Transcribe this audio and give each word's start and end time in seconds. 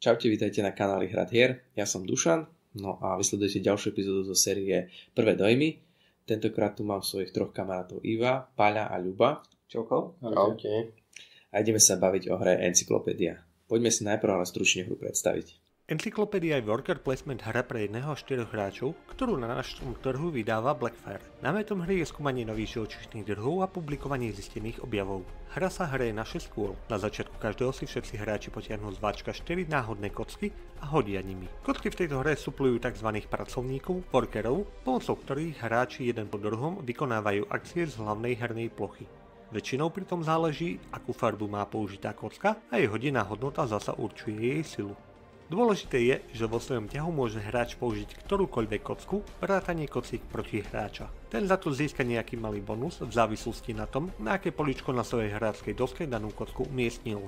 Čaute, 0.00 0.32
vítajte 0.32 0.64
na 0.64 0.72
kanáli 0.72 1.12
Hrad 1.12 1.28
hier. 1.28 1.60
Ja 1.76 1.84
som 1.84 2.08
Dušan, 2.08 2.48
no 2.80 2.96
a 3.04 3.20
vysledujete 3.20 3.60
ďalšiu 3.60 3.92
epizódu 3.92 4.32
zo 4.32 4.32
série 4.32 4.88
Prvé 5.12 5.36
dojmy. 5.36 5.76
Tentokrát 6.24 6.72
tu 6.72 6.88
mám 6.88 7.04
svojich 7.04 7.36
troch 7.36 7.52
kamarátov 7.52 8.00
Iva, 8.00 8.48
Paľa 8.56 8.88
a 8.88 8.96
Ľuba. 8.96 9.44
Čauko. 9.68 10.16
Čaute. 10.24 10.96
A 11.52 11.60
ideme 11.60 11.76
sa 11.76 12.00
baviť 12.00 12.32
o 12.32 12.40
hre 12.40 12.64
Encyklopédia. 12.64 13.44
Poďme 13.68 13.92
si 13.92 14.08
najprv 14.08 14.40
ale 14.40 14.48
stručne 14.48 14.88
hru 14.88 14.96
predstaviť. 14.96 15.59
Encyklopédia 15.90 16.54
je 16.54 16.70
worker 16.70 17.02
placement 17.02 17.42
hra 17.42 17.66
pre 17.66 17.82
jedného 17.82 18.14
až 18.14 18.22
4 18.22 18.54
hráčov, 18.54 18.94
ktorú 19.10 19.34
na 19.34 19.50
našom 19.50 19.98
trhu 19.98 20.30
vydáva 20.30 20.70
Blackfire. 20.70 21.18
Námetom 21.42 21.82
hry 21.82 21.98
je 21.98 22.06
skúmanie 22.06 22.46
nových 22.46 22.78
živočíšnych 22.78 23.26
druhov 23.26 23.66
a 23.66 23.66
publikovanie 23.66 24.30
zistených 24.30 24.86
objavov. 24.86 25.26
Hra 25.50 25.66
sa 25.66 25.90
hraje 25.90 26.14
na 26.14 26.22
6 26.22 26.46
kôl. 26.54 26.78
Na 26.86 26.94
začiatku 26.94 27.34
každého 27.42 27.74
si 27.74 27.90
všetci 27.90 28.22
hráči 28.22 28.54
potiahnú 28.54 28.94
z 28.94 29.02
váčka 29.02 29.34
4 29.34 29.66
náhodné 29.66 30.14
kocky 30.14 30.54
a 30.78 30.94
hodia 30.94 31.26
nimi. 31.26 31.50
Kocky 31.66 31.90
v 31.90 32.06
tejto 32.06 32.22
hre 32.22 32.38
suplujú 32.38 32.78
tzv. 32.78 33.10
pracovníkov, 33.26 34.14
workerov, 34.14 34.70
pomocou 34.86 35.18
ktorých 35.18 35.58
hráči 35.58 36.06
jeden 36.06 36.30
po 36.30 36.38
druhom 36.38 36.86
vykonávajú 36.86 37.50
akcie 37.50 37.90
z 37.90 37.98
hlavnej 37.98 38.38
hernej 38.38 38.70
plochy. 38.70 39.10
Väčšinou 39.50 39.90
pritom 39.90 40.22
záleží, 40.22 40.78
akú 40.94 41.10
farbu 41.10 41.50
má 41.50 41.66
použitá 41.66 42.14
kocka 42.14 42.62
a 42.70 42.78
jej 42.78 42.86
hodiná 42.86 43.26
hodnota 43.26 43.66
zasa 43.66 43.90
určuje 43.98 44.38
jej 44.38 44.62
silu. 44.62 44.94
Dôležité 45.50 45.98
je, 45.98 46.16
že 46.30 46.46
vo 46.46 46.62
svojom 46.62 46.86
ťahu 46.86 47.10
môže 47.10 47.42
hráč 47.42 47.74
použiť 47.74 48.22
ktorúkoľvek 48.22 48.82
kocku, 48.86 49.26
vrátanie 49.42 49.90
kocík 49.90 50.22
proti 50.30 50.62
hráča. 50.62 51.10
Ten 51.26 51.42
za 51.50 51.58
to 51.58 51.74
získa 51.74 52.06
nejaký 52.06 52.38
malý 52.38 52.62
bonus 52.62 53.02
v 53.02 53.10
závislosti 53.10 53.74
na 53.74 53.90
tom, 53.90 54.14
na 54.22 54.38
aké 54.38 54.54
poličko 54.54 54.94
na 54.94 55.02
svojej 55.02 55.34
hráckej 55.34 55.74
doske 55.74 56.06
danú 56.06 56.30
kocku 56.30 56.70
umiestnil. 56.70 57.26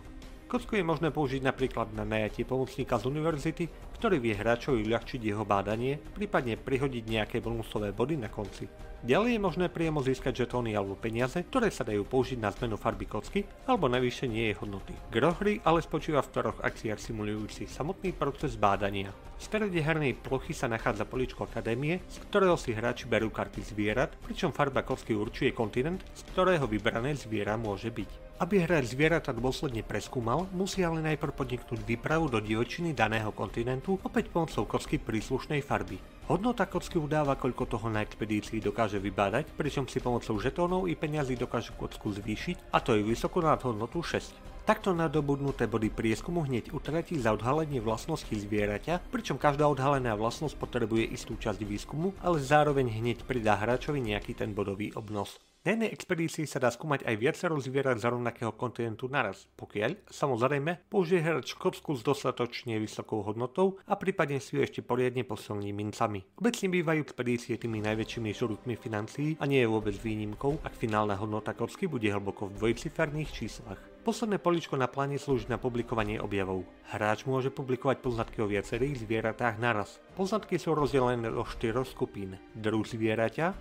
Kocku 0.53 0.77
je 0.77 0.85
možné 0.85 1.09
použiť 1.09 1.41
napríklad 1.49 1.97
na 1.97 2.05
najatie 2.05 2.45
pomocníka 2.45 3.01
z 3.01 3.09
univerzity, 3.09 3.73
ktorý 3.97 4.21
vie 4.21 4.37
hráčovi 4.37 4.85
uľahčiť 4.85 5.17
jeho 5.25 5.49
bádanie, 5.49 5.97
prípadne 5.97 6.61
prihodiť 6.61 7.09
nejaké 7.09 7.41
bonusové 7.41 7.89
body 7.97 8.21
na 8.21 8.29
konci. 8.29 8.69
Ďalej 9.01 9.33
je 9.33 9.41
možné 9.41 9.67
priamo 9.73 10.05
získať 10.05 10.45
žetóny 10.45 10.77
alebo 10.77 10.93
peniaze, 10.93 11.41
ktoré 11.41 11.73
sa 11.73 11.89
dajú 11.89 12.05
použiť 12.05 12.37
na 12.37 12.53
zmenu 12.53 12.77
farby 12.77 13.09
kocky 13.09 13.49
alebo 13.65 13.89
navýšenie 13.89 14.53
jej 14.53 14.55
hodnoty. 14.61 14.93
Gro 15.09 15.33
hry 15.41 15.65
ale 15.65 15.81
spočíva 15.81 16.21
v 16.21 16.33
troch 16.37 16.61
akciách 16.61 17.01
simulujúcich 17.01 17.73
samotný 17.73 18.13
proces 18.13 18.53
bádania. 18.61 19.09
V 19.09 19.43
strede 19.49 19.81
hernej 19.81 20.21
plochy 20.21 20.53
sa 20.53 20.69
nachádza 20.69 21.09
poličko 21.09 21.49
akadémie, 21.49 22.05
z 22.13 22.21
ktorého 22.29 22.61
si 22.61 22.77
hráči 22.77 23.09
berú 23.09 23.33
karty 23.33 23.65
zvierat, 23.65 24.15
pričom 24.21 24.53
farba 24.53 24.85
kocky 24.85 25.17
určuje 25.17 25.57
kontinent, 25.57 26.05
z 26.13 26.23
ktorého 26.31 26.69
vybrané 26.69 27.17
zviera 27.17 27.57
môže 27.57 27.89
byť. 27.89 28.32
Aby 28.43 28.67
hráč 28.67 28.91
zvieratá 28.91 29.31
dôsledne 29.31 29.87
preskúmal, 29.87 30.51
musí 30.51 30.83
ale 30.83 30.99
najprv 30.99 31.31
podniknúť 31.31 31.79
výpravu 31.87 32.27
do 32.27 32.43
divočiny 32.43 32.91
daného 32.91 33.31
kontinentu 33.31 34.03
opäť 34.03 34.35
pomocou 34.35 34.67
kocky 34.67 34.99
príslušnej 34.99 35.63
farby. 35.63 36.03
Hodnota 36.27 36.67
kocky 36.67 36.99
udáva, 36.99 37.39
koľko 37.39 37.71
toho 37.71 37.87
na 37.87 38.03
expedícii 38.03 38.59
dokáže 38.59 38.99
vybádať, 38.99 39.47
pričom 39.55 39.87
si 39.87 40.03
pomocou 40.03 40.35
žetónov 40.43 40.91
i 40.91 40.99
peňazí 40.99 41.39
dokáže 41.39 41.71
kocku 41.79 42.11
zvýšiť, 42.11 42.75
a 42.75 42.83
to 42.83 42.99
je 42.99 43.07
vysoko 43.07 43.39
nad 43.47 43.63
hodnotu 43.63 44.03
6. 44.03 44.67
Takto 44.67 44.91
nadobudnuté 44.91 45.71
body 45.71 45.95
prieskumu 45.95 46.43
hneď 46.43 46.75
utratí 46.75 47.23
za 47.23 47.31
odhalenie 47.31 47.79
vlastnosti 47.79 48.35
zvieraťa, 48.35 49.07
pričom 49.15 49.39
každá 49.39 49.71
odhalená 49.71 50.19
vlastnosť 50.19 50.59
potrebuje 50.59 51.15
istú 51.15 51.39
časť 51.39 51.63
výskumu, 51.63 52.11
ale 52.19 52.43
zároveň 52.43 52.91
hneď 52.91 53.23
pridá 53.23 53.55
hráčovi 53.55 54.03
nejaký 54.03 54.35
ten 54.35 54.51
bodový 54.51 54.91
obnos. 54.99 55.39
Na 55.63 55.79
jednej 55.79 55.95
expedícii 55.95 56.43
sa 56.51 56.59
dá 56.59 56.75
skúmať 56.75 57.07
aj 57.07 57.23
viacero 57.23 57.55
zvierat 57.55 58.03
z 58.03 58.11
rovnakého 58.11 58.51
kontinentu 58.59 59.07
naraz, 59.07 59.47
pokiaľ, 59.55 60.11
samozrejme, 60.11 60.91
použije 60.91 61.23
hráč 61.23 61.55
kocku 61.55 61.95
s 61.95 62.03
dostatočne 62.03 62.83
vysokou 62.83 63.23
hodnotou 63.23 63.79
a 63.87 63.95
prípadne 63.95 64.43
si 64.43 64.59
ju 64.59 64.67
ešte 64.67 64.83
poriadne 64.83 65.23
posilní 65.23 65.71
mincami. 65.71 66.27
Obecne 66.35 66.67
bývajú 66.67 67.07
expedície 67.07 67.55
tými 67.63 67.79
najväčšími 67.79 68.35
žrutmi 68.35 68.75
financií 68.75 69.39
a 69.39 69.47
nie 69.47 69.63
je 69.63 69.71
vôbec 69.71 69.95
výnimkou, 69.95 70.59
ak 70.67 70.75
finálna 70.75 71.15
hodnota 71.15 71.55
kocky 71.55 71.87
bude 71.87 72.11
hlboko 72.11 72.51
v 72.51 72.59
dvojciferných 72.59 73.31
číslach. 73.31 73.79
Posledné 74.03 74.43
poličko 74.43 74.75
na 74.75 74.91
pláne 74.91 75.15
slúži 75.15 75.47
na 75.47 75.63
publikovanie 75.63 76.19
objavov. 76.19 76.67
Hráč 76.91 77.23
môže 77.23 77.55
publikovať 77.55 78.03
poznatky 78.03 78.43
o 78.43 78.51
viacerých 78.51 79.07
zvieratách 79.07 79.63
naraz. 79.63 80.03
Poznatky 80.19 80.59
sú 80.59 80.75
rozdelené 80.75 81.31
do 81.31 81.47
štyroch 81.47 81.87
skupín. 81.87 82.35
Druh 82.51 82.83
zvieraťa, 82.83 83.55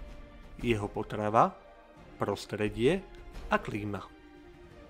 jeho 0.66 0.90
potrava, 0.90 1.61
prostredie 2.22 3.02
a 3.50 3.58
klíma. 3.58 4.21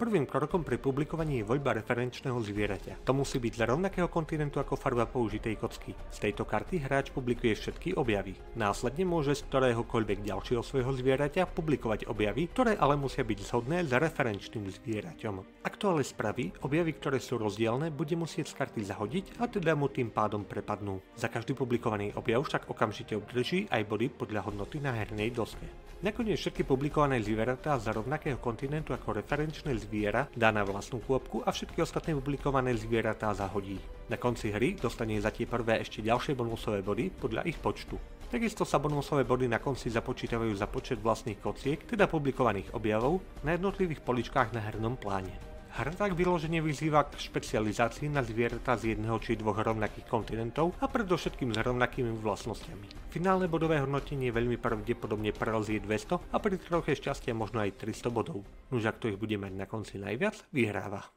Prvým 0.01 0.25
krokom 0.25 0.65
pri 0.65 0.81
publikovaní 0.81 1.37
je 1.37 1.45
voľba 1.45 1.77
referenčného 1.77 2.41
zvieraťa. 2.41 3.05
To 3.05 3.13
musí 3.13 3.37
byť 3.37 3.53
z 3.53 3.61
rovnakého 3.69 4.09
kontinentu 4.09 4.57
ako 4.57 4.73
farba 4.73 5.05
použitej 5.05 5.61
kocky. 5.61 5.93
Z 6.09 6.25
tejto 6.25 6.41
karty 6.41 6.81
hráč 6.81 7.13
publikuje 7.13 7.53
všetky 7.53 7.93
objavy. 7.93 8.33
Následne 8.57 9.05
môže 9.05 9.37
z 9.37 9.45
ktoréhokoľvek 9.45 10.25
ďalšieho 10.25 10.65
svojho 10.65 10.89
zvieraťa 10.97 11.45
publikovať 11.53 12.09
objavy, 12.09 12.49
ktoré 12.49 12.81
ale 12.81 12.97
musia 12.97 13.21
byť 13.21 13.39
zhodné 13.45 13.85
s 13.85 13.93
referenčným 13.93 14.73
zvieraťom. 14.73 15.61
Ak 15.61 15.77
to 15.77 15.93
ale 15.93 16.01
spraví, 16.01 16.49
objavy, 16.65 16.97
ktoré 16.97 17.21
sú 17.21 17.37
rozdielne, 17.37 17.93
bude 17.93 18.17
musieť 18.17 18.49
z 18.49 18.57
karty 18.57 18.81
zahodiť 18.81 19.37
a 19.37 19.45
teda 19.45 19.77
mu 19.77 19.85
tým 19.85 20.09
pádom 20.09 20.41
prepadnú. 20.49 20.97
Za 21.13 21.29
každý 21.29 21.53
publikovaný 21.53 22.17
objav 22.17 22.41
však 22.41 22.73
okamžite 22.73 23.13
obdrží 23.21 23.69
aj 23.69 23.85
body 23.85 24.09
podľa 24.09 24.49
hodnoty 24.49 24.81
na 24.81 24.97
hernej 24.97 25.29
doske. 25.29 25.91
Nakoniec 26.01 26.41
všetky 26.41 26.65
publikované 26.65 27.21
zvieratá 27.21 27.77
z 27.77 27.93
rovnakého 27.93 28.41
kontinentu 28.41 28.89
ako 28.89 29.21
referenčné 29.21 29.77
zviera 29.91 30.31
dá 30.31 30.55
na 30.55 30.63
vlastnú 30.63 31.03
kôpku 31.03 31.43
a 31.43 31.51
všetky 31.51 31.83
ostatné 31.83 32.15
publikované 32.15 32.71
zvieratá 32.79 33.35
zahodí. 33.35 33.75
Na 34.07 34.15
konci 34.15 34.47
hry 34.47 34.79
dostane 34.79 35.19
za 35.19 35.35
tie 35.35 35.43
prvé 35.43 35.83
ešte 35.83 35.99
ďalšie 35.99 36.31
bonusové 36.31 36.79
body 36.79 37.11
podľa 37.11 37.43
ich 37.43 37.59
počtu. 37.59 37.99
Takisto 38.31 38.63
sa 38.63 38.79
bonusové 38.79 39.27
body 39.27 39.51
na 39.51 39.59
konci 39.59 39.91
započítavajú 39.91 40.55
za 40.55 40.71
počet 40.71 41.03
vlastných 41.03 41.43
kociek, 41.43 41.83
teda 41.83 42.07
publikovaných 42.07 42.71
objavov, 42.71 43.19
na 43.43 43.59
jednotlivých 43.59 43.99
poličkách 44.07 44.55
na 44.55 44.63
hernom 44.63 44.95
pláne. 44.95 45.50
Hra 45.71 45.95
tak 45.95 46.19
vyložene 46.19 46.59
vyzýva 46.59 47.07
k 47.07 47.15
špecializácii 47.15 48.11
na 48.11 48.19
zvieratá 48.27 48.75
z 48.75 48.91
jedného 48.91 49.15
či 49.23 49.39
dvoch 49.39 49.55
rovnakých 49.55 50.03
kontinentov 50.03 50.75
a 50.83 50.91
predovšetkým 50.91 51.55
s 51.55 51.63
rovnakými 51.63 52.11
vlastnosťami. 52.19 53.07
Finálne 53.07 53.47
bodové 53.47 53.79
hodnotenie 53.79 54.35
veľmi 54.35 54.59
pravdepodobne 54.59 55.31
prerazí 55.31 55.79
200 55.79 56.35
a 56.35 56.37
pri 56.43 56.59
troche 56.59 56.91
šťastia 56.99 57.31
možno 57.31 57.63
aj 57.63 57.87
300 57.87 58.11
bodov. 58.11 58.43
Nuž 58.67 58.83
ak 58.83 58.99
to 58.99 59.07
ich 59.07 59.15
bude 59.15 59.39
mať 59.39 59.55
na 59.55 59.63
konci 59.63 59.95
najviac, 59.95 60.43
vyhráva. 60.51 61.07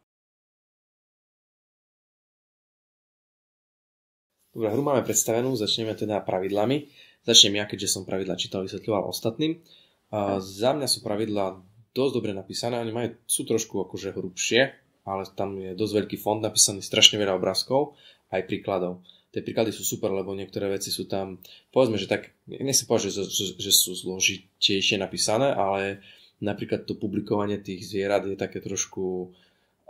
Dobre, 4.55 4.71
hru 4.71 4.87
máme 4.87 5.03
predstavenú, 5.03 5.59
začneme 5.59 5.99
teda 5.99 6.23
pravidlami. 6.23 6.87
Začnem 7.27 7.59
ja, 7.59 7.67
keďže 7.67 7.91
som 7.91 8.07
pravidla 8.07 8.39
čítal, 8.39 8.63
vysvetľoval 8.63 9.11
ostatným. 9.11 9.59
A 10.15 10.39
za 10.39 10.71
mňa 10.79 10.87
sú 10.87 11.03
pravidla 11.03 11.59
dosť 11.95 12.13
dobre 12.13 12.35
napísané, 12.35 12.83
oni 12.83 12.93
majú, 12.93 13.09
sú 13.25 13.47
trošku 13.47 13.87
akože 13.87 14.13
hrubšie, 14.13 14.61
ale 15.07 15.23
tam 15.39 15.57
je 15.57 15.79
dosť 15.79 15.93
veľký 16.05 16.17
fond 16.19 16.43
napísaný, 16.43 16.83
strašne 16.83 17.17
veľa 17.23 17.39
obrázkov, 17.39 17.95
aj 18.35 18.51
príkladov. 18.51 19.07
Tie 19.31 19.43
príklady 19.43 19.75
sú 19.75 19.83
super, 19.83 20.15
lebo 20.15 20.35
niektoré 20.35 20.71
veci 20.71 20.95
sú 20.95 21.07
tam, 21.11 21.43
povedzme, 21.75 21.99
že 21.99 22.11
tak, 22.11 22.35
nechcem 22.47 22.87
povedať, 22.87 23.11
že, 23.11 23.23
že, 23.27 23.45
že 23.59 23.73
sú 23.75 23.95
zložitejšie 23.95 24.99
napísané, 24.99 25.55
ale 25.55 26.03
napríklad 26.43 26.87
to 26.87 26.99
publikovanie 26.99 27.59
tých 27.59 27.83
zvierat 27.87 28.27
je 28.27 28.39
také 28.39 28.63
trošku 28.63 29.35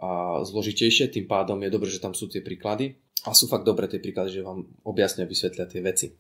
a, 0.01 0.41
zložitejšie, 0.45 1.13
tým 1.13 1.29
pádom 1.29 1.61
je 1.61 1.73
dobré, 1.73 1.89
že 1.89 2.01
tam 2.01 2.17
sú 2.17 2.29
tie 2.29 2.41
príklady 2.41 2.97
a 3.25 3.37
sú 3.37 3.49
fakt 3.49 3.65
dobré 3.69 3.89
tie 3.89 4.01
príklady, 4.01 4.41
že 4.41 4.47
vám 4.47 4.65
objasnia, 4.85 5.29
vysvetlia 5.29 5.69
tie 5.69 5.81
veci. 5.85 6.13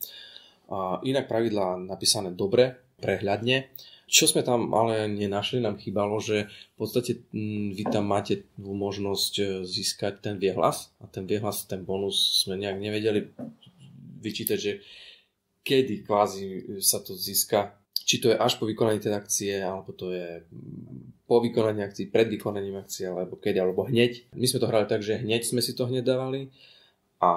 A, 0.68 1.00
inak 1.04 1.24
pravidlá 1.24 1.80
napísané 1.80 2.32
dobre, 2.32 2.76
prehľadne, 3.00 3.72
čo 4.04 4.28
sme 4.28 4.44
tam 4.44 4.72
ale 4.76 5.08
nenašli, 5.08 5.64
nám 5.64 5.80
chýbalo, 5.80 6.20
že 6.20 6.46
v 6.48 6.76
podstate 6.76 7.24
mm, 7.32 7.74
vy 7.74 7.84
tam 7.88 8.04
máte 8.08 8.44
možnosť 8.60 9.32
e, 9.40 9.44
získať 9.64 10.20
ten 10.20 10.36
viehlas 10.36 10.92
a 11.00 11.08
ten 11.08 11.24
viehlas, 11.24 11.64
ten 11.64 11.82
bonus 11.82 12.44
sme 12.44 12.60
nejak 12.60 12.78
nevedeli 12.78 13.32
vyčítať, 14.20 14.58
že 14.60 14.72
kedy 15.64 16.04
kvázi 16.04 16.78
sa 16.84 17.00
to 17.00 17.16
získa, 17.16 17.76
či 18.04 18.20
to 18.20 18.28
je 18.28 18.36
až 18.36 18.60
po 18.60 18.68
vykonaní 18.68 19.00
tej 19.00 19.16
akcie, 19.16 19.52
alebo 19.64 19.96
to 19.96 20.12
je 20.12 20.44
mm, 20.44 21.24
po 21.24 21.40
vykonaní 21.40 21.80
akcií, 21.80 22.12
pred 22.12 22.28
vykonaním 22.28 22.76
akcie, 22.76 23.08
alebo 23.08 23.40
keď, 23.40 23.64
alebo 23.64 23.88
hneď. 23.88 24.28
My 24.36 24.44
sme 24.44 24.60
to 24.60 24.68
hrali 24.68 24.84
tak, 24.84 25.00
že 25.00 25.16
hneď 25.24 25.48
sme 25.48 25.64
si 25.64 25.72
to 25.72 25.88
hneď 25.88 26.04
dávali 26.04 26.52
a 27.22 27.30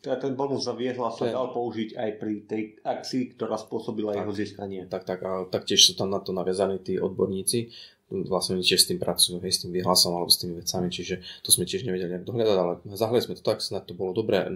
teda 0.00 0.16
ten 0.16 0.32
bonus 0.34 0.64
za 0.66 0.74
viehla 0.74 1.12
sa 1.12 1.28
dal 1.28 1.52
použiť 1.52 1.94
aj 1.94 2.10
pri 2.16 2.34
tej 2.48 2.62
akcii, 2.80 3.36
ktorá 3.36 3.60
spôsobila 3.60 4.16
tak, 4.16 4.24
jeho 4.24 4.32
získanie. 4.34 4.80
Tak, 4.88 5.02
tak, 5.06 5.20
a 5.22 5.46
taktiež 5.46 5.84
sú 5.84 5.92
tam 5.94 6.10
na 6.10 6.18
to 6.18 6.32
naviazaní 6.32 6.80
tí 6.80 6.96
odborníci, 6.96 7.70
vlastne 8.10 8.58
oni 8.58 8.66
tiež 8.66 8.82
s 8.82 8.88
tým 8.90 8.98
pracujú, 8.98 9.38
hej, 9.40 9.52
s 9.54 9.62
tým 9.62 9.70
vyhlasom 9.70 10.12
alebo 10.18 10.28
s 10.28 10.42
tými 10.42 10.58
vecami, 10.58 10.90
čiže 10.90 11.22
to 11.46 11.54
sme 11.54 11.64
tiež 11.64 11.86
nevedeli 11.86 12.10
nejak 12.10 12.26
dohľadať, 12.26 12.56
ale 12.58 12.72
zahľadali 12.90 13.24
sme 13.24 13.38
to 13.38 13.44
tak, 13.46 13.62
snad 13.62 13.86
to 13.86 13.94
bolo 13.94 14.10
dobré, 14.10 14.50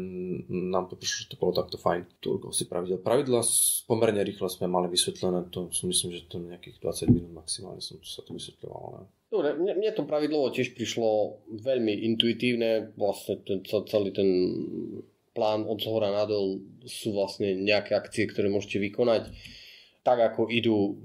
nám 0.50 0.90
to 0.90 0.98
prišlo, 0.98 1.16
že 1.24 1.30
to 1.30 1.40
bolo 1.40 1.54
takto 1.54 1.78
fajn. 1.78 2.06
Toľko 2.18 2.50
si 2.50 2.66
pravidel. 2.66 2.98
Pravidla 2.98 3.40
pomerne 3.86 4.22
rýchlo 4.26 4.50
sme 4.50 4.66
mali 4.66 4.90
vysvetlené, 4.90 5.48
to 5.54 5.70
si 5.70 5.86
myslím, 5.86 6.10
že 6.18 6.26
to 6.26 6.42
nejakých 6.42 6.82
20 6.82 7.14
minút 7.14 7.32
maximálne 7.46 7.80
som 7.80 7.96
sa 8.02 8.26
to 8.26 8.34
vysvetľoval. 8.34 8.86
Ne? 8.98 9.04
Dobre, 9.30 9.48
mne, 9.58 9.72
mne 9.78 9.90
to 9.94 10.06
pravidlo 10.06 10.50
tiež 10.50 10.74
prišlo 10.74 11.42
veľmi 11.50 11.94
intuitívne, 12.12 12.94
vlastne 12.98 13.42
ten, 13.42 13.62
celý 13.66 14.10
ten 14.14 14.28
plán 15.34 15.66
od 15.66 15.82
zhora 15.82 16.14
nadol 16.14 16.62
sú 16.86 17.10
vlastne 17.10 17.58
nejaké 17.58 17.98
akcie, 17.98 18.30
ktoré 18.30 18.46
môžete 18.46 18.78
vykonať 18.78 19.34
tak 20.04 20.20
ako 20.20 20.52
idú, 20.52 21.00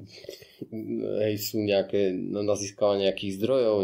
hej, 1.24 1.36
sú 1.40 1.64
nejaké 1.64 2.12
na 2.12 2.56
získavanie 2.60 3.08
nejakých 3.08 3.40
zdrojov, 3.40 3.76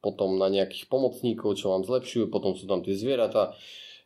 potom 0.00 0.40
na 0.40 0.48
nejakých 0.48 0.88
pomocníkov, 0.88 1.60
čo 1.60 1.72
vám 1.72 1.84
zlepšujú, 1.84 2.32
potom 2.32 2.56
sú 2.56 2.64
tam 2.64 2.80
tie 2.80 2.96
zvieratá, 2.96 3.52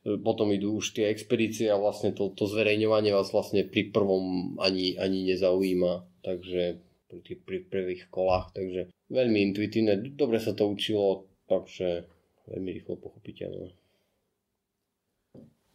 potom 0.03 0.51
idú 0.55 0.79
už 0.79 0.95
tie 0.99 1.11
expedície 1.11 1.71
a 1.71 1.79
vlastne 1.79 2.15
to, 2.15 2.31
to 2.35 2.47
zverejňovanie 2.47 3.15
vás 3.15 3.31
vlastne 3.31 3.67
pri 3.67 3.91
prvom 3.91 4.57
ani, 4.59 4.99
ani 4.99 5.27
nezaujíma, 5.31 6.23
takže 6.27 6.83
pri 7.09 7.19
tých 7.25 7.41
pri 7.43 7.59
prvých 7.65 8.03
kolách, 8.13 8.53
takže 8.53 8.93
veľmi 9.09 9.39
intuitívne, 9.51 9.97
dobre 10.15 10.39
sa 10.39 10.53
to 10.53 10.69
učilo, 10.69 11.27
takže 11.49 12.05
veľmi 12.51 12.71
rýchlo 12.79 13.01
pochopiteľné. 13.01 13.73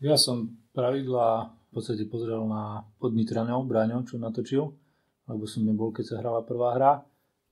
Ja 0.03 0.19
som 0.19 0.59
pravidla 0.75 1.55
v 1.55 1.62
podstate 1.73 2.05
pozrel 2.05 2.45
na 2.45 2.85
podnitranou 3.01 3.65
Braňo, 3.65 4.05
čo 4.05 4.21
natočil, 4.21 4.69
lebo 5.25 5.43
som 5.49 5.65
nebol, 5.65 5.89
keď 5.89 6.05
sa 6.13 6.15
hrala 6.21 6.45
prvá 6.45 6.77
hra, 6.77 6.93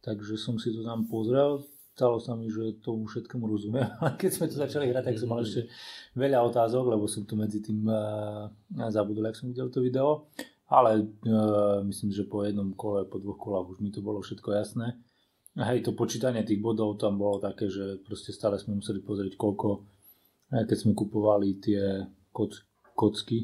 takže 0.06 0.38
som 0.38 0.62
si 0.62 0.70
to 0.70 0.86
tam 0.86 1.10
pozrel. 1.10 1.66
Stalo 1.92 2.24
sa 2.24 2.40
mi, 2.40 2.48
že 2.48 2.80
tomu 2.80 3.06
všetkému 3.06 3.46
rozumiem. 3.46 3.84
A 4.06 4.16
keď 4.16 4.32
sme 4.32 4.46
to 4.48 4.56
začali 4.58 4.90
hrať, 4.90 5.12
tak 5.12 5.20
som 5.20 5.30
mal 5.30 5.44
ešte 5.44 5.68
veľa 6.16 6.40
otázok, 6.48 6.94
lebo 6.94 7.06
som 7.06 7.28
to 7.28 7.36
medzi 7.36 7.60
tým 7.60 7.84
uh, 7.84 8.48
zabudol, 8.90 9.28
ak 9.28 9.36
som 9.36 9.52
videl 9.52 9.68
to 9.68 9.84
video. 9.84 10.32
Ale 10.72 11.04
uh, 11.04 11.84
myslím, 11.84 12.16
že 12.16 12.24
po 12.24 12.48
jednom 12.48 12.72
kole, 12.80 13.04
po 13.12 13.20
dvoch 13.20 13.38
kolách 13.38 13.76
už 13.76 13.78
mi 13.84 13.92
to 13.92 14.00
bolo 14.00 14.24
všetko 14.24 14.56
jasné. 14.56 14.98
Hej, 15.52 15.84
to 15.84 15.92
počítanie 15.92 16.48
tých 16.48 16.64
bodov 16.64 16.96
tam 16.96 17.20
bolo 17.20 17.44
také, 17.44 17.68
že 17.68 18.00
proste 18.08 18.32
stále 18.32 18.56
sme 18.56 18.80
museli 18.80 19.04
pozrieť, 19.04 19.36
koľko, 19.36 19.84
keď 20.48 20.78
sme 20.80 20.96
kupovali 20.96 21.60
tie 21.60 22.08
kocky 22.32 22.71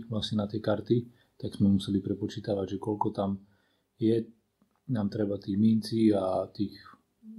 vlastne 0.10 0.44
na 0.44 0.46
tie 0.46 0.62
karty, 0.62 1.10
tak 1.38 1.58
sme 1.58 1.70
museli 1.70 2.02
prepočítavať, 2.02 2.78
že 2.78 2.78
koľko 2.78 3.08
tam 3.14 3.42
je, 3.98 4.26
nám 4.94 5.10
treba 5.10 5.38
tých 5.42 5.58
mincí 5.58 6.14
a 6.14 6.46
tých 6.50 6.78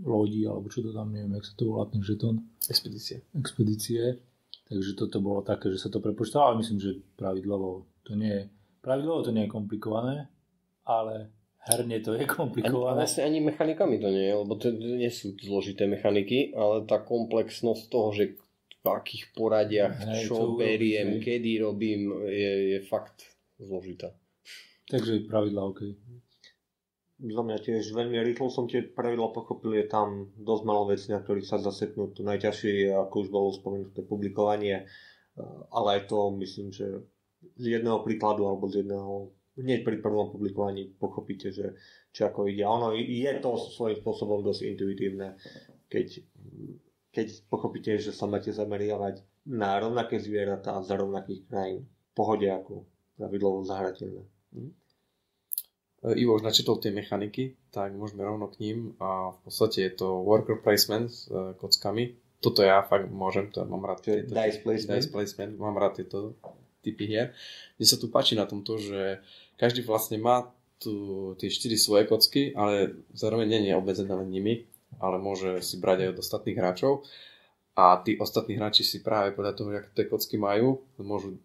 lodí, 0.03 0.47
alebo 0.47 0.70
čo 0.70 0.82
to 0.82 0.94
tam, 0.94 1.11
neviem, 1.11 1.38
jak 1.38 1.47
sa 1.47 1.55
to 1.59 1.62
volá, 1.75 1.91
ten 1.91 2.03
žeton. 2.03 2.38
Expedície. 2.70 3.26
Expedície. 3.35 4.23
Takže 4.69 4.93
toto 4.94 5.19
bolo 5.25 5.41
také, 5.41 5.73
že 5.73 5.81
sa 5.81 5.88
to 5.88 5.99
prepočítalo, 5.99 6.53
ale 6.53 6.61
myslím, 6.61 6.79
že 6.79 7.00
pravidlovo 7.17 7.88
to 8.05 8.12
nie 8.12 8.29
je, 8.29 8.44
pravidlovo 8.85 9.25
to 9.25 9.32
nie 9.32 9.49
je 9.49 9.55
komplikované, 9.55 10.29
ale 10.85 11.32
herne 11.65 11.99
to 12.05 12.12
je 12.12 12.29
komplikované. 12.29 12.93
Ani, 12.93 13.00
vlastne 13.00 13.23
ani 13.25 13.38
mechanikami 13.41 13.97
to 13.97 14.09
nie 14.12 14.29
je, 14.29 14.35
lebo 14.37 14.53
to 14.61 14.69
nie 14.76 15.09
sú 15.09 15.32
zložité 15.41 15.88
mechaniky, 15.88 16.53
ale 16.53 16.85
tá 16.85 17.00
komplexnosť 17.00 17.82
toho, 17.88 18.12
že 18.12 18.37
akých 18.96 19.35
poradiach, 19.37 19.96
Hej, 19.99 20.31
čo 20.31 20.56
beriem, 20.56 21.20
kedy 21.20 21.61
robím, 21.61 22.08
je, 22.25 22.52
je 22.76 22.79
fakt 22.87 23.37
zložitá. 23.61 24.14
Takže 24.88 25.29
pravidla 25.29 25.69
OK. 25.69 25.81
Za 27.19 27.43
mňa 27.43 27.58
tiež 27.58 27.90
veľmi 27.99 28.14
rýchlo 28.23 28.46
som 28.46 28.70
tie 28.70 28.87
pravidla 28.87 29.35
pochopil, 29.35 29.75
je 29.75 29.90
tam 29.90 30.31
dosť 30.38 30.62
malo 30.62 30.87
vecí, 30.87 31.11
na 31.11 31.19
ktorých 31.19 31.50
sa 31.50 31.58
zaseknú. 31.58 32.14
To 32.14 32.23
najťažšie 32.23 32.70
je, 32.87 32.90
ako 32.94 33.14
už 33.26 33.29
bolo 33.29 33.50
spomenuté, 33.50 34.06
publikovanie, 34.06 34.87
ale 35.75 35.88
aj 35.99 36.00
to 36.06 36.31
myslím, 36.38 36.70
že 36.70 36.87
z 37.58 37.79
jedného 37.79 38.06
príkladu 38.06 38.46
alebo 38.46 38.70
z 38.70 38.87
jedného 38.87 39.34
hneď 39.58 39.82
pri 39.82 39.99
prvom 39.99 40.31
publikovaní 40.31 40.94
pochopíte, 40.94 41.50
že 41.50 41.75
čo 42.14 42.31
ako 42.31 42.46
ide. 42.46 42.62
Ono 42.62 42.94
je 42.94 43.32
to 43.43 43.58
svojím 43.58 43.99
spôsobom 43.99 44.46
dosť 44.46 44.70
intuitívne, 44.70 45.34
keď 45.91 46.23
keď 47.12 47.49
pochopíte, 47.49 47.96
že 47.96 48.12
sa 48.12 48.28
máte 48.28 48.52
zameriavať 48.52 49.25
na 49.49 49.81
rovnaké 49.81 50.20
zvieratá 50.20 50.76
za 50.84 50.94
rovnakých 50.96 51.49
krajín. 51.49 51.88
Pohode 52.12 52.46
ako 52.52 52.84
pravidlovo 53.16 53.64
zahrateľné. 53.64 54.22
Hm? 54.55 54.72
Ivo 56.14 56.38
už 56.38 56.46
načetol 56.46 56.78
tie 56.78 56.94
mechaniky, 56.94 57.58
tak 57.75 57.90
môžeme 57.99 58.22
rovno 58.22 58.46
k 58.46 58.62
ním 58.62 58.94
a 59.02 59.34
v 59.34 59.38
podstate 59.43 59.90
je 59.90 59.93
to 59.99 60.22
worker 60.22 60.62
placement 60.62 61.10
s 61.10 61.26
e, 61.26 61.58
kockami. 61.58 62.14
Toto 62.38 62.62
ja 62.62 62.87
fakt 62.87 63.10
môžem, 63.10 63.50
to 63.50 63.66
mám 63.66 63.82
rád. 63.82 64.06
Tieto, 64.06 64.31
dice 64.31 64.62
placement. 64.62 64.94
Dice 64.94 65.10
placement, 65.10 65.52
mám 65.58 65.75
rád 65.75 65.99
tieto 65.99 66.38
typy 66.87 67.10
hier. 67.10 67.34
Mne 67.82 67.87
sa 67.90 67.99
tu 67.99 68.14
páči 68.14 68.38
na 68.38 68.46
tomto, 68.46 68.78
že 68.78 69.19
každý 69.58 69.82
vlastne 69.82 70.22
má 70.22 70.46
tu 70.78 71.34
tie 71.43 71.50
4 71.50 71.75
svoje 71.75 72.06
kocky, 72.06 72.55
ale 72.55 73.02
zároveň 73.10 73.58
nie 73.58 73.75
je 73.75 73.81
obmedzené 73.82 74.14
len 74.14 74.31
nimi 74.31 74.70
ale 74.96 75.20
môže 75.20 75.61
si 75.61 75.76
brať 75.76 76.08
aj 76.08 76.11
od 76.17 76.23
ostatných 76.25 76.58
hráčov. 76.58 76.93
A 77.79 78.00
tí 78.02 78.19
ostatní 78.19 78.58
hráči 78.58 78.82
si 78.82 79.05
práve 79.05 79.37
podľa 79.37 79.55
toho, 79.55 79.70
jak 79.70 79.87
tie 79.94 80.11
kocky 80.11 80.35
majú, 80.35 80.82
môžu 80.99 81.38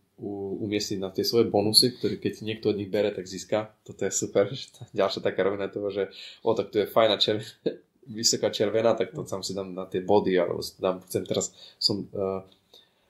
umiestniť 0.61 0.99
na 1.01 1.09
tie 1.09 1.25
svoje 1.25 1.49
bonusy, 1.49 1.93
ktoré 1.97 2.21
keď 2.21 2.45
niekto 2.45 2.69
od 2.69 2.77
nich 2.77 2.89
bere, 2.89 3.09
tak 3.09 3.25
získa. 3.25 3.73
Toto 3.81 4.05
je 4.05 4.13
super. 4.13 4.49
Ďalšia 4.93 5.21
taká 5.25 5.41
rovina 5.45 5.69
toho, 5.69 5.89
že 5.89 6.09
o, 6.45 6.53
tak 6.53 6.69
tu 6.69 6.81
je 6.81 6.89
fajná 6.89 7.17
červená, 7.17 7.49
vysoká 8.19 8.49
červená, 8.53 8.93
tak 8.93 9.15
to 9.15 9.25
tam 9.25 9.41
si 9.41 9.57
dám 9.57 9.73
na 9.73 9.85
tie 9.89 10.03
body, 10.05 10.37
alebo 10.37 10.61
si 10.61 10.77
dám, 10.77 11.01
chcem 11.07 11.23
teraz, 11.25 11.55
som, 11.81 12.05
uh, 12.13 12.45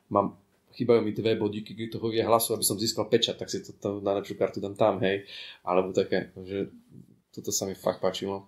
mám, 0.08 0.38
chýbajú 0.74 1.02
mi 1.06 1.12
dve 1.14 1.38
bodíky 1.38 1.76
k 1.76 1.92
toho 1.92 2.10
hlasu, 2.10 2.56
aby 2.56 2.66
som 2.66 2.80
získal 2.80 3.10
pečat, 3.10 3.38
tak 3.38 3.50
si 3.52 3.62
to, 3.62 3.74
to 3.78 4.00
najlepšiu 4.02 4.36
kartu 4.38 4.58
dám 4.64 4.74
tam, 4.78 4.98
hej. 5.04 5.28
Alebo 5.66 5.94
také, 5.94 6.34
že 6.46 6.72
toto 7.34 7.50
sa 7.50 7.66
mi 7.66 7.74
fakt 7.78 8.00
páčilo. 8.02 8.48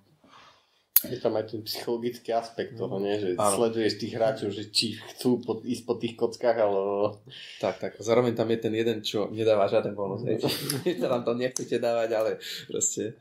Je 1.04 1.20
tam 1.20 1.36
aj 1.36 1.52
ten 1.52 1.62
psychologický 1.68 2.32
aspekt 2.32 2.80
toho, 2.80 3.04
nie? 3.04 3.20
že 3.20 3.36
ano. 3.36 3.52
sleduješ 3.52 4.00
tých 4.00 4.16
hráčov, 4.16 4.50
že 4.56 4.72
či 4.72 4.96
chcú 4.96 5.44
pod, 5.44 5.68
ísť 5.68 5.84
po 5.84 6.00
tých 6.00 6.16
kockách, 6.16 6.56
alebo... 6.56 7.20
Tak, 7.60 7.76
tak. 7.84 7.92
Zároveň 8.00 8.32
tam 8.32 8.48
je 8.48 8.60
ten 8.64 8.74
jeden, 8.74 9.04
čo 9.04 9.28
nedáva 9.28 9.68
žiaden 9.68 9.92
bonus. 9.92 10.24
Hej. 10.24 10.40
to 11.02 11.06
nám 11.12 11.28
to 11.28 11.36
nechcete 11.36 11.84
dávať, 11.84 12.10
ale 12.16 12.32
proste... 12.72 13.20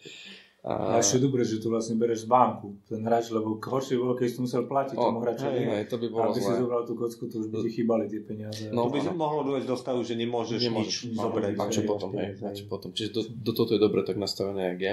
A... 0.65 0.97
a 0.97 1.03
ešte 1.03 1.21
dobre, 1.21 1.45
že 1.45 1.61
tu 1.61 1.69
vlastne 1.69 2.01
bereš 2.01 2.25
z 2.25 2.29
banku, 2.33 2.73
ten 2.89 3.05
hráč, 3.05 3.29
lebo 3.29 3.61
horšie 3.61 4.01
bolo, 4.01 4.17
keď 4.17 4.33
si 4.33 4.39
musel 4.41 4.65
platiť 4.65 4.97
tomu 4.97 5.21
hráčovi. 5.21 5.61
Hej, 5.61 5.93
to 5.93 6.01
by 6.01 6.07
bolo 6.09 6.33
Aby 6.33 6.41
si 6.41 6.53
zobral 6.57 6.83
tú 6.89 6.97
kocku, 6.97 7.29
to 7.29 7.37
už 7.45 7.53
by 7.53 7.69
ti 7.69 7.71
chýbali 7.85 8.09
tie 8.09 8.25
peniaze. 8.25 8.73
No, 8.73 8.89
to 8.89 8.97
by 8.97 9.05
no. 9.05 9.13
mohlo 9.13 9.45
dôjsť 9.45 9.69
do 9.69 9.77
stavu, 9.77 10.01
že 10.01 10.17
nemôžeš, 10.17 10.65
nemôžeš 10.65 11.13
nič 11.13 11.21
zobrať. 11.21 11.53
A 11.61 11.65
čo 11.69 11.83
potom, 11.85 12.17
hej, 12.17 12.41
čo 12.57 12.65
potom. 12.65 12.97
Čiže 12.97 13.11
do, 13.13 13.21
do 13.45 13.53
toto 13.53 13.77
je 13.77 13.81
dobre 13.83 14.09
tak 14.09 14.17
nastavené, 14.17 14.73
jak 14.73 14.81
je 14.81 14.93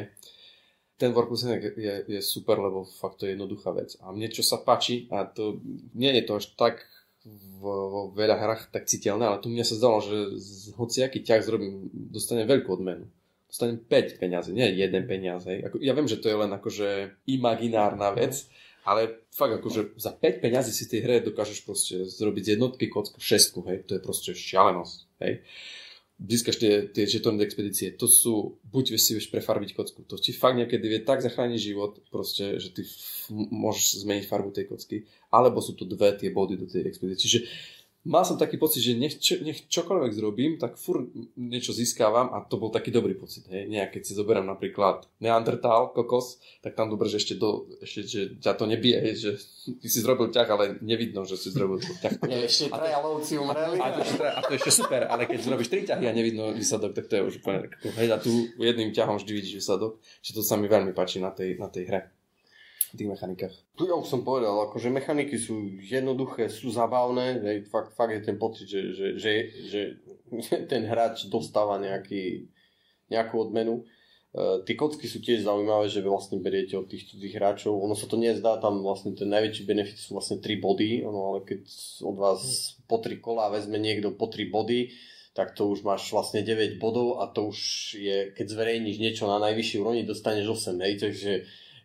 ten 1.02 1.18
workplace 1.18 1.50
je, 1.74 1.94
je 2.06 2.22
super, 2.22 2.62
lebo 2.62 2.86
fakt 2.86 3.18
to 3.18 3.26
je 3.26 3.34
jednoduchá 3.34 3.74
vec. 3.74 3.98
A 4.06 4.14
mne 4.14 4.30
čo 4.30 4.46
sa 4.46 4.62
páči, 4.62 5.10
a 5.10 5.26
to 5.26 5.58
nie 5.98 6.14
je 6.14 6.24
to 6.30 6.38
až 6.38 6.54
tak 6.54 6.86
vo 7.58 8.14
veľa 8.14 8.38
hrách 8.38 8.62
tak 8.70 8.86
citeľné, 8.86 9.26
ale 9.26 9.42
tu 9.42 9.50
mne 9.50 9.66
sa 9.66 9.78
zdalo, 9.78 9.98
že 10.02 10.38
z 10.38 10.78
hociaký 10.78 11.26
ťah 11.26 11.42
zrobím, 11.42 11.90
dostanem 11.90 12.46
veľkú 12.46 12.70
odmenu. 12.70 13.10
Dostanem 13.50 13.82
5 13.82 14.22
peniazy, 14.22 14.54
nie 14.54 14.70
jeden 14.78 15.10
peniaz. 15.10 15.50
Hej. 15.50 15.70
Ako, 15.70 15.76
ja 15.82 15.98
viem, 15.98 16.08
že 16.08 16.22
to 16.22 16.30
je 16.30 16.38
len 16.38 16.50
akože 16.54 17.20
imaginárna 17.30 18.14
vec, 18.14 18.46
ale 18.86 19.26
fakt 19.34 19.58
akože 19.58 19.98
za 19.98 20.14
5 20.14 20.42
peniazy 20.42 20.72
si 20.74 20.86
tej 20.86 21.02
hre 21.06 21.16
dokážeš 21.26 21.66
proste 21.66 22.06
zrobiť 22.06 22.44
z 22.46 22.52
jednotky 22.58 22.90
kocku 22.90 23.18
šestku, 23.18 23.66
hej, 23.70 23.86
to 23.86 23.98
je 23.98 24.02
proste 24.02 24.32
šialenosť, 24.34 24.98
hej 25.26 25.34
získaš 26.22 26.58
tie, 26.62 26.74
tie 26.94 27.10
žetóny 27.10 27.42
expedície, 27.42 27.98
to 27.98 28.06
sú, 28.06 28.62
buď 28.70 28.94
si 29.02 29.18
vieš 29.18 29.34
prefarbiť 29.34 29.74
kocku, 29.74 30.06
to 30.06 30.22
ti 30.22 30.30
fakt 30.32 30.54
niekedy 30.54 30.86
vie 30.86 31.02
tak 31.02 31.26
zachrániť 31.26 31.60
život, 31.60 31.98
proste, 32.14 32.62
že 32.62 32.70
ty 32.70 32.86
f- 32.86 33.34
môžeš 33.34 34.06
zmeniť 34.06 34.30
farbu 34.30 34.54
tej 34.54 34.70
kocky, 34.70 34.98
alebo 35.34 35.64
sú 35.64 35.74
to 35.74 35.90
dve 35.90 36.14
tie 36.14 36.30
body 36.30 36.62
do 36.62 36.70
tej 36.70 36.86
expedície. 36.86 37.26
Čiže 37.26 37.40
mal 38.02 38.26
som 38.26 38.38
taký 38.38 38.58
pocit, 38.58 38.82
že 38.82 38.98
nech, 38.98 39.22
čo, 39.22 39.38
nech 39.46 39.70
čokoľvek 39.70 40.12
zrobím, 40.14 40.52
tak 40.58 40.78
fur 40.82 41.06
niečo 41.38 41.70
získavam 41.70 42.34
a 42.34 42.42
to 42.42 42.58
bol 42.58 42.74
taký 42.74 42.90
dobrý 42.90 43.14
pocit. 43.14 43.46
Hej. 43.50 43.70
Nejak, 43.70 43.98
keď 43.98 44.02
si 44.02 44.14
zoberiem 44.18 44.50
napríklad 44.50 45.06
Neandertal, 45.22 45.94
kokos, 45.94 46.42
tak 46.66 46.74
tam 46.74 46.90
dobre, 46.90 47.14
že 47.14 47.22
ešte, 47.22 47.38
do, 47.38 47.70
ešte 47.78 48.00
že 48.06 48.22
ťa 48.42 48.58
to 48.58 48.66
nebije, 48.66 48.98
hej, 48.98 49.16
že 49.22 49.32
ty 49.78 49.88
si 49.88 50.02
zrobil 50.02 50.34
ťah, 50.34 50.48
ale 50.50 50.64
nevidno, 50.82 51.26
že 51.30 51.38
si 51.38 51.54
zrobil 51.54 51.78
ťah. 51.78 52.26
Nie, 52.26 52.50
ešte 52.50 52.74
traja 52.74 52.98
lovci 53.06 53.38
umreli. 53.38 53.78
A 53.78 53.94
to, 53.94 54.02
a 54.26 54.40
to 54.42 54.52
ešte 54.58 54.72
super, 54.74 55.06
ale 55.06 55.30
keď 55.30 55.40
zrobíš 55.46 55.70
tri 55.70 55.86
ťahy 55.86 56.10
a 56.10 56.14
nevidno 56.14 56.58
výsledok, 56.58 56.98
tak 56.98 57.06
to 57.06 57.22
je 57.22 57.24
už 57.30 57.34
úplne 57.46 57.70
hej, 58.02 58.10
a 58.10 58.18
tu 58.18 58.50
jedným 58.58 58.90
ťahom 58.90 59.22
vždy 59.22 59.32
vidíš 59.32 59.54
výsledok, 59.62 60.02
že 60.26 60.34
to 60.34 60.42
sa 60.42 60.58
mi 60.58 60.66
veľmi 60.66 60.98
páči 60.98 61.22
na 61.22 61.30
tej, 61.30 61.62
na 61.62 61.70
tej 61.70 61.86
hre 61.86 62.02
tých 62.98 63.12
mechanikách? 63.12 63.56
Tu 63.78 63.88
ja 63.88 63.96
už 63.96 64.08
som 64.08 64.26
povedal, 64.26 64.56
akože 64.68 64.92
mechaniky 64.92 65.38
sú 65.38 65.80
jednoduché, 65.80 66.52
sú 66.52 66.72
zabavné, 66.74 67.40
hej, 67.44 67.58
fakt, 67.70 67.96
fakt 67.96 68.12
je 68.16 68.22
ten 68.24 68.38
pocit, 68.40 68.68
že, 68.68 68.82
že, 68.92 69.08
že, 69.16 69.32
že 69.68 69.82
ten 70.72 70.84
hráč 70.88 71.28
dostáva 71.32 71.80
nejaký, 71.80 72.52
nejakú 73.12 73.36
odmenu. 73.38 73.84
Uh, 74.32 74.64
tie 74.64 74.80
kocky 74.80 75.12
sú 75.12 75.20
tiež 75.20 75.44
zaujímavé, 75.44 75.92
že 75.92 76.00
vlastne 76.00 76.40
beriete 76.40 76.80
od 76.80 76.88
tých 76.88 77.12
cudzích 77.12 77.36
hráčov. 77.36 77.76
Ono 77.76 78.00
sa 78.00 78.08
to 78.08 78.16
nezdá, 78.16 78.64
tam 78.64 78.80
vlastne 78.80 79.12
ten 79.12 79.28
najväčší 79.28 79.68
benefit 79.68 80.00
sú 80.00 80.16
vlastne 80.16 80.40
3 80.40 80.56
body, 80.64 81.04
ono, 81.04 81.36
ale 81.36 81.40
keď 81.44 81.68
od 82.08 82.16
vás 82.16 82.40
po 82.88 83.04
3 83.04 83.20
kola 83.20 83.52
vezme 83.52 83.76
niekto 83.76 84.16
po 84.16 84.32
3 84.32 84.48
body, 84.48 84.88
tak 85.32 85.56
to 85.56 85.68
už 85.68 85.84
máš 85.84 86.12
vlastne 86.12 86.44
9 86.44 86.80
bodov 86.80 87.24
a 87.24 87.28
to 87.32 87.52
už 87.52 87.60
je, 87.96 88.18
keď 88.36 88.46
zverejníš 88.52 88.98
niečo 89.00 89.28
na 89.32 89.40
najvyššej 89.40 89.80
úrovni, 89.80 90.04
dostaneš 90.04 90.48
8, 90.48 90.80
hej, 90.84 90.94
takže 91.00 91.32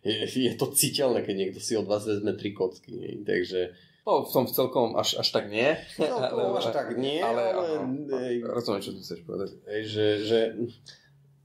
je, 0.07 0.23
je 0.25 0.53
to 0.55 0.71
citeľné, 0.71 1.21
keď 1.21 1.35
niekto 1.37 1.59
si 1.59 1.75
od 1.75 1.83
vás 1.83 2.03
vezme 2.03 2.31
tri 2.33 2.51
kocky. 2.51 2.91
Nie? 2.91 3.11
Takže 3.21 3.75
No, 4.01 4.23
v 4.23 4.31
tom 4.31 4.47
v 4.47 4.55
celkom 4.55 4.95
až, 4.95 5.19
až 5.19 5.35
tak 5.35 5.51
nie. 5.51 5.75
No, 5.99 6.15
to 6.23 6.35
Ale- 6.47 6.55
až 6.57 6.71
tak 6.71 6.95
nie, 6.95 7.19
ale, 7.19 7.43
ale, 7.51 7.67
ale 8.07 8.39
rozumiem, 8.41 8.79
čo 8.79 8.95
chceš 8.95 9.19
povedať. 9.21 9.51
že, 9.83 10.23
že 10.23 10.39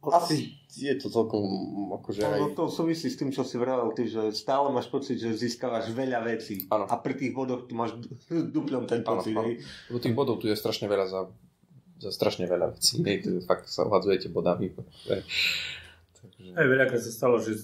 asi 0.00 0.58
je 0.68 0.94
to 0.94 1.06
celkom 1.06 1.42
akože 1.92 2.22
aj... 2.22 2.38
No, 2.38 2.54
to 2.54 2.66
súvisí 2.66 3.06
s 3.06 3.14
tým, 3.14 3.30
čo 3.30 3.42
si 3.42 3.54
vravel 3.54 3.90
ty, 3.92 4.06
že 4.06 4.30
stále 4.30 4.66
máš 4.68 4.86
pocit, 4.86 5.14
že 5.16 5.30
získavaš 5.30 5.90
veľa 5.90 6.22
vecí. 6.22 6.66
Áno. 6.68 6.86
A 6.86 6.94
pri 6.96 7.14
tých 7.14 7.30
bodoch 7.30 7.66
tu 7.66 7.74
máš 7.74 7.98
duplom 8.54 8.86
ten 8.86 9.02
pocit. 9.02 9.34
hej. 9.34 9.58
Lebo 9.90 9.98
tých 9.98 10.14
bodov 10.14 10.38
tu 10.38 10.46
je 10.46 10.54
strašne 10.54 10.86
veľa 10.86 11.06
za, 11.06 11.20
za 11.98 12.10
strašne 12.10 12.46
veľa 12.46 12.74
vecí. 12.74 12.98
Hej, 12.98 13.42
fakt 13.42 13.66
sa 13.66 13.82
ohadzujete 13.84 14.26
bodami. 14.28 14.70
Takže, 15.06 16.54
Aj 16.54 16.62
veľakrát 16.64 16.98
sa 16.98 17.10
stalo, 17.10 17.38
že 17.38 17.58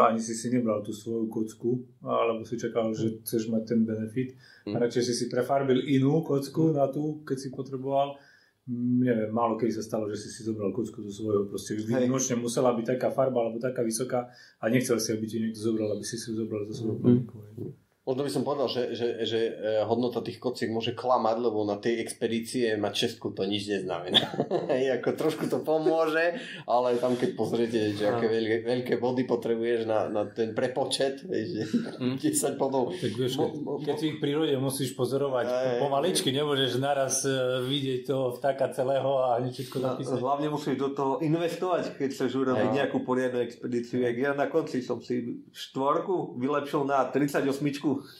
ani 0.00 0.20
si 0.20 0.34
si 0.34 0.50
nebral 0.50 0.82
tú 0.82 0.92
svoju 0.92 1.30
kocku, 1.30 1.86
alebo 2.02 2.44
si 2.44 2.58
čakal, 2.58 2.92
že 2.92 3.22
chceš 3.24 3.48
mať 3.48 3.62
ten 3.64 3.80
benefit. 3.86 4.36
A 4.66 4.76
Mm. 4.76 4.82
radšej 4.84 5.02
si 5.02 5.14
si 5.14 5.24
prefarbil 5.32 5.80
inú 5.88 6.20
kocku 6.20 6.72
na 6.74 6.86
tú, 6.92 7.24
keď 7.24 7.36
si 7.38 7.48
potreboval. 7.50 8.20
Mm, 8.68 9.00
Neviem, 9.00 9.30
málo 9.32 9.56
kedy 9.56 9.72
sa 9.72 9.82
stalo, 9.82 10.06
že 10.06 10.20
si 10.20 10.28
si 10.28 10.44
zobral 10.44 10.70
kocku 10.70 11.00
do 11.02 11.10
svojho. 11.10 11.48
Proste 11.48 11.74
nočne 12.06 12.36
musela 12.36 12.76
byť 12.76 12.86
taká 12.96 13.08
farba 13.10 13.40
alebo 13.40 13.58
taká 13.58 13.80
vysoká 13.82 14.28
a 14.60 14.64
nechcel 14.68 15.00
si, 15.00 15.10
aby 15.16 15.24
ti 15.26 15.40
niekto 15.40 15.58
zobral, 15.58 15.90
aby 15.96 16.04
si 16.04 16.20
si 16.20 16.30
zobral 16.30 16.68
zo 16.68 16.74
svojho 16.84 17.00
Mhm. 17.00 17.89
Možno 18.10 18.22
by 18.22 18.32
som 18.32 18.42
povedal, 18.42 18.66
že, 18.66 18.90
že, 18.90 19.06
že 19.22 19.38
e, 19.38 19.52
hodnota 19.82 20.18
tých 20.18 20.36
kociek 20.36 20.66
môže 20.66 20.92
klamať, 20.92 21.36
lebo 21.40 21.62
na 21.62 21.76
tej 21.76 22.00
expedície 22.00 22.74
mať 22.74 22.94
šestku 23.06 23.30
to 23.30 23.44
nič 23.44 23.70
neznamená. 23.70 24.34
Ako 24.96 25.14
trošku 25.14 25.46
to 25.46 25.60
pomôže, 25.60 26.34
ale 26.64 26.96
tam 26.96 27.14
keď 27.14 27.30
pozriete, 27.32 27.78
že 27.92 28.02
aké 28.04 28.26
veľké, 28.26 28.56
veľké 28.64 28.94
body 28.96 29.22
potrebuješ 29.24 29.80
na, 29.84 30.06
na 30.06 30.26
ten 30.26 30.50
prepočet, 30.50 31.22
vieš, 31.22 31.48
že 31.52 31.64
Mm. 32.00 32.16
10 32.16 32.32
bodov. 32.56 32.90
Tak 32.92 33.12
vieš, 33.12 33.36
Mo- 33.36 33.46
keď, 33.46 33.60
mo- 33.60 33.78
keď 33.78 33.94
si 33.94 34.08
v 34.08 34.18
prírode 34.18 34.56
musíš 34.56 34.90
pozorovať 34.92 35.46
Hej. 35.46 35.78
pomaličky, 35.78 36.28
nemôžeš 36.30 36.70
naraz 36.76 37.22
e, 37.22 37.30
vidieť 37.62 38.00
toho 38.06 38.32
vtáka 38.32 38.66
celého 38.70 39.20
a 39.20 39.36
hneď 39.36 39.52
všetko 39.54 39.76
No, 39.78 39.84
napísať. 39.86 40.16
hlavne 40.18 40.48
musíš 40.48 40.76
do 40.76 40.90
toho 40.90 41.12
investovať, 41.20 41.94
keď 41.94 42.08
chceš 42.10 42.32
urobiť 42.34 42.68
nejakú 42.72 43.04
poriadnu 43.04 43.38
expedíciu. 43.40 44.00
Ja 44.00 44.32
na 44.32 44.46
konci 44.46 44.80
som 44.80 44.98
si 44.98 45.44
štvorku 45.50 46.34
vylepšil 46.36 46.82
na 46.82 47.04
38. 47.04 47.60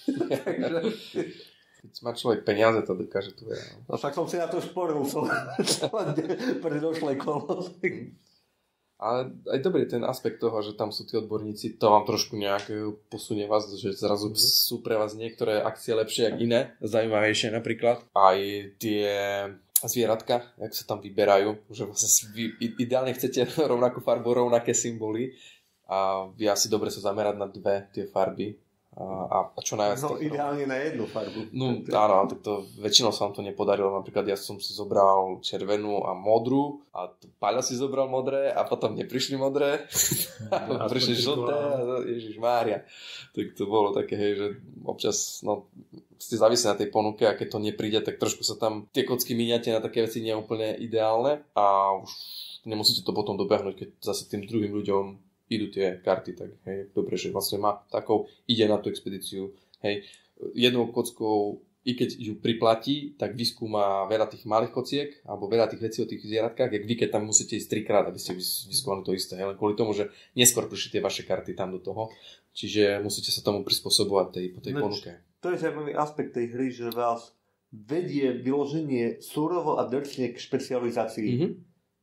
Takže, 0.45 0.81
keď 1.81 1.93
má 2.05 2.13
človek 2.13 2.41
peniaze, 2.45 2.81
to 2.85 2.93
dokáže 2.93 3.33
tu 3.33 3.49
veľa. 3.49 3.89
no 3.89 3.95
však 3.97 4.13
som 4.13 4.27
si 4.29 4.37
na 4.37 4.47
to 4.47 4.61
šporil 4.61 5.01
som 5.09 5.25
predošlé 6.65 7.17
kolo. 7.17 7.65
Ale 9.01 9.33
aj 9.49 9.65
dobrý 9.65 9.89
ten 9.89 10.05
aspekt 10.05 10.45
toho, 10.45 10.61
že 10.61 10.77
tam 10.77 10.93
sú 10.93 11.09
tí 11.09 11.17
odborníci, 11.17 11.81
to 11.81 11.89
vám 11.89 12.05
trošku 12.05 12.37
nejak 12.37 12.69
posunie 13.09 13.49
vás, 13.49 13.65
že 13.73 13.97
zrazu 13.97 14.37
sú 14.37 14.85
pre 14.85 15.01
vás 15.01 15.17
niektoré 15.17 15.65
akcie 15.65 15.97
lepšie, 15.97 16.29
jak 16.29 16.37
iné, 16.37 16.61
zaujímavejšie 16.85 17.49
napríklad. 17.49 18.05
Aj 18.13 18.37
tie 18.77 19.09
zvieratka, 19.89 20.53
jak 20.61 20.73
sa 20.77 20.85
tam 20.85 21.01
vyberajú, 21.01 21.73
že 21.73 21.89
vlastne 21.89 22.29
vy 22.37 22.53
ideálne 22.77 23.17
chcete 23.17 23.49
rovnakú 23.73 24.05
farbu, 24.05 24.45
rovnaké 24.45 24.77
symboly 24.77 25.33
a 25.89 26.29
vy 26.37 26.53
asi 26.53 26.69
dobre 26.69 26.93
sa 26.93 27.01
zamerať 27.01 27.35
na 27.41 27.49
dve 27.49 27.89
tie 27.97 28.05
farby 28.05 28.61
a, 29.01 29.49
a, 29.57 29.61
čo 29.65 29.81
najviac 29.81 29.99
No 30.05 30.21
tých- 30.21 30.29
ideálne 30.29 30.65
na 30.69 30.77
jednu 30.77 31.09
farbu. 31.09 31.49
No 31.57 31.81
áno, 31.89 32.29
tak 32.29 32.45
to 32.45 32.69
väčšinou 32.77 33.17
sa 33.17 33.25
vám 33.25 33.35
to 33.35 33.41
nepodarilo. 33.41 33.89
Napríklad 33.97 34.29
ja 34.29 34.37
som 34.37 34.61
si 34.61 34.77
zobral 34.77 35.41
červenú 35.41 36.05
a 36.05 36.13
modrú 36.13 36.85
a 36.93 37.09
Paľa 37.41 37.65
si 37.65 37.81
zobral 37.81 38.13
modré 38.13 38.53
a 38.53 38.61
potom 38.69 38.93
neprišli 38.93 39.41
modré. 39.41 39.89
a 40.53 40.85
prišli 40.85 41.17
žlté 41.17 41.55
a 41.57 42.05
Ježiš 42.05 42.37
Mária. 42.37 42.85
Tak 43.33 43.57
to 43.57 43.65
bolo 43.65 43.97
také, 43.97 44.21
hej, 44.21 44.33
že 44.37 44.47
občas 44.85 45.41
no, 45.41 45.71
ste 46.21 46.37
závisí 46.37 46.69
na 46.69 46.77
tej 46.77 46.93
ponuke 46.93 47.25
a 47.25 47.33
keď 47.33 47.57
to 47.57 47.59
nepríde, 47.65 48.05
tak 48.05 48.21
trošku 48.21 48.45
sa 48.45 48.61
tam 48.61 48.85
tie 48.93 49.09
kocky 49.09 49.33
míňate 49.33 49.73
na 49.73 49.81
také 49.81 50.05
veci 50.05 50.21
neúplne 50.21 50.77
ideálne 50.77 51.41
a 51.57 51.97
už 51.97 52.11
nemusíte 52.69 53.01
to 53.01 53.17
potom 53.17 53.41
dobehnúť, 53.41 53.75
keď 53.81 53.89
zase 54.05 54.29
tým 54.29 54.45
druhým 54.45 54.77
ľuďom 54.77 55.30
idú 55.51 55.67
tie 55.69 55.99
karty, 55.99 56.31
tak 56.39 56.51
hej, 56.65 56.95
dobre, 56.95 57.19
že 57.19 57.35
vlastne 57.35 57.59
má 57.59 57.83
takou, 57.91 58.31
ide 58.47 58.71
na 58.71 58.79
tú 58.79 58.89
expedíciu, 58.89 59.51
hej, 59.83 60.07
jednou 60.55 60.89
kockou, 60.95 61.61
i 61.81 61.97
keď 61.97 62.13
ju 62.21 62.37
priplatí, 62.37 63.17
tak 63.17 63.33
vyskúma 63.33 64.05
veľa 64.05 64.29
tých 64.29 64.45
malých 64.45 64.73
kociek, 64.73 65.11
alebo 65.25 65.49
veľa 65.49 65.73
tých 65.73 65.81
vecí 65.81 65.99
o 66.05 66.09
tých 66.09 66.21
zvieratkách, 66.23 66.77
jak 66.77 66.85
vy, 66.85 66.95
keď 66.95 67.09
tam 67.17 67.25
musíte 67.25 67.57
ísť 67.57 67.73
trikrát, 67.73 68.05
aby 68.05 68.21
ste 68.21 68.37
vys- 68.37 68.69
vyskúmali 68.69 69.01
to 69.01 69.17
isté, 69.17 69.41
len 69.41 69.57
kvôli 69.57 69.75
tomu, 69.75 69.97
že 69.97 70.13
neskôr 70.37 70.69
prišli 70.69 71.01
tie 71.01 71.03
vaše 71.03 71.25
karty 71.25 71.57
tam 71.57 71.73
do 71.73 71.81
toho, 71.81 72.13
čiže 72.53 73.01
musíte 73.01 73.33
sa 73.33 73.41
tomu 73.41 73.65
prispôsobovať 73.65 74.27
tej, 74.29 74.47
po 74.53 74.61
tej 74.61 74.73
No, 74.77 74.87
ponuke. 74.87 75.25
To 75.41 75.57
je 75.57 75.57
zaujímavý 75.57 75.97
aspekt 75.97 76.37
tej 76.37 76.53
hry, 76.53 76.69
že 76.69 76.93
vás 76.93 77.33
vedie 77.73 78.29
vyloženie 78.37 79.25
súrovo 79.25 79.81
a 79.81 79.89
drsne 79.89 80.35
k 80.35 80.37
špecializácii. 80.37 81.31
Mhm. 81.33 81.49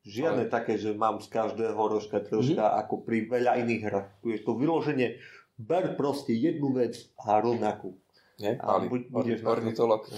Žiadne 0.07 0.47
také, 0.47 0.75
že 0.75 0.93
mám 0.93 1.19
z 1.19 1.27
každého 1.27 1.75
rožka 1.77 2.17
troška 2.19 2.63
Mhm. 2.63 2.75
ako 2.79 2.95
pri 2.99 3.27
veľa 3.27 3.59
iných 3.59 3.81
hrách. 3.83 4.07
Tu 4.21 4.31
je 4.31 4.39
to 4.39 4.53
vyloženie, 4.53 5.19
ber 5.57 5.93
proste 5.93 6.31
jednu 6.31 6.71
vec 6.71 6.95
a 7.17 7.37
rovnakú. 7.37 7.91
Nie? 8.37 8.55
A 8.55 8.77
Pali, 8.77 8.85
buď 8.85 9.01
budeš 9.09 9.39
na 9.39 9.43
to- 9.43 9.51
ornitolog. 9.51 10.01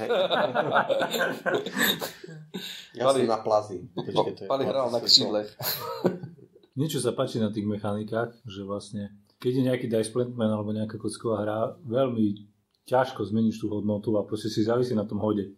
Ja 2.92 3.06
Pali- 3.06 3.24
som 3.24 3.30
na 3.30 3.40
plazi. 3.40 3.78
Počkej, 3.90 4.46
Pali 4.46 4.64
hral 4.64 4.90
na 4.90 5.00
křídlech. 5.00 5.50
Niečo 6.80 7.00
sa 7.00 7.12
páči 7.12 7.38
na 7.38 7.48
tých 7.48 7.64
mechanikách, 7.64 8.36
že 8.44 8.62
vlastne 8.62 9.10
keď 9.38 9.52
je 9.54 9.64
nejaký 9.64 9.88
dice 9.88 10.10
plantman 10.10 10.50
alebo 10.50 10.70
nejaká 10.70 10.96
kocková 10.96 11.38
hra, 11.40 11.58
veľmi 11.82 12.44
ťažko 12.86 13.24
zmeníš 13.24 13.58
tú 13.58 13.70
hodnotu 13.70 14.12
a 14.14 14.24
proste 14.24 14.48
si 14.48 14.62
závisí 14.62 14.92
na 14.92 15.04
tom 15.04 15.18
hode. 15.18 15.56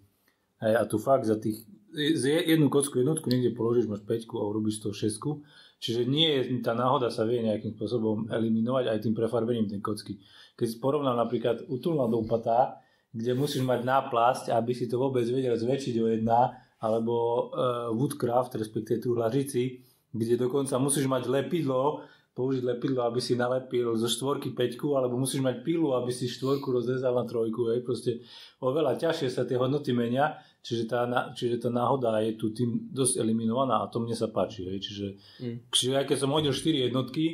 Hej, 0.59 0.73
a 0.75 0.83
tu 0.83 0.97
fakt 0.97 1.25
za 1.25 1.35
tých 1.35 1.65
jednu 1.93 2.71
kocku, 2.71 2.99
jednotku 2.99 3.27
niekde 3.27 3.55
položíš, 3.55 3.91
máš 3.91 4.03
5 4.07 4.31
a 4.37 4.43
urobíš 4.47 4.79
toho 4.81 4.95
6. 4.95 5.81
Čiže 5.81 6.05
nie 6.05 6.29
je, 6.29 6.41
tá 6.61 6.77
náhoda 6.77 7.09
sa 7.09 7.25
vie 7.25 7.41
nejakým 7.41 7.73
spôsobom 7.73 8.29
eliminovať 8.29 8.85
aj 8.93 8.99
tým 9.01 9.17
prefarbením 9.17 9.65
tej 9.65 9.81
kocky. 9.81 10.21
Keď 10.53 10.67
si 10.67 10.77
porovnám 10.77 11.17
napríklad 11.17 11.65
utulná 11.65 12.05
doupatá, 12.05 12.77
kde 13.11 13.33
musíš 13.33 13.65
mať 13.65 13.81
náplasť, 13.83 14.43
aby 14.53 14.71
si 14.71 14.85
to 14.85 15.01
vôbec 15.01 15.25
vedel 15.27 15.57
zväčšiť 15.57 15.95
o 15.99 16.07
jedna, 16.07 16.53
alebo 16.81 17.13
uh, 17.51 17.93
Woodcraft, 17.93 18.57
respektíve 18.57 19.01
tú 19.03 19.13
hlažici, 19.13 19.85
kde 20.13 20.37
dokonca 20.37 20.77
musíš 20.81 21.05
mať 21.05 21.29
lepidlo, 21.29 22.05
použiť 22.31 22.63
lepidlo, 22.63 23.03
aby 23.03 23.19
si 23.19 23.35
nalepil 23.35 23.91
zo 23.99 24.07
štvorky 24.07 24.55
peťku, 24.55 24.95
alebo 24.95 25.19
musíš 25.19 25.43
mať 25.43 25.67
pilu, 25.67 25.91
aby 25.99 26.15
si 26.15 26.31
štvorku 26.31 26.71
rozrezal 26.71 27.11
na 27.11 27.27
trojku. 27.27 27.75
Hej. 27.75 27.83
Proste 27.83 28.23
oveľa 28.63 28.95
ťažšie 28.95 29.27
sa 29.27 29.43
tie 29.43 29.59
hodnoty 29.59 29.91
menia, 29.91 30.39
čiže 30.63 30.87
tá, 30.87 31.03
čiže 31.35 31.59
tá 31.59 31.69
náhoda 31.69 32.23
je 32.23 32.39
tu 32.39 32.55
tým 32.55 32.87
dosť 32.87 33.19
eliminovaná 33.19 33.83
a 33.83 33.91
to 33.91 33.99
mne 33.99 34.15
sa 34.15 34.31
páči. 34.31 34.63
Hej. 34.63 34.79
Čiže, 34.79 35.07
Mm. 35.43 35.57
čiže 35.75 35.91
aj 35.99 36.05
keď 36.07 36.17
som 36.23 36.31
hodil 36.31 36.55
4 36.55 36.87
jednotky, 36.87 37.25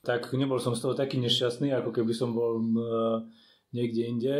tak 0.00 0.30
nebol 0.32 0.56
som 0.56 0.72
z 0.72 0.80
toho 0.86 0.94
taký 0.96 1.20
nešťastný, 1.20 1.74
ako 1.76 1.90
keby 1.92 2.14
som 2.16 2.32
bol 2.32 2.56
m, 2.56 2.78
niekde 3.76 4.06
inde, 4.08 4.36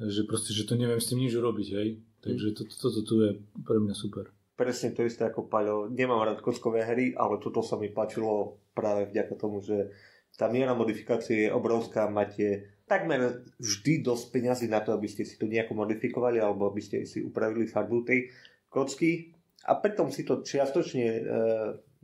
že 0.00 0.24
proste, 0.24 0.50
že 0.56 0.64
to 0.66 0.74
neviem 0.74 0.98
s 0.98 1.12
tým 1.12 1.20
nič 1.22 1.36
urobiť. 1.36 1.68
Hej. 1.76 1.88
Takže 2.20 2.46
toto 2.58 2.74
to, 2.74 2.86
to, 2.90 3.00
tu 3.06 3.14
je 3.22 3.30
pre 3.62 3.78
mňa 3.78 3.94
super. 3.94 4.32
Presne 4.60 4.92
to 4.92 5.08
isté 5.08 5.24
ako 5.24 5.48
Paľo. 5.48 5.88
Nemám 5.88 6.20
rád 6.20 6.44
kockové 6.44 6.84
hry, 6.84 7.16
ale 7.16 7.40
toto 7.40 7.64
sa 7.64 7.80
mi 7.80 7.88
páčilo 7.88 8.60
práve 8.76 9.08
vďaka 9.08 9.32
tomu, 9.40 9.64
že 9.64 9.88
tá 10.36 10.52
miera 10.52 10.76
modifikácie 10.76 11.48
je 11.48 11.54
obrovská. 11.56 12.12
Máte 12.12 12.76
takmer 12.84 13.40
vždy 13.56 14.04
dosť 14.04 14.24
peňazí 14.28 14.68
na 14.68 14.84
to, 14.84 14.92
aby 14.92 15.08
ste 15.08 15.24
si 15.24 15.40
to 15.40 15.48
nejako 15.48 15.80
modifikovali 15.80 16.44
alebo 16.44 16.68
aby 16.68 16.84
ste 16.84 17.08
si 17.08 17.24
upravili 17.24 17.64
farbu 17.64 18.04
tej 18.04 18.28
kocky. 18.68 19.32
A 19.64 19.80
pritom 19.80 20.12
si 20.12 20.28
to 20.28 20.44
čiastočne 20.44 21.06
e, 21.08 21.20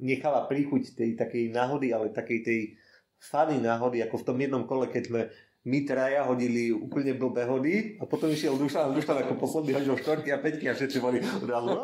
necháva 0.01 0.49
príchuť 0.49 0.97
tej 0.97 1.13
takej 1.13 1.53
náhody, 1.53 1.93
ale 1.93 2.09
takej 2.09 2.41
tej 2.41 2.61
fany 3.21 3.61
náhody, 3.61 4.01
ako 4.01 4.25
v 4.25 4.27
tom 4.33 4.41
jednom 4.41 4.65
kole, 4.65 4.89
keď 4.89 5.03
sme 5.05 5.21
my 5.67 5.83
traja 5.83 6.23
hodili 6.23 6.71
úplne 6.71 7.19
blbé 7.19 7.43
hody 7.43 7.99
a 7.99 8.07
potom 8.07 8.31
išiel 8.31 8.55
Dušan 8.55 8.87
a 8.87 8.95
Dušan 8.95 9.19
ako 9.19 9.35
posledný 9.35 9.75
hodil 9.75 9.99
štvorky 9.99 10.31
a 10.31 10.39
peťky 10.39 10.71
a 10.71 10.79
všetci 10.79 11.03
boli 11.03 11.19
odrazu! 11.19 11.75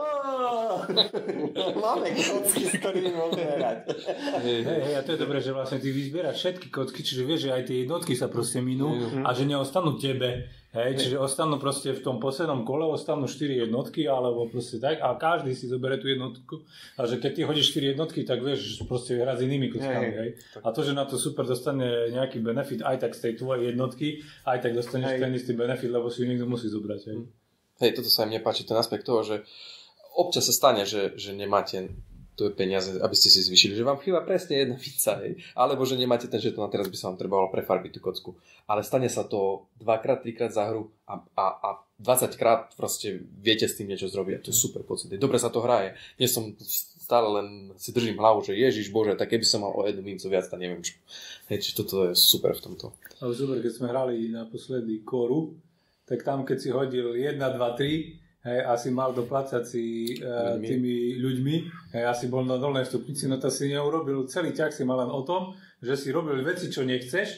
Máme 1.82 2.08
kocky, 2.14 2.62
s 2.62 2.72
ktorými 2.78 3.10
môžeme 3.10 3.58
hrať. 3.58 3.78
Hej, 4.38 4.60
hej, 4.62 4.94
a 4.94 5.00
to 5.02 5.10
je 5.14 5.18
dobré, 5.18 5.42
že 5.42 5.50
vlastne 5.50 5.82
ty 5.82 5.90
vyzbieraš 5.90 6.38
všetky 6.38 6.70
kocky, 6.70 7.02
čiže 7.02 7.22
vieš, 7.26 7.50
že 7.50 7.54
aj 7.58 7.62
tie 7.66 7.76
jednotky 7.82 8.14
sa 8.14 8.30
proste 8.30 8.62
minú 8.62 8.94
a 9.26 9.30
že 9.34 9.50
neostanú 9.50 9.98
tebe. 9.98 10.46
Hej, 10.72 11.04
čiže 11.04 11.20
ostanú 11.20 11.60
proste 11.60 11.92
v 11.92 12.00
tom 12.00 12.16
poslednom 12.16 12.64
kole, 12.64 12.88
ostanú 12.88 13.28
4 13.28 13.68
jednotky, 13.68 14.08
alebo 14.08 14.48
proste 14.48 14.80
tak, 14.80 15.04
a 15.04 15.12
každý 15.20 15.52
si 15.52 15.68
zoberie 15.68 16.00
tú 16.00 16.08
jednotku. 16.08 16.64
A 16.96 17.04
že 17.04 17.20
keď 17.20 17.30
ty 17.36 17.40
hodíš 17.44 17.76
4 17.76 17.92
jednotky, 17.92 18.24
tak 18.24 18.40
vieš, 18.40 18.80
že 18.80 18.88
proste 18.88 19.20
hrať 19.20 19.36
s 19.36 19.44
inými 19.44 19.68
kockami, 19.68 20.08
Hej. 20.08 20.16
hej. 20.16 20.30
A 20.64 20.72
to, 20.72 20.80
že 20.80 20.96
na 20.96 21.04
to 21.04 21.20
super 21.20 21.44
dostane 21.44 22.08
nejaký 22.16 22.40
benefit 22.40 22.80
aj 22.80 23.04
tak 23.04 23.12
z 23.12 23.20
tej 23.20 23.32
tvojej 23.44 23.76
jednotky, 23.76 24.24
aj 24.48 24.58
tak 24.64 24.72
dostaneš 24.72 25.12
Hej. 25.12 25.20
ten 25.20 25.32
istý 25.36 25.52
benefit, 25.52 25.92
lebo 25.92 26.08
si 26.08 26.24
ju 26.24 26.32
niekto 26.32 26.48
musí 26.48 26.72
zobrať, 26.72 27.00
hej. 27.04 27.18
Hej, 27.84 27.92
toto 27.92 28.08
sa 28.08 28.24
im 28.24 28.32
nepáči, 28.32 28.64
ten 28.64 28.80
aspekt 28.80 29.04
toho, 29.04 29.20
že 29.20 29.44
občas 30.16 30.48
sa 30.48 30.56
stane, 30.56 30.88
že, 30.88 31.12
že 31.20 31.36
nemáte 31.36 31.92
to 32.32 32.48
je 32.48 32.52
peniaze, 32.56 32.88
aby 32.96 33.12
ste 33.12 33.28
si 33.28 33.44
zvyšili, 33.44 33.76
že 33.76 33.84
vám 33.84 34.00
chýba 34.00 34.24
presne 34.24 34.56
jedna 34.56 34.76
pizza, 34.80 35.20
hej. 35.20 35.36
alebo 35.52 35.84
že 35.84 36.00
nemáte 36.00 36.32
ten 36.32 36.40
žeton 36.40 36.64
a 36.64 36.72
teraz 36.72 36.88
by 36.88 36.96
sa 36.96 37.12
vám 37.12 37.20
trebalo 37.20 37.52
prefarbiť 37.52 37.90
tú 37.92 38.00
kocku. 38.00 38.30
Ale 38.64 38.80
stane 38.80 39.12
sa 39.12 39.28
to 39.28 39.68
dvakrát, 39.76 40.24
trikrát 40.24 40.48
za 40.48 40.72
hru 40.72 40.88
a, 41.04 41.20
a, 41.36 41.46
a 41.60 41.68
20 42.00 42.40
krát 42.40 42.72
proste 42.74 43.20
viete 43.36 43.68
s 43.68 43.76
tým 43.76 43.92
niečo 43.92 44.08
zrobiť 44.08 44.48
to 44.48 44.50
je 44.50 44.56
super 44.56 44.82
pocit. 44.82 45.12
Dobre 45.20 45.36
sa 45.36 45.52
to 45.52 45.60
hraje. 45.60 45.94
Nie 46.16 46.26
som 46.26 46.56
stále 47.02 47.28
len 47.28 47.48
si 47.76 47.92
držím 47.92 48.16
hlavu, 48.16 48.40
že 48.40 48.56
Ježiš 48.56 48.88
Bože, 48.88 49.12
tak 49.14 49.28
keby 49.28 49.44
som 49.44 49.68
mal 49.68 49.76
o 49.76 49.84
jednu 49.84 50.00
mincu 50.00 50.26
viac, 50.32 50.48
tak 50.48 50.56
neviem 50.56 50.80
čo. 50.80 50.96
Hej, 51.52 51.68
či 51.68 51.70
toto 51.76 52.08
je 52.08 52.16
super 52.16 52.56
v 52.56 52.64
tomto. 52.64 52.96
Ale 53.20 53.36
super, 53.36 53.60
keď 53.60 53.72
sme 53.76 53.92
hrali 53.92 54.32
naposledy 54.32 55.04
koru, 55.04 55.52
tak 56.08 56.24
tam 56.24 56.48
keď 56.48 56.58
si 56.58 56.68
hodil 56.72 57.12
1, 57.12 57.36
2, 57.36 57.60
3, 57.60 58.21
hej, 58.42 58.58
asi 58.66 58.88
mal 58.90 59.14
doplácať 59.14 59.62
si 59.62 60.14
uh, 60.18 60.58
ľuďmi. 60.58 60.66
tými 60.66 60.94
ľuďmi, 61.22 61.54
hej, 61.94 62.04
asi 62.04 62.26
bol 62.26 62.42
na 62.42 62.58
dolnej 62.58 62.86
stupnici, 62.86 63.30
no 63.30 63.38
to 63.38 63.48
si 63.48 63.70
neurobil, 63.70 64.26
celý 64.26 64.50
ťah 64.50 64.74
si 64.74 64.82
mal 64.82 65.06
len 65.06 65.10
o 65.10 65.22
tom, 65.22 65.54
že 65.78 65.94
si 65.94 66.08
robil 66.10 66.42
veci, 66.42 66.68
čo 66.68 66.82
nechceš, 66.82 67.28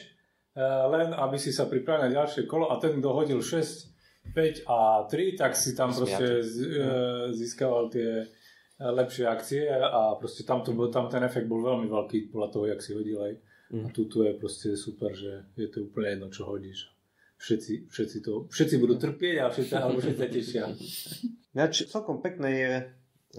uh, 0.57 0.89
len 0.89 1.13
aby 1.13 1.37
si 1.37 1.53
sa 1.53 1.69
pripravil 1.69 2.09
na 2.09 2.15
ďalšie 2.21 2.49
kolo 2.49 2.73
a 2.73 2.81
ten, 2.81 2.97
kto 2.97 3.09
hodil 3.13 3.39
6, 3.39 4.33
5 4.33 4.65
a 4.65 5.05
3, 5.05 5.37
tak 5.37 5.53
si 5.53 5.77
tam 5.77 5.93
proste 5.93 6.41
z, 6.41 6.55
uh, 6.81 7.29
získaval 7.29 7.93
tie 7.93 8.25
lepšie 8.75 9.23
akcie 9.23 9.71
a 9.71 10.19
proste 10.19 10.43
tam, 10.43 10.59
to 10.59 10.75
tam 10.91 11.07
ten 11.07 11.23
efekt 11.23 11.47
bol 11.47 11.63
veľmi 11.63 11.87
veľký 11.87 12.27
podľa 12.27 12.49
toho, 12.51 12.65
jak 12.67 12.83
si 12.83 12.91
hodil 12.91 13.23
aj. 13.23 13.33
Mm. 13.71 13.87
A 13.87 13.87
tu 13.95 14.03
je 14.03 14.35
proste 14.35 14.75
super, 14.75 15.15
že 15.15 15.47
je 15.55 15.71
to 15.71 15.87
úplne 15.87 16.11
jedno, 16.11 16.27
čo 16.27 16.43
hodíš 16.43 16.94
všetci, 17.37 17.73
všetci, 17.91 18.17
to, 18.23 18.47
všetci 18.49 18.75
budú 18.79 18.95
trpieť 18.95 19.35
a 19.43 19.51
všetci, 19.51 19.73
alebo 19.75 19.99
všetci 19.99 20.19
sa 20.19 20.27
tešia. 20.31 20.63
Ináč 21.55 21.87
celkom 21.87 22.19
pekné 22.23 22.49
je 22.51 22.71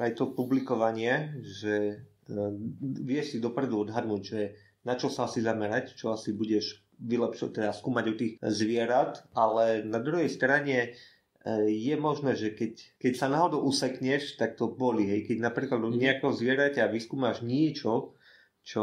aj 0.00 0.10
to 0.16 0.32
publikovanie, 0.32 1.36
že 1.40 2.04
uh, 2.28 2.52
vieš 2.80 3.36
si 3.36 3.38
dopredu 3.40 3.88
odhadnúť, 3.88 4.22
že 4.22 4.40
na 4.84 4.94
čo 4.94 5.08
sa 5.10 5.26
asi 5.26 5.42
zamerať, 5.42 5.96
čo 5.96 6.12
asi 6.12 6.36
budeš 6.36 6.84
vylepšovať, 6.96 7.52
teda 7.52 7.70
skúmať 7.76 8.04
u 8.08 8.14
tých 8.16 8.32
zvierat, 8.40 9.24
ale 9.36 9.84
na 9.84 10.00
druhej 10.00 10.28
strane 10.28 10.92
uh, 10.92 11.64
je 11.64 11.94
možné, 11.96 12.36
že 12.36 12.52
keď, 12.52 12.72
keď 13.00 13.12
sa 13.16 13.32
náhodou 13.32 13.64
usekneš, 13.64 14.36
tak 14.36 14.60
to 14.60 14.68
boli. 14.72 15.08
Hej. 15.08 15.32
Keď 15.32 15.38
napríklad 15.40 15.80
u 15.80 15.92
mhm. 15.92 16.00
nejakého 16.00 16.32
zvieraťa 16.32 16.92
vyskúmaš 16.92 17.40
niečo, 17.44 18.15
čo 18.66 18.82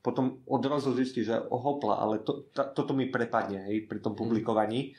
potom 0.00 0.40
odrazu 0.48 0.96
zistí, 0.96 1.20
že 1.20 1.36
ohopla, 1.36 2.00
ale 2.00 2.24
to, 2.24 2.48
to, 2.48 2.64
toto 2.72 2.96
mi 2.96 3.12
prepadne 3.12 3.68
hej, 3.68 3.84
pri 3.84 4.00
tom 4.00 4.16
mhm. 4.16 4.20
publikovaní, 4.24 4.96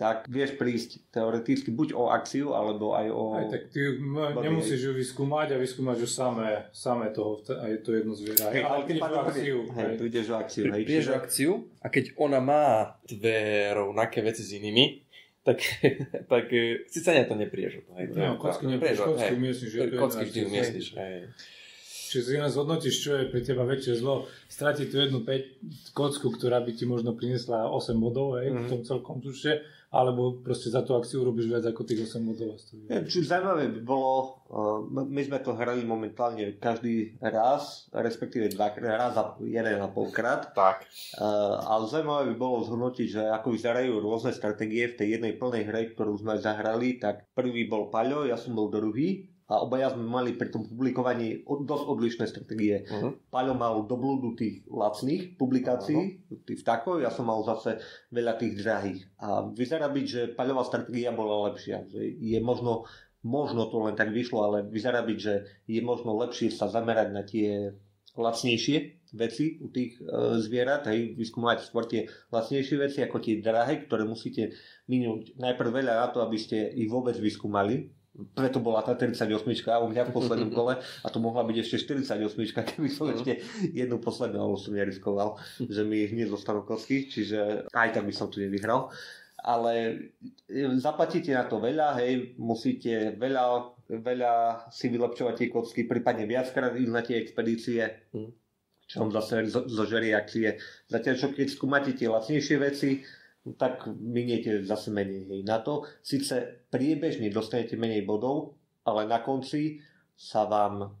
tak 0.00 0.24
vieš 0.32 0.56
prísť 0.56 1.12
teoreticky 1.12 1.68
buď 1.68 1.92
o 1.92 2.08
akciu, 2.08 2.56
alebo 2.56 2.96
aj 2.96 3.06
o... 3.12 3.22
Aj 3.36 3.52
tak 3.52 3.68
ty 3.68 4.00
m- 4.00 4.32
nemusíš 4.32 4.80
ju 4.80 4.92
vyskúmať 4.96 5.52
a 5.52 5.56
vyskúmaš 5.60 6.00
ju 6.00 6.08
samé, 6.08 6.72
samé 6.72 7.12
toho, 7.12 7.36
aj 7.44 7.84
to 7.84 7.92
jedno 7.92 8.16
zviera. 8.16 8.48
Hej, 8.48 8.64
ale 8.64 8.82
keď 8.88 8.96
o 8.96 9.20
akciu. 9.28 9.58
Hej, 9.76 9.92
tu 10.00 10.02
ideš 10.08 10.26
o 10.32 10.36
akciu. 10.40 10.64
Hej, 10.72 10.80
ideš 10.88 11.06
o 11.12 11.14
akciu 11.20 11.50
a 11.84 11.92
keď 11.92 12.16
ona 12.16 12.40
má 12.40 12.96
dve 13.04 13.68
rovnaké 13.76 14.24
veci 14.24 14.40
s 14.40 14.56
inými, 14.56 15.04
tak, 15.44 15.60
tak 16.32 16.48
eh, 16.48 16.88
síce 16.88 17.12
ne 17.12 17.28
to 17.28 17.36
nepriješ. 17.36 17.84
Hej, 18.00 18.16
to 18.16 18.24
no, 18.24 18.40
kocky 18.40 18.72
nepriješ, 18.72 19.04
kocky 19.04 19.36
umiestniš. 19.36 19.70
Kocky 20.00 20.24
vždy 20.24 20.40
umiestniš, 20.48 20.86
hej. 20.96 21.28
Čiže 22.10 22.26
si 22.26 22.42
len 22.42 22.50
zhodnotíš, 22.50 22.96
čo 23.06 23.14
je 23.14 23.30
pre 23.30 23.38
teba 23.38 23.62
väčšie 23.62 24.02
zlo. 24.02 24.26
Stratiť 24.50 24.86
tú 24.90 24.98
jednu 24.98 25.22
5 25.22 25.94
kocku, 25.94 26.34
ktorá 26.34 26.58
by 26.58 26.74
ti 26.74 26.82
možno 26.82 27.14
priniesla 27.14 27.70
8 27.70 27.94
bodov 28.02 28.42
hej, 28.42 28.50
mm-hmm. 28.50 28.66
v 28.66 28.70
tom 28.74 28.80
celkom 28.82 29.22
tušte, 29.22 29.62
alebo 29.94 30.42
proste 30.42 30.74
za 30.74 30.82
tú 30.82 30.98
akciu 30.98 31.22
robíš 31.22 31.46
viac 31.46 31.70
ako 31.70 31.86
tých 31.86 32.10
8 32.10 32.26
bodov. 32.26 32.58
Čiže 33.06 33.30
zaujímavé 33.30 33.70
by 33.78 33.80
bolo, 33.86 34.42
uh, 34.50 34.82
my 34.90 35.22
sme 35.22 35.38
to 35.38 35.54
hrali 35.54 35.86
momentálne 35.86 36.58
každý 36.58 37.14
raz, 37.22 37.86
respektíve 37.94 38.50
dva, 38.58 38.74
raz 38.74 39.14
a 39.14 39.38
jeden 39.46 39.78
a 39.78 39.86
polkrát. 39.86 40.50
Tak. 40.50 40.90
Uh, 41.14 41.62
ale 41.62 41.86
zaujímavé 41.86 42.34
by 42.34 42.36
bolo 42.42 42.66
zhodnotiť, 42.66 43.06
že 43.06 43.22
ako 43.30 43.54
vyzerajú 43.54 44.02
rôzne 44.02 44.34
stratégie 44.34 44.90
v 44.90 44.98
tej 44.98 45.08
jednej 45.14 45.38
plnej 45.38 45.62
hre, 45.62 45.94
ktorú 45.94 46.18
sme 46.18 46.42
zahrali, 46.42 46.98
tak 46.98 47.30
prvý 47.38 47.70
bol 47.70 47.86
Paľo, 47.86 48.26
ja 48.26 48.34
som 48.34 48.58
bol 48.58 48.66
druhý 48.66 49.29
a 49.50 49.66
obaja 49.66 49.90
sme 49.90 50.06
mali 50.06 50.38
pri 50.38 50.54
tom 50.54 50.62
publikovaní 50.62 51.42
dosť 51.42 51.84
odlišné 51.90 52.24
stratégie. 52.30 52.86
Uh-huh. 52.86 53.18
Paľo 53.34 53.58
mal 53.58 53.82
do 53.82 53.98
blúdu 53.98 54.38
tých 54.38 54.62
lacných 54.70 55.34
publikácií, 55.34 55.98
uh-huh. 55.98 56.46
tých 56.46 56.62
vtákov, 56.62 57.02
ja 57.02 57.10
som 57.10 57.26
mal 57.26 57.42
zase 57.42 57.82
veľa 58.14 58.38
tých 58.38 58.62
drahých. 58.62 59.10
A 59.18 59.50
vyzerá 59.50 59.90
byť, 59.90 60.06
že 60.06 60.22
Paľová 60.38 60.62
stratégia 60.62 61.10
bola 61.10 61.50
lepšia. 61.50 61.82
Že 61.90 61.98
je 62.22 62.38
možno, 62.38 62.86
možno 63.26 63.66
to 63.66 63.82
len 63.90 63.98
tak 63.98 64.14
vyšlo, 64.14 64.38
ale 64.46 64.58
vyzerá 64.70 65.02
byť, 65.02 65.18
že 65.18 65.66
je 65.66 65.80
možno 65.82 66.14
lepšie 66.14 66.54
sa 66.54 66.70
zamerať 66.70 67.08
na 67.10 67.26
tie 67.26 67.74
lacnejšie 68.14 68.78
veci 69.18 69.58
u 69.58 69.70
tých 69.70 69.98
e, 69.98 70.38
zvierat, 70.38 70.86
hej, 70.90 71.18
vyskúmať 71.18 71.66
skôr 71.66 71.86
tie 71.86 72.06
lacnejšie 72.30 72.76
veci 72.78 72.98
ako 73.02 73.18
tie 73.18 73.42
drahé, 73.42 73.86
ktoré 73.86 74.06
musíte 74.06 74.54
minúť 74.86 75.34
najprv 75.38 75.70
veľa 75.82 75.94
na 75.94 76.06
to, 76.14 76.22
aby 76.22 76.38
ste 76.38 76.70
ich 76.74 76.86
vôbec 76.90 77.18
vyskúmali, 77.18 77.90
preto 78.34 78.58
bola 78.58 78.82
tá 78.82 78.98
38 78.98 79.46
u 79.46 79.86
mňa 79.86 80.02
v 80.10 80.12
poslednom 80.12 80.50
kole 80.50 80.74
a 80.82 81.06
to 81.08 81.22
mohla 81.22 81.46
byť 81.46 81.56
ešte 81.62 81.94
48, 81.94 82.26
keby 82.74 82.88
som 82.90 83.06
uh-huh. 83.06 83.16
ešte 83.16 83.32
jednu 83.70 84.02
poslednú, 84.02 84.38
ale 84.42 84.56
som 84.58 84.74
neriskoval, 84.74 85.38
že 85.62 85.82
mi 85.86 86.04
hneď 86.10 86.34
zostanú 86.34 86.66
kosky, 86.66 87.06
čiže 87.06 87.70
aj 87.70 87.88
tak 87.94 88.04
by 88.04 88.14
som 88.14 88.26
tu 88.26 88.42
nevyhral. 88.42 88.90
Ale 89.40 89.72
e, 90.52 90.68
zaplatíte 90.76 91.32
na 91.32 91.48
to 91.48 91.62
veľa, 91.64 91.96
hej, 92.02 92.36
musíte 92.36 93.16
veľa, 93.16 93.72
veľa 93.88 94.32
si 94.68 94.92
vylepšovať 94.92 95.34
tie 95.40 95.48
kocky, 95.48 95.80
prípadne 95.88 96.28
viackrát 96.28 96.76
ísť 96.76 96.92
na 96.92 97.00
tie 97.00 97.16
expedície, 97.16 97.80
uh-huh. 98.12 98.28
čo 98.84 98.96
vám 99.00 99.16
zase 99.16 99.48
zožerie 99.48 100.12
akcie. 100.12 100.60
Zatiaľ, 100.92 101.14
čo 101.16 101.28
keď 101.32 101.46
skúmate 101.48 101.96
tie 101.96 102.10
lacnejšie 102.10 102.56
veci, 102.60 103.00
tak 103.56 103.88
miniete 103.96 104.60
zase 104.64 104.92
menej 104.92 105.24
hej. 105.28 105.40
Na 105.48 105.64
to 105.64 105.88
síce 106.04 106.66
priebežne 106.68 107.32
dostanete 107.32 107.76
menej 107.80 108.04
bodov, 108.04 108.60
ale 108.84 109.08
na 109.08 109.24
konci 109.24 109.80
sa 110.12 110.44
vám 110.44 110.92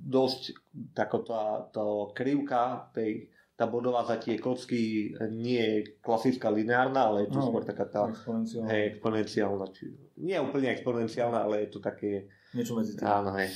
dosť 0.00 0.52
taká 0.92 1.18
tá, 1.24 1.42
tá 1.72 1.84
krivka 2.12 2.92
tej, 2.92 3.32
tá 3.56 3.68
bodová 3.68 4.04
za 4.04 4.16
tie 4.16 4.36
kocky 4.40 5.12
nie 5.32 5.60
je 5.60 5.76
klasická 6.00 6.48
lineárna, 6.48 7.12
ale 7.12 7.28
je 7.28 7.36
to 7.36 7.40
no, 7.40 7.46
skôr 7.48 7.64
taká 7.64 7.84
tá 7.88 8.08
exponenciálna. 8.08 8.68
Hej, 8.72 8.82
exponenciálna 8.96 9.66
či, 9.72 9.84
nie 10.20 10.36
úplne 10.40 10.68
exponenciálna, 10.72 11.44
ale 11.44 11.64
je 11.64 11.68
to 11.72 11.80
také... 11.80 12.28
Niečo 12.56 12.76
medzi 12.76 12.96
tým. 12.96 13.04
Áno, 13.04 13.36
hej. 13.36 13.48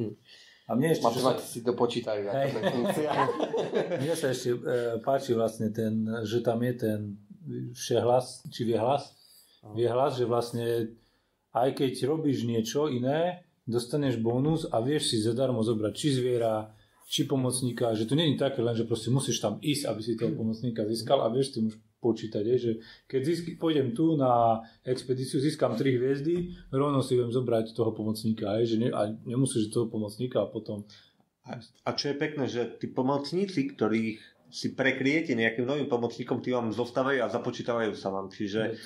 Hm. 0.00 0.12
A 0.64 0.70
mne 0.72 0.96
ešte... 0.96 1.04
Matematici 1.04 1.58
to 1.60 1.72
počítajú. 1.76 2.24
Hey. 2.32 2.48
mne 4.00 4.14
sa 4.16 4.32
ešte 4.32 4.56
e, 4.56 4.58
páči 5.04 5.36
vlastne 5.36 5.68
ten, 5.68 6.08
že 6.24 6.40
tam 6.40 6.64
je 6.64 6.74
ten 6.80 7.00
všehlas, 7.74 8.48
či 8.48 8.64
viehlas, 8.64 9.12
viehlas, 9.72 10.16
že 10.16 10.24
vlastne 10.24 10.94
aj 11.54 11.78
keď 11.78 11.92
robíš 12.10 12.44
niečo 12.44 12.90
iné, 12.90 13.46
dostaneš 13.64 14.20
bonus 14.20 14.68
a 14.68 14.82
vieš 14.84 15.14
si 15.14 15.16
zadarmo 15.22 15.64
zobrať 15.64 15.92
či 15.94 16.08
zviera, 16.20 16.68
či 17.08 17.24
pomocníka, 17.24 17.94
že 17.94 18.08
to 18.08 18.16
je 18.16 18.36
také 18.36 18.60
len, 18.60 18.74
že 18.74 18.88
proste 18.88 19.12
musíš 19.12 19.40
tam 19.40 19.60
ísť, 19.60 19.84
aby 19.88 20.00
si 20.02 20.18
toho 20.18 20.32
pomocníka 20.34 20.84
získal 20.84 21.22
a 21.24 21.32
vieš 21.32 21.56
si 21.56 21.60
už 21.62 21.76
počítať, 22.04 22.44
je, 22.44 22.56
že 22.60 22.72
keď 23.08 23.20
získ, 23.24 23.44
pôjdem 23.56 23.96
tu 23.96 24.12
na 24.20 24.60
expedíciu, 24.84 25.40
získam 25.40 25.72
3 25.72 25.80
hviezdy, 25.96 26.52
rovno 26.68 27.00
si 27.00 27.16
viem 27.16 27.32
zobrať 27.32 27.72
toho 27.72 27.96
pomocníka, 27.96 28.60
je, 28.60 28.76
že 28.76 28.76
ne, 28.76 28.88
a 28.92 29.08
nemusíš 29.24 29.72
toho 29.72 29.88
pomocníka 29.88 30.44
a 30.44 30.50
potom... 30.52 30.84
A, 31.48 31.60
a 31.60 31.90
čo 31.96 32.12
je 32.12 32.16
pekné, 32.20 32.44
že 32.44 32.76
tí 32.76 32.92
pomocníci, 32.92 33.72
ktorých 33.72 34.33
si 34.54 34.70
prekryjete 34.70 35.34
nejakým 35.34 35.66
novým 35.66 35.90
pomocníkom, 35.90 36.38
tí 36.38 36.54
vám 36.54 36.70
zostávajú 36.70 37.26
a 37.26 37.32
započítavajú 37.32 37.90
sa 37.98 38.14
vám. 38.14 38.30
Čiže 38.30 38.78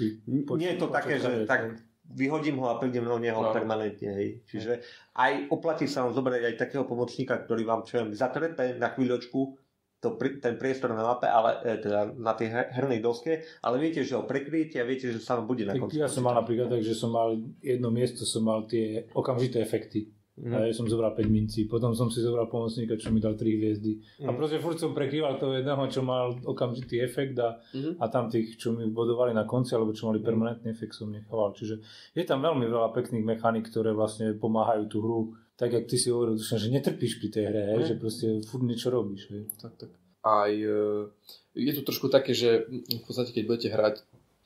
nie 0.57 0.69
je 0.73 0.79
to 0.81 0.89
také, 0.89 1.21
že 1.21 1.45
tak 1.45 1.77
vyhodím 2.09 2.57
ho 2.65 2.73
a 2.73 2.81
prídem 2.81 3.05
do 3.05 3.21
neho 3.21 3.37
no. 3.37 3.53
permanentne. 3.53 4.17
Hej. 4.17 4.29
Čiže 4.49 4.81
aj 5.13 5.53
oplatí 5.53 5.85
sa 5.85 6.09
vám 6.09 6.17
zobrať 6.17 6.41
aj 6.49 6.55
takého 6.57 6.89
pomocníka, 6.89 7.37
ktorý 7.37 7.69
vám 7.69 7.85
čo 7.85 8.01
viem, 8.01 8.17
zatrepe 8.17 8.81
na 8.81 8.89
chvíľočku 8.97 9.61
to, 9.99 10.15
ten 10.17 10.55
priestor 10.55 10.95
na 10.95 11.03
mape, 11.03 11.27
ale 11.27 11.59
e, 11.67 11.83
teda 11.83 12.15
na 12.15 12.33
tej 12.33 12.55
hernej 12.55 13.03
doske, 13.03 13.43
ale 13.61 13.83
viete, 13.83 14.07
že 14.07 14.15
ho 14.15 14.23
prekryjete 14.23 14.79
a 14.79 14.87
viete, 14.87 15.11
že 15.11 15.19
sa 15.19 15.35
vám 15.35 15.51
bude 15.51 15.67
na 15.67 15.75
konci. 15.75 15.99
Ja 15.99 16.07
som 16.07 16.23
mal 16.23 16.39
napríklad 16.39 16.71
tak, 16.71 16.87
že 16.87 16.95
som 16.95 17.11
mal 17.11 17.35
jedno 17.59 17.91
miesto, 17.91 18.23
som 18.23 18.47
mal 18.47 18.63
tie 18.71 19.11
okamžité 19.11 19.59
efekty. 19.59 20.15
Mm. 20.39 20.55
A 20.55 20.57
ja 20.71 20.75
som 20.75 20.87
zobral 20.87 21.11
5 21.19 21.27
mincí, 21.27 21.67
potom 21.67 21.91
som 21.99 22.07
si 22.07 22.23
zobral 22.23 22.47
pomocníka, 22.47 22.95
čo 22.95 23.11
mi 23.11 23.19
dal 23.19 23.35
3 23.35 23.59
hviezdy. 23.59 24.23
Mm. 24.23 24.27
A 24.27 24.31
mhm. 24.31 24.37
proste 24.39 24.63
furt 24.63 24.79
som 24.79 24.95
prekrýval 24.95 25.35
toho 25.37 25.59
jedného, 25.59 25.83
čo 25.91 26.07
mal 26.07 26.39
okamžitý 26.47 27.03
efekt 27.03 27.35
a, 27.43 27.59
mm. 27.75 27.99
a 27.99 28.05
tam 28.07 28.31
tých, 28.31 28.55
čo 28.55 28.71
mi 28.71 28.87
bodovali 28.87 29.35
na 29.35 29.43
konci, 29.43 29.75
alebo 29.75 29.91
čo 29.91 30.07
mali 30.07 30.23
mhm. 30.23 30.27
permanentný 30.27 30.69
efekt, 30.71 30.95
som 30.95 31.11
nechával. 31.11 31.53
Čiže 31.59 31.83
je 32.15 32.25
tam 32.25 32.39
veľmi 32.39 32.71
veľa 32.71 32.95
pekných 32.95 33.27
mechanik, 33.27 33.67
ktoré 33.67 33.91
vlastne 33.91 34.39
pomáhajú 34.39 34.85
tú 34.87 34.99
hru. 35.03 35.21
Tak, 35.59 35.75
jak 35.75 35.91
ty 35.91 35.99
si 35.99 36.15
hovoril, 36.15 36.39
že 36.39 36.71
netrpíš 36.71 37.19
pri 37.19 37.29
tej 37.35 37.45
hre, 37.51 37.63
mm. 37.75 37.87
že 37.91 37.95
proste 37.99 38.27
furt 38.47 38.63
niečo 38.63 38.95
robíš. 38.95 39.27
Hej. 39.35 39.51
Tak, 39.59 39.75
tak. 39.75 39.91
Aj 40.23 40.55
e, 40.55 41.11
je 41.59 41.73
to 41.75 41.83
trošku 41.83 42.07
také, 42.07 42.31
že 42.31 42.71
v 42.71 43.03
podstate, 43.03 43.35
keď 43.35 43.43
budete 43.43 43.69
hrať 43.75 43.95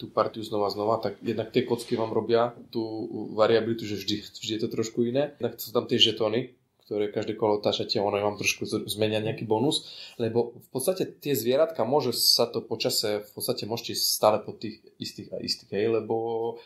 tú 0.00 0.10
partiu 0.10 0.42
znova 0.42 0.72
znova, 0.72 0.98
tak 0.98 1.20
jednak 1.22 1.54
tie 1.54 1.62
kocky 1.62 1.94
vám 1.94 2.10
robia 2.10 2.56
tú 2.74 2.82
variabilitu, 3.36 3.86
že 3.86 4.00
vždy, 4.02 4.16
vždy 4.34 4.52
je 4.58 4.62
to 4.62 4.68
trošku 4.72 5.06
iné. 5.06 5.36
Jednak 5.38 5.60
sú 5.60 5.70
tam 5.70 5.86
tie 5.86 6.00
žetóny, 6.00 6.58
ktoré 6.82 7.08
každé 7.08 7.38
kolo 7.38 7.62
otáčate, 7.62 8.02
ono 8.02 8.18
vám 8.18 8.36
trošku 8.36 8.66
zmenia 8.66 9.22
nejaký 9.22 9.46
bonus, 9.46 9.86
lebo 10.18 10.58
v 10.58 10.68
podstate 10.74 11.06
tie 11.08 11.32
zvieratka 11.32 11.86
môže 11.86 12.12
sa 12.12 12.50
to 12.50 12.60
počase, 12.60 13.22
v 13.22 13.30
podstate 13.32 13.64
môžete 13.64 13.96
stále 13.96 14.42
po 14.42 14.52
tých 14.52 14.82
istých 14.98 15.32
a 15.32 15.38
istých, 15.38 15.70
hej, 15.72 15.86
lebo 16.02 16.58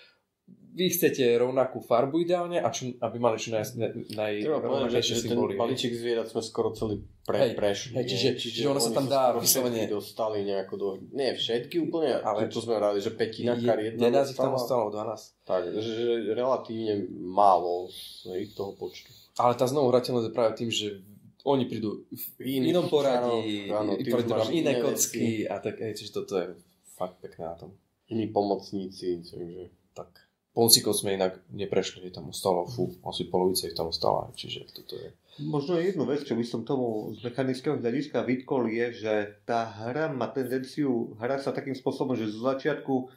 vy 0.49 0.87
chcete 0.87 1.25
rovnakú 1.35 1.81
farbu 1.81 2.21
ideálne 2.21 2.61
a 2.61 2.69
čo, 2.69 2.93
aby 2.95 3.17
mali 3.17 3.37
čo 3.37 3.49
naj, 3.49 3.65
naj, 3.75 3.93
najrovnakejšie 4.13 5.01
že 5.11 5.23
ten 5.23 5.33
symboly. 5.33 5.53
hej. 5.53 5.59
balíček 5.59 5.89
zvierat 5.91 6.29
sme 6.29 6.41
skoro 6.41 6.69
celý 6.71 7.01
pre, 7.25 7.41
Hej, 7.41 7.51
prešli. 7.55 7.91
hej, 7.91 8.05
nie? 8.05 8.11
čiže- 8.13 8.33
čiže 8.37 8.69
ono 8.69 8.79
sa 8.79 8.93
tam 8.93 9.09
dá 9.09 9.33
vyslovene- 9.33 9.89
dostali 9.89 10.45
nejako 10.45 10.75
do... 10.77 10.87
Nie 11.11 11.33
všetky 11.33 11.81
úplne, 11.81 12.21
ale 12.21 12.47
to 12.47 12.61
sme 12.61 12.77
radi, 12.77 13.01
že 13.01 13.11
petina 13.11 13.57
Je- 13.57 13.65
kariet. 13.65 13.97
11 13.97 14.31
ich 14.31 14.37
tam 14.37 14.53
ostalo, 14.53 14.93
12. 14.93 15.33
Tak, 15.43 15.73
že 15.73 15.97
relatívne 16.31 16.95
málo 17.11 17.89
z 17.89 17.99
ich 18.39 18.53
toho 18.53 18.71
počtu. 18.73 19.09
Ale 19.35 19.53
tá 19.55 19.65
znovu 19.65 19.89
hrateľnosť 19.89 20.27
je 20.29 20.35
práve 20.35 20.53
tým, 20.55 20.69
že 20.69 21.01
oni 21.43 21.65
prídu 21.65 22.05
v 22.07 22.25
Iný- 22.61 22.71
inom 22.71 22.87
poradí, 22.87 23.67
áno, 23.67 23.97
áno, 23.97 24.45
iné 24.47 24.77
kocky 24.77 25.49
a 25.49 25.57
tak, 25.57 25.81
hej, 25.81 25.97
čiže 25.97 26.13
toto 26.15 26.37
je 26.37 26.53
fakt 26.93 27.17
pekné 27.19 27.43
na 27.45 27.57
tom. 27.57 27.73
Iní 28.07 28.29
pomocníci, 28.29 29.25
takže... 29.25 29.73
Tak. 29.95 30.26
Polcikov 30.57 30.97
sme 30.97 31.21
inak 31.21 31.45
neprešli, 31.53 32.09
tam 32.09 32.33
ostalo, 32.33 32.64
fú, 32.64 32.88
asi 33.05 33.29
polovica 33.29 33.69
ich 33.69 33.77
tam 33.77 33.92
ostala, 33.92 34.33
čiže 34.33 34.73
toto 34.73 34.97
je. 34.97 35.12
Možno 35.45 35.77
jednu 35.77 36.09
vec, 36.09 36.25
čo 36.25 36.33
by 36.33 36.45
som 36.49 36.64
tomu 36.64 37.12
z 37.12 37.29
mechanického 37.29 37.77
hľadiska 37.77 38.25
vytkol, 38.25 38.73
je, 38.73 39.05
že 39.05 39.12
tá 39.45 39.69
hra 39.69 40.09
má 40.09 40.33
tendenciu 40.33 41.12
hrať 41.21 41.40
sa 41.45 41.51
takým 41.53 41.77
spôsobom, 41.77 42.16
že 42.16 42.33
zo 42.33 42.40
začiatku 42.49 43.12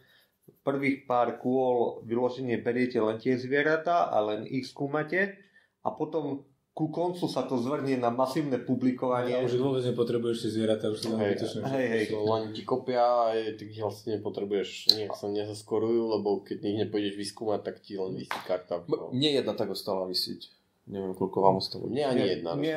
prvých 0.68 1.08
pár 1.08 1.40
kôl 1.40 2.04
vyloženie 2.04 2.60
beriete 2.60 3.00
len 3.00 3.16
tie 3.24 3.40
zvieratá 3.40 4.12
a 4.12 4.20
len 4.20 4.44
ich 4.44 4.68
skúmate 4.68 5.40
a 5.80 5.96
potom 5.96 6.44
ku 6.80 6.88
koncu 6.88 7.28
sa 7.28 7.44
to 7.44 7.60
zvrnie 7.60 8.00
na 8.00 8.08
masívne 8.08 8.56
publikovanie. 8.56 9.36
A 9.36 9.44
už 9.44 9.60
vôbec 9.60 9.84
nepotrebuješ 9.84 10.48
tie 10.48 10.52
zvieratá, 10.56 10.88
už 10.88 10.96
si 10.96 11.12
tam 11.12 11.20
Hej, 11.20 11.36
vytočne 11.36 11.60
hej, 11.68 11.88
hej. 11.92 12.04
Len 12.16 12.44
ti 12.56 12.64
kopia 12.64 13.04
a 13.04 13.36
ty 13.52 13.68
ich 13.68 13.84
vlastne 13.84 14.16
nepotrebuješ, 14.16 14.96
nech 14.96 15.12
sa 15.12 15.28
nezaskorujú, 15.28 16.16
lebo 16.16 16.40
keď 16.40 16.58
ich 16.64 16.78
nepôjdeš 16.80 17.20
vyskúmať, 17.20 17.60
tak 17.62 17.84
ti 17.84 18.00
len 18.00 18.16
vysí 18.16 18.32
karta. 18.48 18.80
M- 18.88 19.12
Mne 19.12 19.30
jedna 19.36 19.52
tak 19.52 19.68
ostala 19.68 20.08
vysieť. 20.08 20.56
Neviem, 20.90 21.14
koľko 21.14 21.38
vám 21.38 21.62
ostalo. 21.62 21.86
Nie 21.86 22.02
ani 22.02 22.26
jedna. 22.34 22.58
Nie, 22.58 22.74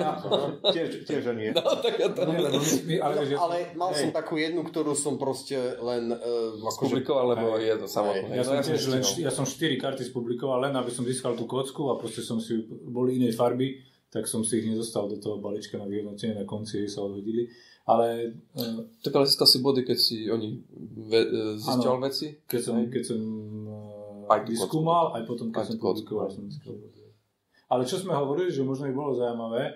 tiež, 0.69 1.09
tiež 1.09 1.33
ani 1.33 1.49
jedna. 1.49 1.65
No, 1.65 1.81
tak 1.81 1.97
ja 1.97 2.13
to 2.13 2.29
Nie, 2.29 2.39
lebo 2.43 2.59
my- 2.61 3.01
ale, 3.01 3.15
že, 3.25 3.35
Ale 3.39 3.57
mal 3.73 3.89
Hej. 3.89 4.01
som 4.03 4.11
takú 4.13 4.35
jednu, 4.37 4.61
ktorú 4.63 4.93
som 4.93 5.17
proste 5.17 5.57
len... 5.79 6.13
Uh, 6.13 6.61
akože, 6.61 6.93
Spublikoval, 6.93 7.33
lebo 7.33 7.57
Hej. 7.57 7.63
je 7.63 7.75
to 7.79 7.87
samotné. 7.89 8.35
Ja 8.35 8.45
No, 8.45 8.51
som 8.51 8.57
tiež 8.61 8.83
len, 8.91 9.01
ja 9.17 9.33
som 9.33 9.49
4 9.49 9.57
karty 9.79 10.03
spublikoval 10.05 10.61
len, 10.61 10.75
aby 10.75 10.91
som 10.91 11.07
získal 11.07 11.33
tú 11.33 11.47
kocku 11.47 11.89
a 11.89 11.97
proste 11.97 12.21
som 12.21 12.37
si, 12.37 12.61
boli 12.69 13.17
inej 13.17 13.33
farby, 13.33 13.81
tak 14.13 14.29
som 14.29 14.45
si 14.45 14.61
ich 14.61 14.69
nedostal 14.69 15.09
do 15.09 15.17
toho 15.17 15.41
balíčka 15.41 15.81
na 15.81 15.89
vyhodnotenie, 15.89 16.37
na 16.37 16.45
konci 16.45 16.85
sa 16.85 17.01
odhodili. 17.01 17.49
Ale 17.89 18.37
eh, 18.53 18.79
Tak 19.01 19.17
ale 19.17 19.25
získal 19.25 19.49
si 19.49 19.59
body, 19.65 19.83
keď 19.89 19.99
si 19.99 20.29
oni 20.29 20.61
ve, 21.09 21.21
e, 21.25 21.41
zistil 21.59 21.97
Áno. 21.97 22.05
veci? 22.05 22.27
keď 22.45 22.61
som, 22.61 22.77
keď 22.87 23.03
som 23.03 23.21
Aj 24.29 24.39
uh, 24.39 24.45
tú 24.45 24.51
vyskúmal, 24.53 25.17
aj 25.17 25.23
potom, 25.25 25.49
keď 25.49 25.65
Aj 25.65 25.69
som 25.73 25.77
publikoval, 25.81 26.29
som 26.29 26.45
získal 26.47 26.77
body. 26.77 27.03
Ale 27.73 27.89
čo 27.89 27.97
sme 27.97 28.13
hovorili, 28.13 28.53
že 28.53 28.61
možno 28.61 28.85
by 28.85 28.93
bolo 28.93 29.17
zaujímavé, 29.17 29.73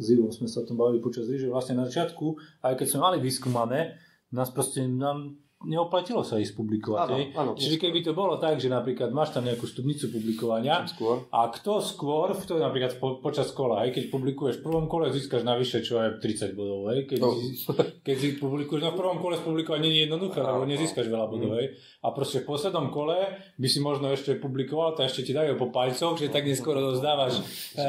s 0.00 0.06
Ivom 0.16 0.32
sme 0.32 0.48
sa 0.48 0.64
o 0.64 0.66
tom 0.66 0.80
bavili 0.80 1.04
počas 1.04 1.28
že 1.28 1.44
vlastne 1.44 1.76
na 1.76 1.84
začiatku, 1.84 2.40
aj 2.64 2.72
keď 2.80 2.86
sme 2.88 3.00
mali 3.04 3.16
vyskúmané, 3.20 4.00
nás 4.32 4.48
proste 4.48 4.88
nám 4.88 5.36
neoplatilo 5.64 6.20
sa 6.20 6.36
ísť 6.36 6.54
publikovať. 6.54 7.06
Áno, 7.06 7.16
áno, 7.34 7.50
Čiže 7.54 7.76
keby 7.78 8.00
to 8.00 8.12
bolo 8.12 8.36
tak, 8.36 8.56
že 8.56 8.66
napríklad 8.66 9.10
máš 9.10 9.30
tam 9.30 9.42
nejakú 9.42 9.64
stupnicu 9.64 10.08
publikovania 10.08 10.84
Skôr. 10.86 11.24
a 11.28 11.48
kto 11.48 11.80
skôr, 11.80 12.32
to 12.36 12.56
napríklad 12.56 12.96
po, 12.96 13.18
počas 13.18 13.50
kola, 13.50 13.82
aj 13.82 13.92
keď 13.92 14.04
publikuješ 14.08 14.58
v 14.58 14.64
prvom 14.64 14.86
kole, 14.86 15.08
získaš 15.08 15.42
navyše 15.42 15.80
čo 15.80 15.98
je 15.98 16.16
30 16.16 16.52
bodov, 16.52 16.88
hej. 16.88 17.04
Keď, 17.06 17.18
No. 17.18 17.32
si, 17.32 17.56
keď 18.00 18.16
si 18.16 18.28
publikuješ, 18.34 18.80
no 18.80 18.90
v 18.90 18.98
prvom 18.98 19.18
kole 19.18 19.36
publikovať 19.36 19.80
nie 19.80 19.92
je 19.92 20.00
jednoduché, 20.04 20.38
lebo 20.38 20.64
nezískaš 20.64 21.06
veľa 21.06 21.26
bodov, 21.26 21.56
hej. 21.56 21.72
A 22.00 22.10
proste 22.10 22.38
v 22.38 22.46
poslednom 22.46 22.88
kole 22.88 23.16
by 23.54 23.66
si 23.66 23.80
možno 23.80 24.08
ešte 24.08 24.36
publikoval, 24.36 24.92
to 24.92 25.02
ešte 25.02 25.24
ti 25.24 25.32
dajú 25.32 25.56
po 25.56 25.68
palcoch, 25.68 26.14
že 26.14 26.28
tak 26.28 26.44
neskoro 26.44 26.76
dozdávaš, 26.76 27.40
e, 27.74 27.88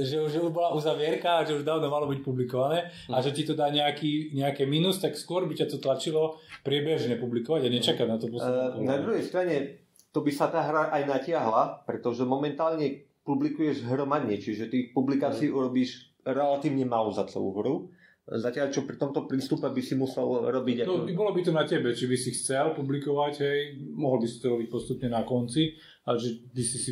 že, 0.00 0.16
už, 0.18 0.28
že 0.28 0.38
už 0.38 0.50
bola 0.50 0.70
uzavierka, 0.70 1.42
že 1.42 1.54
už 1.54 1.62
dávno 1.62 1.88
malo 1.88 2.06
byť 2.06 2.20
publikované 2.20 2.78
a 3.08 3.18
že 3.18 3.30
ti 3.30 3.42
to 3.42 3.52
dá 3.52 3.68
nejaký, 3.68 4.30
nejaké 4.32 4.62
minus, 4.64 4.98
tak 4.98 5.14
skôr 5.14 5.44
by 5.44 5.54
ťa 5.54 5.66
to 5.68 5.76
tlačilo 5.76 6.38
priebežne 6.92 7.16
publikovať 7.16 7.60
a 7.64 7.68
nečakať 7.72 8.06
na 8.06 8.16
to 8.20 8.28
Eh, 8.28 8.36
kolo. 8.36 8.84
Na 8.84 9.00
druhej 9.00 9.24
strane, 9.24 9.54
to 10.12 10.20
by 10.20 10.28
sa 10.28 10.52
tá 10.52 10.60
hra 10.60 10.92
aj 10.92 11.02
natiahla, 11.08 11.88
pretože 11.88 12.28
momentálne 12.28 13.08
publikuješ 13.24 13.88
hromadne, 13.88 14.36
čiže 14.36 14.68
tých 14.68 14.92
publikácií 14.92 15.48
urobíš 15.48 16.12
relatívne 16.20 16.84
málo 16.84 17.08
za 17.08 17.24
celú 17.24 17.56
hru. 17.56 17.74
Zatiaľ, 18.22 18.70
čo 18.70 18.86
pri 18.86 19.00
tomto 19.00 19.26
prístupe 19.26 19.66
by 19.66 19.82
si 19.82 19.98
musel 19.98 20.46
robiť... 20.46 20.86
No, 20.86 21.02
ako- 21.02 21.16
bolo 21.16 21.34
by 21.34 21.42
to 21.42 21.50
na 21.50 21.66
tebe, 21.66 21.90
či 21.90 22.06
by 22.06 22.14
si 22.14 22.30
chcel 22.30 22.70
publikovať, 22.70 23.34
hej, 23.42 23.60
mohol 23.98 24.22
by 24.22 24.28
si 24.30 24.38
to 24.38 24.54
robiť 24.54 24.68
postupne 24.70 25.10
na 25.10 25.26
konci, 25.26 25.74
ale 26.06 26.22
že 26.22 26.38
by 26.54 26.62
si 26.62 26.78
si 26.78 26.90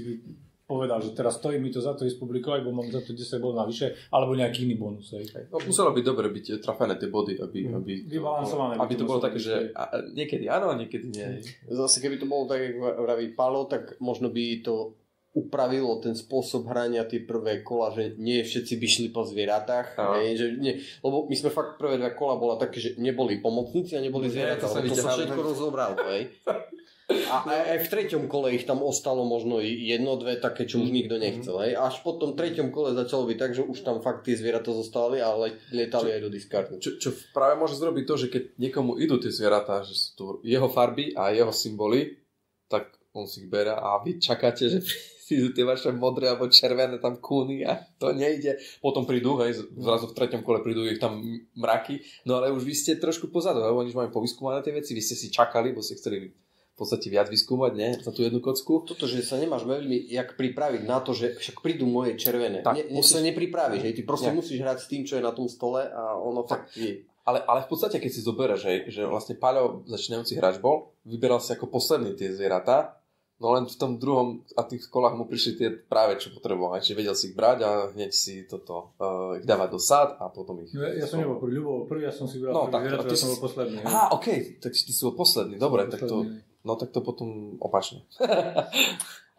povedal, 0.70 1.02
že 1.02 1.10
teraz 1.10 1.34
stojí 1.36 1.58
mi 1.58 1.68
to 1.68 1.82
za 1.82 1.92
to 1.92 2.06
ísť 2.06 2.16
publikovať, 2.16 2.62
bo 2.62 2.70
mám 2.70 2.86
za 2.86 3.02
to 3.02 3.10
10 3.10 3.42
bodov 3.42 3.66
navyše, 3.66 3.90
alebo 4.08 4.32
nejaký 4.32 4.62
iný 4.62 4.78
bonus. 4.78 5.10
Hej. 5.10 5.50
No, 5.50 5.58
muselo 5.58 5.90
byť 5.90 6.04
dobre 6.06 6.30
byť 6.30 6.62
trafené 6.62 6.94
tie 6.94 7.10
body, 7.10 7.34
aby, 7.36 7.58
Mm. 7.60 7.74
aby, 7.76 7.92
Vybalansované 8.06 8.78
by 8.78 8.80
aby 8.80 8.94
to 8.94 9.02
to 9.02 9.08
bolo 9.08 9.18
také, 9.18 9.38
že 9.38 9.74
a, 9.74 9.82
niekedy 10.08 10.46
áno 10.46 10.70
a 10.70 10.78
niekedy 10.78 11.10
nie. 11.10 11.42
Zase 11.66 11.98
keby 11.98 12.16
to 12.16 12.24
bolo 12.24 12.46
tak, 12.46 12.62
ako 12.62 13.02
vraví 13.02 13.34
Palo, 13.34 13.66
tak 13.66 13.98
možno 13.98 14.30
by 14.30 14.62
to 14.62 14.94
upravilo 15.30 16.02
ten 16.02 16.10
spôsob 16.12 16.66
hrania 16.66 17.06
tie 17.06 17.22
prvé 17.22 17.62
kola, 17.62 17.94
že 17.94 18.18
nie 18.18 18.42
všetci 18.42 18.74
by 18.74 18.86
šli 18.86 19.08
po 19.10 19.22
zvieratách, 19.22 19.94
hej, 20.18 20.34
že 20.34 20.46
nie, 20.58 20.74
lebo 21.00 21.30
my 21.30 21.34
sme 21.38 21.54
fakt 21.54 21.78
prvé 21.78 22.02
dva 22.02 22.10
kola 22.10 22.34
bola 22.34 22.58
také, 22.58 22.82
že 22.82 22.90
neboli 22.98 23.38
pomocníci 23.38 23.94
a 23.94 24.02
neboli 24.02 24.26
Nie, 24.26 24.34
zvieratá, 24.34 24.66
to 24.66 24.74
to 24.74 24.90
vyťahali. 24.90 25.22
všetko 25.22 25.40
rozobralo, 25.40 25.94
hej. 26.10 26.34
A 27.10 27.42
aj, 27.42 27.86
v 27.86 27.90
treťom 27.90 28.30
kole 28.30 28.54
ich 28.54 28.66
tam 28.66 28.86
ostalo 28.86 29.26
možno 29.26 29.58
jedno, 29.62 30.14
dve 30.14 30.38
také, 30.38 30.66
čo 30.66 30.78
už 30.78 30.94
nikto 30.94 31.18
nechcel. 31.18 31.58
Hej. 31.62 31.74
Až 31.74 32.06
po 32.06 32.14
tom 32.14 32.38
treťom 32.38 32.70
kole 32.70 32.94
začalo 32.94 33.26
byť 33.26 33.38
tak, 33.38 33.52
že 33.58 33.62
už 33.66 33.82
tam 33.82 33.98
fakt 33.98 34.22
tie 34.22 34.38
zvieratá 34.38 34.70
zostávali 34.70 35.18
a 35.18 35.34
lietali 35.74 36.14
aj 36.14 36.20
do 36.22 36.30
diskardu. 36.30 36.74
Čo, 36.78 37.02
čo 37.02 37.10
práve 37.34 37.58
môže 37.58 37.74
zrobiť 37.74 38.04
to, 38.06 38.14
že 38.14 38.26
keď 38.30 38.42
niekomu 38.62 38.98
idú 39.02 39.18
tie 39.18 39.34
zvieratá, 39.34 39.82
že 39.82 39.94
sú 39.98 40.08
tu 40.14 40.24
jeho 40.46 40.70
farby 40.70 41.10
a 41.18 41.34
jeho 41.34 41.50
symboly, 41.50 42.22
tak 42.70 42.94
on 43.10 43.26
si 43.26 43.42
ich 43.42 43.50
bere 43.50 43.74
a 43.74 43.98
vy 43.98 44.22
čakáte, 44.22 44.70
že 44.70 44.78
prídu 45.30 45.54
tie 45.54 45.62
vaše 45.62 45.90
modré 45.94 46.26
alebo 46.30 46.50
červené 46.50 46.98
tam 46.98 47.18
kúny 47.18 47.62
a 47.66 47.78
to 47.98 48.10
nejde. 48.10 48.58
Potom 48.82 49.06
prídu, 49.06 49.38
hej, 49.42 49.62
zrazu 49.78 50.10
v 50.10 50.16
treťom 50.18 50.42
kole 50.42 50.58
prídu 50.62 50.86
ich 50.86 50.98
tam 50.98 51.22
mraky, 51.54 52.02
no 52.26 52.38
ale 52.38 52.50
už 52.50 52.66
vy 52.66 52.74
ste 52.74 52.98
trošku 52.98 53.30
pozadu, 53.30 53.62
lebo 53.62 53.78
oni 53.78 53.94
už 53.94 53.98
majú 53.98 54.10
povyskúmané 54.10 54.62
tie 54.62 54.74
veci, 54.74 54.94
vy 54.94 55.02
ste 55.02 55.14
si 55.14 55.30
čakali, 55.30 55.70
bo 55.70 55.82
ste 55.82 55.98
chceli 55.98 56.34
podstate 56.80 57.06
viac 57.06 57.28
vyskúmať, 57.28 57.72
nie? 57.72 57.90
Za 57.94 58.08
tú 58.08 58.20
jednu 58.20 58.38
kocku. 58.38 58.82
Toto, 58.82 59.04
že 59.04 59.20
sa 59.20 59.36
nemáš 59.36 59.62
veľmi 59.62 60.08
jak 60.08 60.34
pripraviť 60.34 60.82
na 60.82 60.98
to, 60.98 61.12
že 61.12 61.36
však 61.36 61.60
prídu 61.60 61.84
moje 61.84 62.16
červené. 62.16 62.60
Tak, 62.60 62.74
ne, 62.74 62.84
ne, 62.84 62.96
musíš- 62.96 63.14
sa 63.14 63.20
nepripravíš, 63.20 63.82
hej. 63.82 63.92
ty 63.92 64.02
proste 64.02 64.28
Nie. 64.28 64.36
musíš 64.36 64.58
hrať 64.58 64.78
s 64.78 64.86
tým, 64.86 65.02
čo 65.04 65.14
je 65.14 65.22
na 65.22 65.30
tom 65.30 65.46
stole 65.46 65.84
a 65.84 66.14
ono 66.14 66.42
fakt 66.42 66.72
je. 66.74 67.04
Ale, 67.20 67.38
ale 67.42 67.62
v 67.62 67.68
podstate, 67.68 67.96
keď 67.96 68.10
si 68.10 68.20
zoberieš, 68.20 68.60
že, 68.60 68.72
že 68.90 69.02
vlastne 69.04 69.36
Paľo 69.36 69.84
začínajúci 69.84 70.34
hráč 70.34 70.56
bol, 70.56 70.96
vyberal 71.04 71.38
si 71.38 71.52
ako 71.52 71.68
posledný 71.68 72.12
tie 72.12 72.32
zvieratá, 72.32 72.96
no 73.36 73.54
len 73.54 73.64
v 73.64 73.72
tom 73.72 73.96
druhom 73.96 74.28
a 74.52 74.62
tých 74.62 74.84
kolách 74.86 75.14
mu 75.14 75.24
prišli 75.24 75.52
tie 75.54 75.68
práve, 75.70 76.16
čo 76.16 76.28
potreboval. 76.28 76.76
Čiže 76.76 76.92
vedel 76.94 77.14
si 77.14 77.30
ich 77.30 77.36
brať 77.36 77.58
a 77.60 77.70
hneď 77.88 78.10
si 78.10 78.44
toto, 78.44 78.96
uh, 78.96 79.36
ich 79.36 79.44
dávať 79.44 79.68
do 79.70 79.78
sád 79.78 80.08
a 80.16 80.28
potom 80.28 80.60
ich... 80.60 80.72
No, 80.72 80.80
Ja, 80.82 80.92
ja 80.92 81.06
som 81.06 81.16
nebol 81.18 81.38
prvý, 81.38 81.56
Ľubo 81.56 81.86
prvý, 81.86 82.04
ja 82.04 82.12
som 82.12 82.24
si 82.24 82.36
vybral 82.36 82.52
No, 82.52 82.60
prvý 82.66 82.88
tak, 82.90 83.04
ty 83.06 83.14
ja 83.14 83.20
som 83.20 83.28
bol 83.30 83.40
posledný. 83.40 83.76
hej. 83.78 83.86
Á, 83.86 84.00
OK, 84.10 84.26
tak 84.58 84.72
si 84.72 84.82
ty 84.82 84.92
si 84.92 85.00
bol 85.02 85.14
posledný, 85.14 85.56
dobre, 85.56 85.86
tak 85.86 86.00
to, 86.02 86.20
Posledný, 86.20 86.36
hej. 86.36 86.48
No 86.62 86.74
tak 86.74 86.90
to 86.90 87.00
potom 87.00 87.56
opačne. 87.58 88.04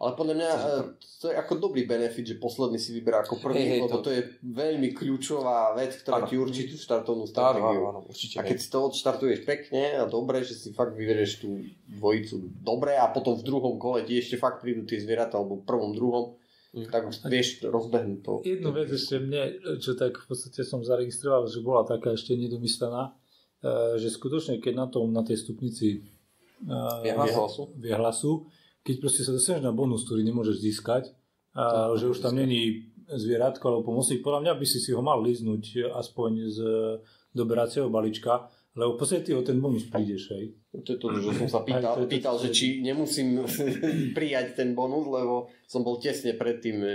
Ale 0.02 0.18
podľa 0.18 0.34
mňa 0.34 0.50
e, 0.50 0.60
to 1.22 1.30
je 1.30 1.38
ako 1.38 1.62
dobrý 1.62 1.86
benefit, 1.86 2.26
že 2.26 2.42
posledný 2.42 2.74
si 2.74 2.90
vyberá 2.90 3.22
ako 3.22 3.38
prvý, 3.38 3.62
Hej, 3.62 3.68
hej, 3.70 3.80
lebo 3.80 4.02
to- 4.02 4.02
to... 4.02 4.10
je 4.10 4.22
veľmi 4.42 4.88
kľúčová 4.90 5.78
vec, 5.78 5.94
ktorá 6.02 6.18
Áno. 6.18 6.26
ti 6.26 6.34
určí 6.34 6.66
tú 6.66 6.74
štartovnú 6.74 7.22
stratégiu. 7.22 7.86
áno, 7.86 7.90
áno, 7.94 8.00
určite. 8.10 8.34
A 8.34 8.42
keď 8.42 8.58
si 8.58 8.66
to 8.66 8.78
odštartuješ 8.82 9.46
pekne 9.46 10.02
a 10.02 10.10
dobre, 10.10 10.42
že 10.42 10.58
si 10.58 10.74
fakt 10.74 10.98
vyberieš 10.98 11.32
tú 11.38 11.62
dvojicu 11.88 12.34
dobre 12.58 12.98
a 12.98 13.06
potom 13.08 13.38
v 13.38 13.46
druhom 13.46 13.78
kole 13.78 14.02
ti 14.02 14.18
ešte 14.18 14.34
fakt 14.34 14.58
prídu 14.58 14.82
tie 14.82 14.98
zvieratá, 14.98 15.38
alebo 15.38 15.62
v 15.62 15.66
prvom, 15.66 15.94
druhom, 15.94 16.34
Mm. 16.72 16.88
tak 16.88 17.04
už 17.04 17.20
vieš 17.28 17.60
rozbehnúť 17.62 18.20
to. 18.24 18.40
Jednu 18.42 18.72
vec 18.72 18.88
ešte 18.88 19.20
mne, 19.20 19.44
čo 19.76 19.92
tak 19.92 20.16
v 20.16 20.24
podstate 20.24 20.64
som 20.64 20.80
zaregistroval, 20.80 21.44
že 21.44 21.60
bola 21.60 21.84
taká 21.84 22.16
ešte 22.16 22.32
nedomyslená, 22.32 23.12
eh, 23.60 24.00
že 24.00 24.08
skutočne 24.08 24.56
keď 24.56 24.74
na 24.74 24.86
tom, 24.88 25.12
na 25.12 25.20
tej 25.20 25.36
stupnici 25.36 26.00
eh, 26.66 27.14
Viehlasu. 27.14 27.74
viehlasu, 27.78 28.32
keď 28.82 28.94
proste 28.98 29.22
sa 29.22 29.32
dostaneš 29.34 29.62
na 29.62 29.74
bonus, 29.74 30.06
ktorý 30.06 30.26
nemôžeš 30.26 30.56
získať, 30.58 31.14
a 31.52 31.92
že 32.00 32.08
už 32.08 32.24
tam 32.24 32.40
není 32.40 32.88
zvieratko 33.12 33.60
alebo 33.68 33.92
pomocník, 33.92 34.24
podľa 34.24 34.40
mňa 34.40 34.52
by 34.56 34.66
si 34.66 34.80
si 34.80 34.96
ho 34.96 35.04
mal 35.04 35.20
líznuť 35.20 35.92
aspoň 35.92 36.30
z 36.48 36.58
doberacieho 37.36 37.92
balíčka, 37.92 38.48
lebo 38.72 38.96
v 38.96 38.98
podstate 39.04 39.28
ty 39.28 39.32
o 39.36 39.44
ten 39.44 39.60
bonus 39.60 39.84
prídeš, 39.84 40.32
hej. 40.32 40.56
To 40.72 40.96
je 40.96 40.96
to, 40.96 41.06
že 41.20 41.44
som 41.44 41.48
sa 41.48 41.60
pýtal, 41.60 41.92
to 41.92 42.08
to, 42.08 42.12
pýtal 42.16 42.36
že 42.40 42.48
či 42.56 42.80
nemusím 42.80 43.44
prijať 44.16 44.56
ten 44.56 44.72
bonus, 44.72 45.04
lebo 45.04 45.52
som 45.68 45.84
bol 45.84 46.00
tesne 46.00 46.32
predtým 46.32 46.80
e, 46.80 46.92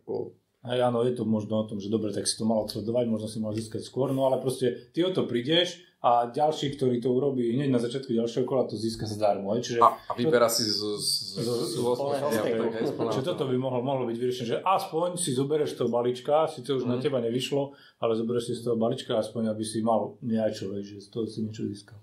ako 0.00 0.32
Aj 0.62 0.76
áno, 0.78 1.00
je 1.00 1.12
to 1.12 1.24
možno 1.24 1.56
o 1.56 1.64
tom, 1.64 1.76
že 1.76 1.88
dobre, 1.88 2.10
tak 2.10 2.24
si 2.24 2.34
to 2.34 2.44
mal 2.44 2.62
odsledovať, 2.62 3.04
možno 3.06 3.26
si 3.26 3.38
mal 3.38 3.50
získať 3.50 3.80
skôr, 3.80 4.10
no 4.10 4.24
ale 4.24 4.36
proste 4.36 4.92
ty 4.92 5.00
o 5.00 5.08
to 5.08 5.24
prídeš 5.24 5.80
a 5.98 6.26
ďalší, 6.26 6.76
ktorý 6.76 6.96
to 6.98 7.08
urobí 7.08 7.48
hneď 7.50 7.68
na 7.70 7.78
začiatku 7.78 8.08
ďalšieho 8.10 8.44
kola, 8.44 8.64
to 8.64 8.72
získa 8.74 9.04
zadarmo. 9.04 9.52
Čiže 9.54 9.78
A, 9.78 9.96
a 9.96 10.12
vyberá 10.14 10.48
si 10.48 10.62
z, 10.62 10.80
z, 10.96 11.08
z, 11.34 11.40
zo- 11.40 11.60
z, 11.62 11.72
zo- 11.74 11.92
8 11.94 12.00
plného 12.02 12.28
hej, 12.28 12.36
spektru. 12.38 12.68
hej, 12.70 12.84
z 12.86 12.92
Čiže 13.10 13.24
toto 13.26 13.44
by 13.46 13.56
mohlo, 13.56 13.80
mohlo 13.80 14.04
byť 14.04 14.16
vyriešené, 14.16 14.46
že 14.46 14.58
aspoň 14.60 15.08
si 15.14 15.32
zoberieš 15.32 15.72
toho 15.74 15.88
balíčka, 15.88 16.44
síce 16.46 16.68
už 16.70 16.84
na 16.84 16.96
Mhm. 16.96 17.02
teba 17.02 17.20
nevyšlo, 17.20 17.62
ale 17.98 18.12
zoberieš 18.14 18.44
si 18.46 18.54
z 18.54 18.62
toho 18.62 18.76
balíčka, 18.76 19.12
aspoň 19.14 19.48
aby 19.48 19.60
si 19.62 19.80
mal 19.80 20.16
niečo, 20.20 20.72
že 20.78 21.00
z 21.00 21.08
toho 21.10 21.24
si 21.24 21.40
niečo 21.40 21.64
získal. 21.64 21.96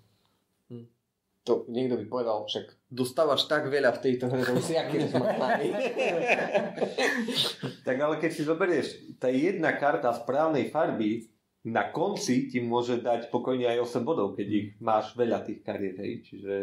To 1.48 1.64
niekto 1.72 1.96
by 1.96 2.06
povedal, 2.12 2.44
však 2.44 2.92
dostávaš 2.92 3.48
tak 3.48 3.72
veľa 3.72 3.96
v 3.96 4.04
tejto 4.04 4.28
hre, 4.28 4.44
to 4.44 4.60
si 4.60 4.76
aký. 4.76 5.00
Tak 7.88 7.96
ale 8.04 8.20
keď 8.20 8.32
si 8.36 8.44
zoberieš, 8.44 9.16
tá 9.16 9.32
jedna 9.32 9.72
karta 9.80 10.12
správnej 10.12 10.68
farby 10.68 11.32
na 11.64 11.88
konci 11.88 12.52
ti 12.52 12.60
môže 12.60 13.00
dať 13.00 13.32
pokojne 13.32 13.64
aj 13.64 13.80
8 13.88 14.04
bodov, 14.04 14.36
keď 14.36 14.48
ich 14.48 14.68
máš 14.84 15.16
veľa 15.16 15.48
tých 15.48 15.64
kariet, 15.64 15.96
hej. 16.00 16.14
Čiže 16.28 16.54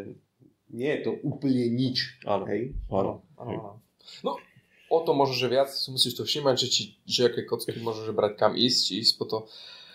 nie 0.73 0.91
je 0.93 1.01
to 1.05 1.13
úplne 1.25 1.65
nič. 1.73 2.21
Áno. 2.29 2.45
Hej. 2.45 2.77
Áno, 2.93 3.25
áno, 3.41 3.53
áno. 3.53 3.81
No, 4.21 4.37
o 4.93 4.99
to 5.01 5.17
možno, 5.17 5.37
že 5.37 5.49
viac 5.49 5.69
si 5.73 5.89
musíš 5.89 6.17
to 6.17 6.29
všímať, 6.29 6.55
že, 6.61 6.69
či, 6.69 6.83
že 7.09 7.33
aké 7.33 7.49
kocky 7.49 7.73
môžeš 7.81 8.13
brať 8.13 8.37
kam 8.37 8.53
ísť, 8.53 8.79
či 8.85 8.93
ísť 9.01 9.13
po 9.17 9.25
to. 9.25 9.39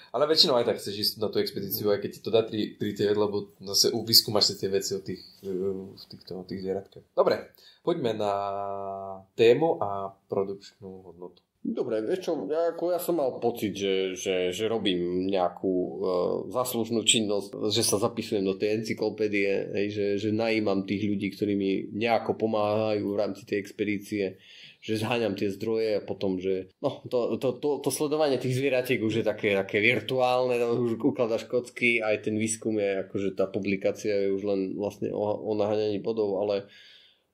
Ale 0.09 0.25
väčšinou 0.25 0.57
aj 0.57 0.65
tak 0.65 0.77
chceš 0.81 0.95
ísť 0.97 1.13
na 1.21 1.29
tú 1.29 1.37
expedíciu, 1.37 1.93
aj 1.93 2.01
keď 2.01 2.09
ti 2.17 2.21
to 2.21 2.29
dá 2.33 2.41
3, 2.41 2.81
3 2.81 2.97
tie, 2.97 3.07
lebo 3.13 3.53
zase 3.61 3.93
vyskúmaš 3.93 4.53
si 4.53 4.55
tie 4.57 4.69
veci 4.69 4.97
o 4.97 5.01
tých, 5.01 5.21
eh, 5.45 5.49
v 5.93 6.03
týchto, 6.09 6.41
tých 6.49 6.61
zvieratkách. 6.65 7.05
Dobre, 7.13 7.53
poďme 7.85 8.17
na 8.17 8.33
tému 9.37 9.77
a 9.81 10.13
produkčnú 10.29 11.13
hodnotu. 11.13 11.41
Dobre, 11.59 11.99
vieš 12.07 12.23
čo, 12.23 12.31
ja, 12.47 12.71
ako 12.71 12.95
ja 12.95 12.99
som 13.03 13.19
mal 13.19 13.35
pocit, 13.43 13.75
že, 13.75 14.15
že, 14.15 14.55
že 14.55 14.71
robím 14.71 15.27
nejakú 15.27 15.73
uh, 15.75 15.99
zaslužnú 16.55 17.03
činnosť, 17.03 17.67
že 17.67 17.83
sa 17.83 17.99
zapisujem 17.99 18.47
do 18.47 18.55
tej 18.55 18.79
encyklopédie, 18.79 19.67
hej, 19.75 19.87
že, 19.91 20.05
že 20.15 20.29
najímam 20.31 20.87
tých 20.87 21.03
ľudí, 21.03 21.35
ktorí 21.35 21.59
mi 21.59 21.91
nejako 21.91 22.39
pomáhajú 22.39 23.03
v 23.11 23.19
rámci 23.19 23.43
tej 23.43 23.59
expedície, 23.59 24.39
že 24.79 25.03
zháňam 25.03 25.35
tie 25.35 25.51
zdroje 25.51 25.99
a 25.99 26.05
potom, 26.07 26.39
že 26.39 26.71
no, 26.79 27.03
to, 27.11 27.35
to, 27.35 27.59
to, 27.59 27.69
to 27.83 27.89
sledovanie 27.91 28.39
tých 28.39 28.55
zvieratiek 28.55 29.03
už 29.03 29.19
je 29.19 29.25
také, 29.27 29.51
také 29.51 29.83
virtuálne, 29.83 30.55
tam 30.55 30.79
už 30.79 30.95
ukladaš 30.95 31.43
kocky, 31.43 31.99
aj 31.99 32.23
ten 32.23 32.39
výskum 32.39 32.79
je, 32.79 33.03
akože 33.03 33.35
tá 33.35 33.51
publikácia 33.51 34.15
je 34.15 34.31
už 34.31 34.47
len 34.47 34.79
vlastne 34.79 35.11
o, 35.11 35.27
o 35.27 35.51
naháňaní 35.59 35.99
bodov, 35.99 36.39
ale 36.39 36.71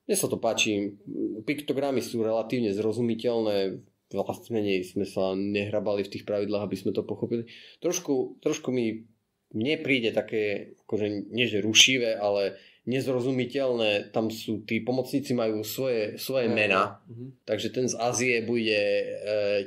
mne 0.09 0.17
sa 0.17 0.25
to 0.25 0.41
páči. 0.41 0.97
Piktogramy 1.45 2.01
sú 2.01 2.25
relatívne 2.25 2.73
zrozumiteľné, 2.73 3.85
vlastne 4.11 4.61
menej 4.61 4.85
sme 4.85 5.03
sa 5.03 5.33
nehrabali 5.33 6.05
v 6.05 6.11
tých 6.13 6.23
pravidlách, 6.23 6.65
aby 6.65 6.77
sme 6.77 6.91
to 6.93 7.01
pochopili. 7.01 7.49
Trošku, 7.81 8.37
trošku 8.39 8.69
mi 8.69 9.07
mne 9.55 9.75
príde 9.79 10.11
také, 10.11 10.75
akože 10.83 11.31
nie 11.31 11.47
že 11.47 11.63
rušivé, 11.63 12.19
ale 12.19 12.59
nezrozumiteľné, 12.85 14.13
tam 14.13 14.29
sú, 14.29 14.61
tí 14.61 14.77
pomocníci 14.77 15.33
majú 15.33 15.65
svoje, 15.65 16.21
svoje 16.21 16.45
mená, 16.53 17.01
Mhm. 17.09 17.41
takže 17.41 17.73
ten 17.73 17.89
z 17.89 17.97
Ázie 17.97 18.45
bude 18.45 18.77
e, 18.77 19.05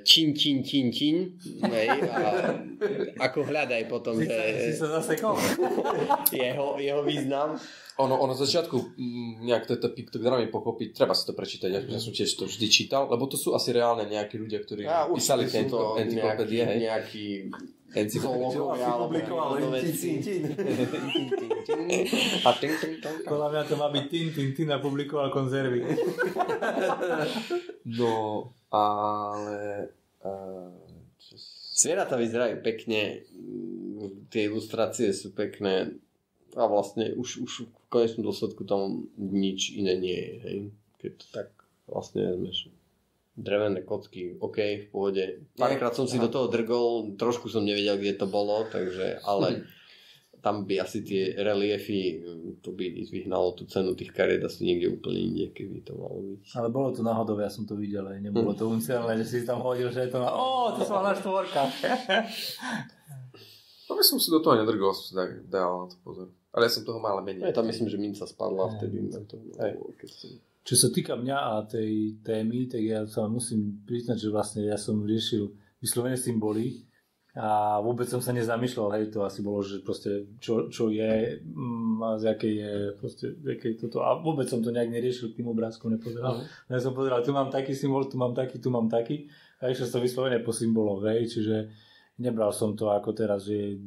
Čin, 0.06 0.38
Čin, 0.38 0.62
Čin, 0.62 0.94
Čin, 0.94 1.34
hej, 1.66 1.88
a 2.06 2.54
ako 3.18 3.42
hľadaj 3.42 3.90
potom, 3.90 4.22
Si 4.22 4.30
sa, 4.30 4.38
si 4.54 4.70
že 4.70 4.78
sa 4.78 4.88
zasekol? 5.02 5.34
jeho, 6.30 6.78
jeho 6.78 7.02
význam. 7.02 7.58
Ono, 7.98 8.14
ono 8.14 8.30
z 8.30 8.46
začiatku 8.46 8.94
mm, 8.94 9.42
nejak 9.42 9.66
tieto 9.66 9.90
piktogramy 9.90 10.46
pochopiť, 10.46 10.94
treba 10.94 11.18
si 11.18 11.26
to 11.26 11.34
prečítať, 11.34 11.66
ja, 11.66 11.82
ja 11.82 11.98
som 11.98 12.14
tiež 12.14 12.30
to 12.38 12.46
vždy 12.46 12.66
čítal, 12.70 13.10
lebo 13.10 13.26
to 13.26 13.34
sú 13.34 13.58
asi 13.58 13.74
reálne 13.74 14.06
nejakí 14.06 14.38
ľudia, 14.38 14.62
ktorí 14.62 14.86
A 14.90 15.10
písali 15.10 15.50
určite 15.50 15.66
tie 15.66 15.66
sú 15.66 15.74
to 15.74 15.98
encyklopédie, 15.98 16.62
nejaký, 16.62 16.78
nejaký. 16.78 17.24
Podľa 23.26 23.48
mňa 23.50 23.62
to 23.66 23.74
má 23.80 23.88
byť 23.90 24.04
Tin, 24.06 24.28
Tin, 24.30 24.50
Tin 24.54 24.70
a 24.70 24.78
publikoval 24.78 25.34
konzervy. 25.34 25.82
No, 27.88 28.52
ale... 28.68 29.88
Uh, 30.20 30.68
čo... 31.16 31.40
Zvieratá 31.78 32.20
vyzerajú 32.20 32.60
pekne, 32.60 33.24
tie 34.28 34.52
ilustrácie 34.52 35.08
sú 35.16 35.32
pekné 35.32 35.96
a 36.56 36.64
vlastne 36.64 37.12
už, 37.12 37.44
už 37.44 37.52
v 37.68 37.86
konečnom 37.92 38.24
dôsledku 38.24 38.64
tam 38.64 39.08
nič 39.18 39.76
iné 39.76 39.98
nie 39.98 40.16
je. 40.16 40.34
Hej? 40.40 40.58
Keď 41.02 41.12
to 41.18 41.26
tak 41.34 41.48
vlastne 41.88 42.24
vezmeš 42.24 42.72
drevené 43.38 43.86
kocky, 43.86 44.34
OK, 44.42 44.58
v 44.58 44.86
pohode. 44.90 45.24
Párkrát 45.54 45.94
som 45.94 46.10
si 46.10 46.18
do 46.18 46.26
toho 46.26 46.50
drgol, 46.50 47.14
trošku 47.14 47.46
som 47.46 47.62
nevedel, 47.62 47.94
kde 47.94 48.18
to 48.18 48.26
bolo, 48.26 48.66
takže, 48.66 49.22
ale 49.22 49.62
tam 50.44 50.66
by 50.66 50.82
asi 50.82 51.06
tie 51.06 51.38
reliefy, 51.38 52.18
to 52.58 52.74
by 52.74 52.90
vyhnalo 52.90 53.54
tú 53.54 53.62
cenu 53.70 53.94
tých 53.94 54.10
kariet 54.10 54.42
asi 54.42 54.66
niekde 54.66 54.90
úplne 54.90 55.22
inde, 55.22 55.54
keby 55.54 55.86
to 55.86 55.94
malo 55.94 56.18
byť. 56.18 56.40
Ale 56.58 56.68
bolo 56.74 56.90
to 56.90 57.06
náhodou, 57.06 57.38
ja 57.38 57.50
som 57.50 57.62
to 57.62 57.78
videl, 57.78 58.10
nebolo 58.18 58.50
to 58.58 58.66
umyselné, 58.66 59.14
že 59.22 59.26
si 59.26 59.46
tam 59.46 59.62
hodil, 59.62 59.86
že 59.94 60.06
je 60.06 60.10
to 60.10 60.18
na... 60.18 60.34
Ó, 60.34 60.74
to 60.74 60.82
som 60.82 60.98
mal 60.98 61.14
na 61.14 61.14
štvorkách. 61.14 61.74
No 63.88 63.96
by 63.96 64.04
som 64.04 64.16
si 64.16 64.28
do 64.28 64.38
toho 64.38 64.54
nedrgol, 64.54 64.92
som 64.92 65.02
si 65.02 65.14
tak 65.14 65.48
dal 65.48 65.80
na 65.80 65.86
to 65.88 65.96
pozor. 65.98 66.28
Ale 66.50 66.64
ja 66.64 66.72
som 66.72 66.82
toho 66.82 66.98
mal 66.98 67.16
Ja 67.16 67.24
menej. 67.24 67.52
tam 67.52 67.64
myslím, 67.66 67.88
že 67.88 67.96
minca 67.96 68.24
spadla 68.24 68.64
Aj, 68.66 68.72
vtedy. 68.76 68.94
minca. 68.98 69.18
Na 69.18 69.24
to, 69.24 69.36
Aj. 69.56 69.72
keď 69.94 70.08
som... 70.10 70.28
Čo 70.62 70.74
sa 70.76 70.88
týka 70.90 71.16
mňa 71.16 71.36
a 71.38 71.52
tej 71.64 72.20
témy, 72.20 72.68
tak 72.68 72.82
ja 72.82 73.00
sa 73.04 73.24
musím 73.24 73.80
priznať, 73.82 74.20
že 74.20 74.28
vlastne 74.28 74.60
ja 74.62 74.76
som 74.76 75.00
riešil 75.00 75.48
vyslovene 75.80 76.14
symboly 76.14 76.84
a 77.32 77.78
vôbec 77.78 78.04
som 78.04 78.18
sa 78.18 78.34
nezamýšľal, 78.34 78.92
hej, 78.92 79.04
to 79.08 79.22
asi 79.22 79.40
bolo, 79.40 79.62
že 79.62 79.78
proste 79.78 80.26
čo, 80.36 80.66
čo 80.68 80.90
je 80.90 81.38
mm, 81.38 82.02
a 82.02 82.08
z 82.18 82.34
jakej 82.34 82.52
je 82.52 82.72
proste, 82.98 83.26
jakej 83.38 83.72
toto 83.78 84.02
a 84.02 84.18
vôbec 84.18 84.44
som 84.44 84.58
to 84.58 84.68
nejak 84.68 84.90
neriešil, 84.90 85.30
k 85.30 85.38
tým 85.38 85.48
obrázkom 85.48 85.88
nepozeral. 85.88 86.42
Mhm. 86.42 86.44
Ja 86.68 86.80
som 86.82 86.92
pozeral, 86.92 87.22
tu 87.22 87.30
mám 87.30 87.48
taký 87.48 87.72
symbol, 87.72 88.04
tu 88.04 88.18
mám 88.18 88.34
taký, 88.34 88.58
tu 88.58 88.68
mám 88.68 88.90
taký 88.90 89.30
a 89.62 89.70
išiel 89.70 89.86
som 89.86 90.02
vyslovene 90.02 90.42
po 90.42 90.50
symboloch, 90.50 91.00
hej, 91.06 91.30
čiže 91.30 91.56
nebral 92.18 92.50
som 92.50 92.74
to 92.74 92.90
ako 92.90 93.14
teraz, 93.14 93.46
že 93.46 93.78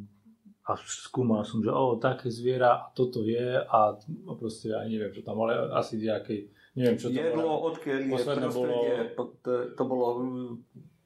a 0.61 0.77
skúmal 0.77 1.41
som, 1.43 1.59
že 1.59 1.73
o, 1.73 1.97
také 1.97 2.29
zviera, 2.29 2.77
a 2.77 2.87
toto 2.93 3.25
je 3.25 3.59
a 3.59 3.97
proste 4.37 4.71
ja 4.71 4.85
neviem, 4.85 5.11
čo 5.11 5.25
tam, 5.25 5.41
ale 5.43 5.73
asi 5.73 5.97
nejakej, 5.97 6.39
neviem, 6.77 6.97
čo 7.01 7.09
tam 7.09 7.17
Jedlo, 7.17 7.43
bolo. 7.43 7.73
odkiaľ 7.73 7.97
je 8.07 8.97
to, 9.17 9.51
to 9.73 9.83
bolo 9.83 10.07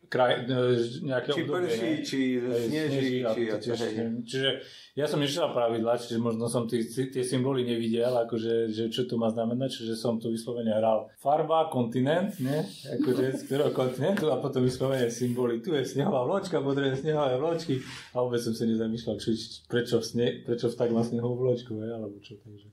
Kraj, 0.06 0.46
e, 0.46 0.78
nejaké 1.04 1.30
či 1.34 1.42
obdobie, 1.44 1.68
prší, 1.68 1.90
ne? 1.90 2.04
či 2.06 2.20
sneží, 2.40 3.10
či... 3.22 3.42
tiež, 3.60 3.80
neviem. 3.92 4.14
Čiže 4.22 4.50
ja 4.96 5.06
som 5.10 5.20
nečítal 5.20 5.52
pravidla, 5.52 5.98
čiže 6.00 6.22
možno 6.22 6.48
som 6.48 6.70
tí, 6.70 6.86
tie 6.88 7.24
symboly 7.26 7.68
nevidel, 7.68 8.14
akože, 8.14 8.72
že 8.72 8.88
čo 8.94 9.10
to 9.10 9.20
má 9.20 9.28
znamenať, 9.34 9.82
čiže 9.82 9.94
som 10.00 10.22
to 10.22 10.32
vyslovene 10.32 10.72
hral. 10.72 11.12
Farba, 11.20 11.68
kontinent, 11.68 12.38
ne? 12.40 12.64
Akože 13.02 13.36
z 13.36 13.42
ktorého 13.50 13.72
kontinentu 13.76 14.32
a 14.32 14.40
potom 14.40 14.64
vyslovene 14.64 15.12
symboly. 15.12 15.60
Tu 15.60 15.76
je 15.76 15.84
snehová 15.84 16.24
vločka, 16.24 16.64
potrebujem 16.64 16.96
snehové 16.96 17.36
vločky 17.36 17.84
a 18.16 18.24
vôbec 18.24 18.40
som 18.40 18.56
sa 18.56 18.64
nezamýšľal, 18.64 19.20
či, 19.20 19.36
či- 19.36 19.68
prečo, 19.68 20.00
v 20.00 20.06
sne, 20.06 20.28
prečo 20.48 20.72
tak 20.72 20.96
má 20.96 21.04
snehovú 21.04 21.44
vločku, 21.44 21.76
alebo 21.76 22.22
čo. 22.24 22.40
Takže. 22.40 22.72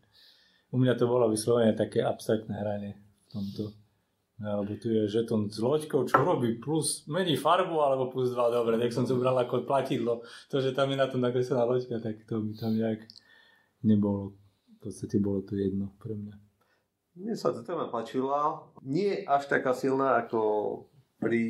U 0.73 0.81
mňa 0.81 0.95
to 0.97 1.05
bolo 1.05 1.29
vyslovene 1.29 1.77
také 1.77 2.01
abstraktné 2.01 2.55
hranie 2.57 2.97
v 2.97 3.27
tomto. 3.29 3.82
Alebo 4.42 4.74
tu 4.74 4.90
je 4.90 5.07
žeton 5.07 5.46
s 5.46 5.57
loďkou, 5.57 6.02
čo 6.02 6.18
robí? 6.18 6.59
Plus 6.59 7.07
mení 7.07 7.38
farbu 7.38 7.78
alebo 7.78 8.11
plus 8.11 8.35
2, 8.35 8.50
dobre, 8.50 8.74
tak 8.74 8.90
som 8.90 9.07
to 9.07 9.14
bral 9.14 9.38
ako 9.38 9.62
platidlo. 9.62 10.20
To, 10.50 10.59
že 10.59 10.74
tam 10.74 10.90
je 10.90 10.98
na 10.98 11.07
tom 11.07 11.22
nakreslená 11.22 11.62
loďka, 11.62 12.02
tak 12.02 12.26
to 12.26 12.42
mi 12.42 12.52
tam 12.52 12.74
nejak 12.74 13.07
nebolo. 13.81 14.35
V 14.83 14.90
podstate 14.90 15.16
bolo 15.16 15.40
to 15.40 15.55
jedno 15.55 15.94
pre 15.96 16.12
mňa. 16.12 16.35
Mne 17.14 17.35
sa 17.37 17.55
tá 17.55 17.62
téma 17.62 17.87
páčila. 17.87 18.66
Nie 18.83 19.22
až 19.22 19.46
taká 19.46 19.70
silná 19.72 20.18
ako 20.18 20.40
pri 21.20 21.42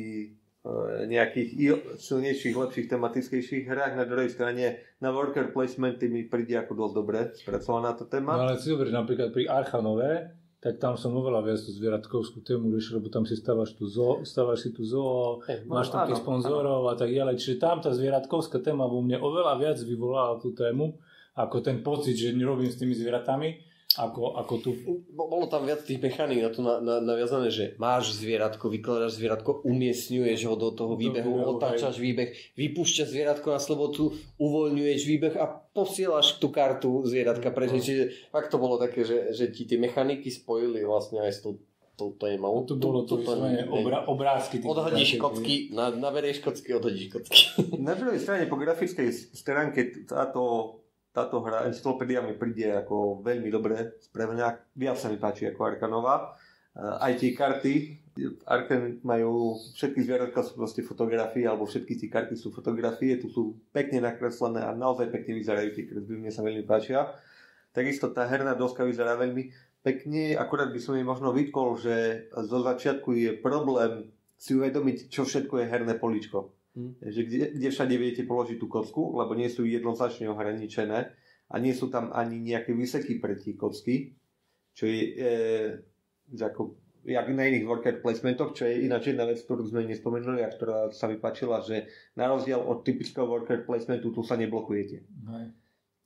e, 0.61 0.67
nejakých 1.07 1.49
silnejších, 1.97 2.53
lepších, 2.53 2.85
tematickejších 2.85 3.63
hrách. 3.65 3.95
Na 3.95 4.05
druhej 4.05 4.29
strane 4.29 4.65
na 4.99 5.09
worker 5.09 5.49
placementy 5.49 6.05
mi 6.05 6.27
príde 6.27 6.53
ako 6.53 6.77
dosť 6.77 6.93
dobre 6.93 7.19
spracovaná 7.33 7.95
tá 7.95 8.03
No 8.03 8.11
téma. 8.11 8.37
ale 8.37 8.59
si 8.59 8.69
zoberieš 8.69 8.93
napríklad 8.93 9.31
pri 9.31 9.49
Archanové, 9.49 10.35
tak 10.63 10.79
tam 10.79 10.95
som 10.95 11.11
oveľa 11.11 11.43
viac 11.43 11.59
tú 11.59 11.75
zvieratkovskú 11.75 12.39
tému 12.39 12.71
riešil, 12.71 13.03
lebo 13.03 13.11
tam 13.11 13.27
si 13.27 13.35
stávaš 13.35 13.75
tu 13.75 13.83
zoo, 13.83 14.23
stávaš 14.23 14.63
si 14.63 14.69
tu 14.71 14.87
zoo, 14.87 15.43
máš 15.67 15.91
tam 15.91 16.07
tých 16.07 16.23
sponzorov 16.23 16.87
a 16.87 16.95
tak 16.95 17.11
ďalej. 17.11 17.35
Čiže 17.35 17.59
tam 17.59 17.83
tá 17.83 17.91
zvieratkovská 17.91 18.63
téma 18.63 18.87
vo 18.87 19.03
mne 19.03 19.19
oveľa 19.19 19.59
viac 19.59 19.77
vyvolala 19.83 20.39
tú 20.39 20.55
tému, 20.55 20.95
ako 21.35 21.59
ten 21.59 21.83
pocit, 21.83 22.15
že 22.15 22.31
robím 22.39 22.71
s 22.71 22.79
tými 22.79 22.95
zvieratami, 22.95 23.72
ako, 23.97 24.37
ako 24.41 24.53
tu. 24.61 24.69
Bo- 25.13 25.29
Bolo 25.29 25.45
tam 25.49 25.65
viac 25.65 25.85
tých 25.85 26.01
mechaník 26.01 26.41
na 26.41 26.49
to 26.49 26.61
na, 26.65 26.81
na, 26.81 26.95
naviazané, 27.01 27.53
že 27.53 27.73
máš 27.77 28.17
zvieratko, 28.17 28.69
vykladáš 28.69 29.17
zvieratko, 29.17 29.61
umiestňuješ 29.65 30.39
ho 30.49 30.55
do 30.57 30.69
toho 30.73 30.93
Do 30.93 31.01
výbehu, 31.01 31.33
výbehu, 31.41 31.57
otáčaš 31.57 32.01
výbeh, 32.01 32.33
vypúšťaš 32.57 33.07
zvieratko 33.09 33.47
na 33.53 33.61
slobodu, 33.61 34.13
uvoľňuješ 34.37 35.01
výbeh 35.05 35.33
a 35.37 35.45
posielaš 35.49 36.37
tú 36.41 36.49
kartu 36.49 37.05
zvieratka 37.05 37.49
preč. 37.49 37.73
No. 37.73 37.81
Čiže 37.81 38.03
fakt 38.29 38.49
to 38.49 38.57
bolo 38.61 38.81
také, 38.81 39.05
že, 39.05 39.33
že 39.33 39.49
ti 39.49 39.65
tie 39.65 39.77
mechaniky 39.77 40.29
spojili 40.29 40.85
vlastne 40.85 41.21
aj 41.21 41.31
s 41.33 41.39
tou 41.45 41.61
to, 41.93 42.17
to 42.17 42.25
je 42.25 42.41
malo. 42.41 42.65
To 42.65 42.73
bolo 42.73 43.05
to, 43.05 43.21
to 43.21 43.21
vyslovene 43.21 43.69
obra, 43.69 44.01
obrázky. 44.09 44.57
Odhodíš 44.65 45.21
kocky, 45.21 45.69
na, 45.77 45.93
naberieš 45.93 46.41
kocky, 46.41 46.73
odhodíš 46.73 47.13
kocky. 47.13 47.53
Na 47.77 47.93
druhej 47.93 48.17
strane 48.17 48.49
po 48.49 48.57
grafickej 48.57 49.13
stránke 49.13 50.09
táto, 50.09 50.73
táto 51.13 51.45
hra 51.45 51.69
Encyclopedia 51.69 52.25
mi 52.25 52.33
príde 52.33 52.73
ako 52.73 53.21
veľmi 53.21 53.53
dobre 53.53 54.01
spravená. 54.01 54.57
Viac 54.73 54.97
sa 54.97 55.13
mi 55.13 55.21
páči 55.21 55.53
ako 55.53 55.61
Arkanová. 55.61 56.33
Aj 56.73 57.13
tie 57.13 57.37
karty, 57.37 58.01
Arkan 58.49 58.97
majú, 59.05 59.53
všetky 59.77 60.01
zvieratka 60.01 60.41
sú 60.41 60.57
proste 60.57 60.81
fotografie, 60.81 61.45
alebo 61.45 61.69
všetky 61.69 62.01
tie 62.01 62.09
karty 62.09 62.33
sú 62.33 62.49
fotografie, 62.49 63.21
tu 63.21 63.29
sú 63.29 63.61
pekne 63.69 64.01
nakreslené 64.01 64.65
a 64.65 64.73
naozaj 64.73 65.13
pekne 65.13 65.37
vyzerajú 65.37 65.69
tie 65.77 65.85
kresby, 65.85 66.17
mne 66.17 66.33
sa 66.33 66.41
veľmi 66.41 66.65
páčia. 66.65 67.13
Takisto 67.77 68.09
tá 68.09 68.25
herná 68.25 68.57
doska 68.57 68.81
vyzerá 68.81 69.13
veľmi 69.17 69.53
pekne, 69.85 70.33
akurát 70.33 70.73
by 70.73 70.81
som 70.81 70.97
jej 70.97 71.05
možno 71.05 71.29
vytkol, 71.29 71.77
že 71.77 72.25
zo 72.33 72.65
začiatku 72.65 73.13
je 73.13 73.37
problém 73.37 74.09
si 74.33 74.57
uvedomiť, 74.57 75.13
čo 75.13 75.29
všetko 75.29 75.61
je 75.61 75.69
herné 75.69 75.93
poličko. 76.01 76.62
Hmm. 76.73 76.97
Že 77.05 77.21
kde, 77.29 77.37
kde 77.53 77.67
všade 77.69 77.95
viete 78.01 78.23
položiť 78.25 78.57
tú 78.57 78.65
kocku, 78.65 79.13
lebo 79.13 79.37
nie 79.37 79.45
sú 79.45 79.61
jednoznačne 79.61 80.25
ohraničené 80.33 80.99
a 81.49 81.55
nie 81.61 81.73
sú 81.77 81.93
tam 81.93 82.09
ani 82.09 82.41
nejaké 82.41 82.73
vyseky 82.73 83.21
pre 83.21 83.37
tie 83.37 83.53
kocky, 83.53 84.17
čo 84.73 84.89
je 84.89 85.01
e, 85.13 86.41
ako 86.41 86.73
jak 87.05 87.27
na 87.29 87.43
iných 87.45 87.67
worker 87.67 87.99
placementoch, 87.99 88.55
čo 88.55 88.65
je 88.65 88.87
ináč 88.87 89.11
jedna 89.11 89.27
vec, 89.27 89.43
ktorú 89.43 89.67
sme 89.67 89.83
nespomenuli 89.83 90.41
a 90.41 90.49
ktorá 90.49 90.89
sa 90.95 91.11
mi 91.11 91.19
páčila, 91.19 91.59
že 91.59 91.85
na 92.15 92.31
rozdiel 92.31 92.63
od 92.63 92.81
typického 92.81 93.27
worker 93.27 93.67
placementu 93.67 94.09
tu 94.15 94.23
sa 94.23 94.39
neblokujete. 94.39 95.03
Hej. 95.03 95.45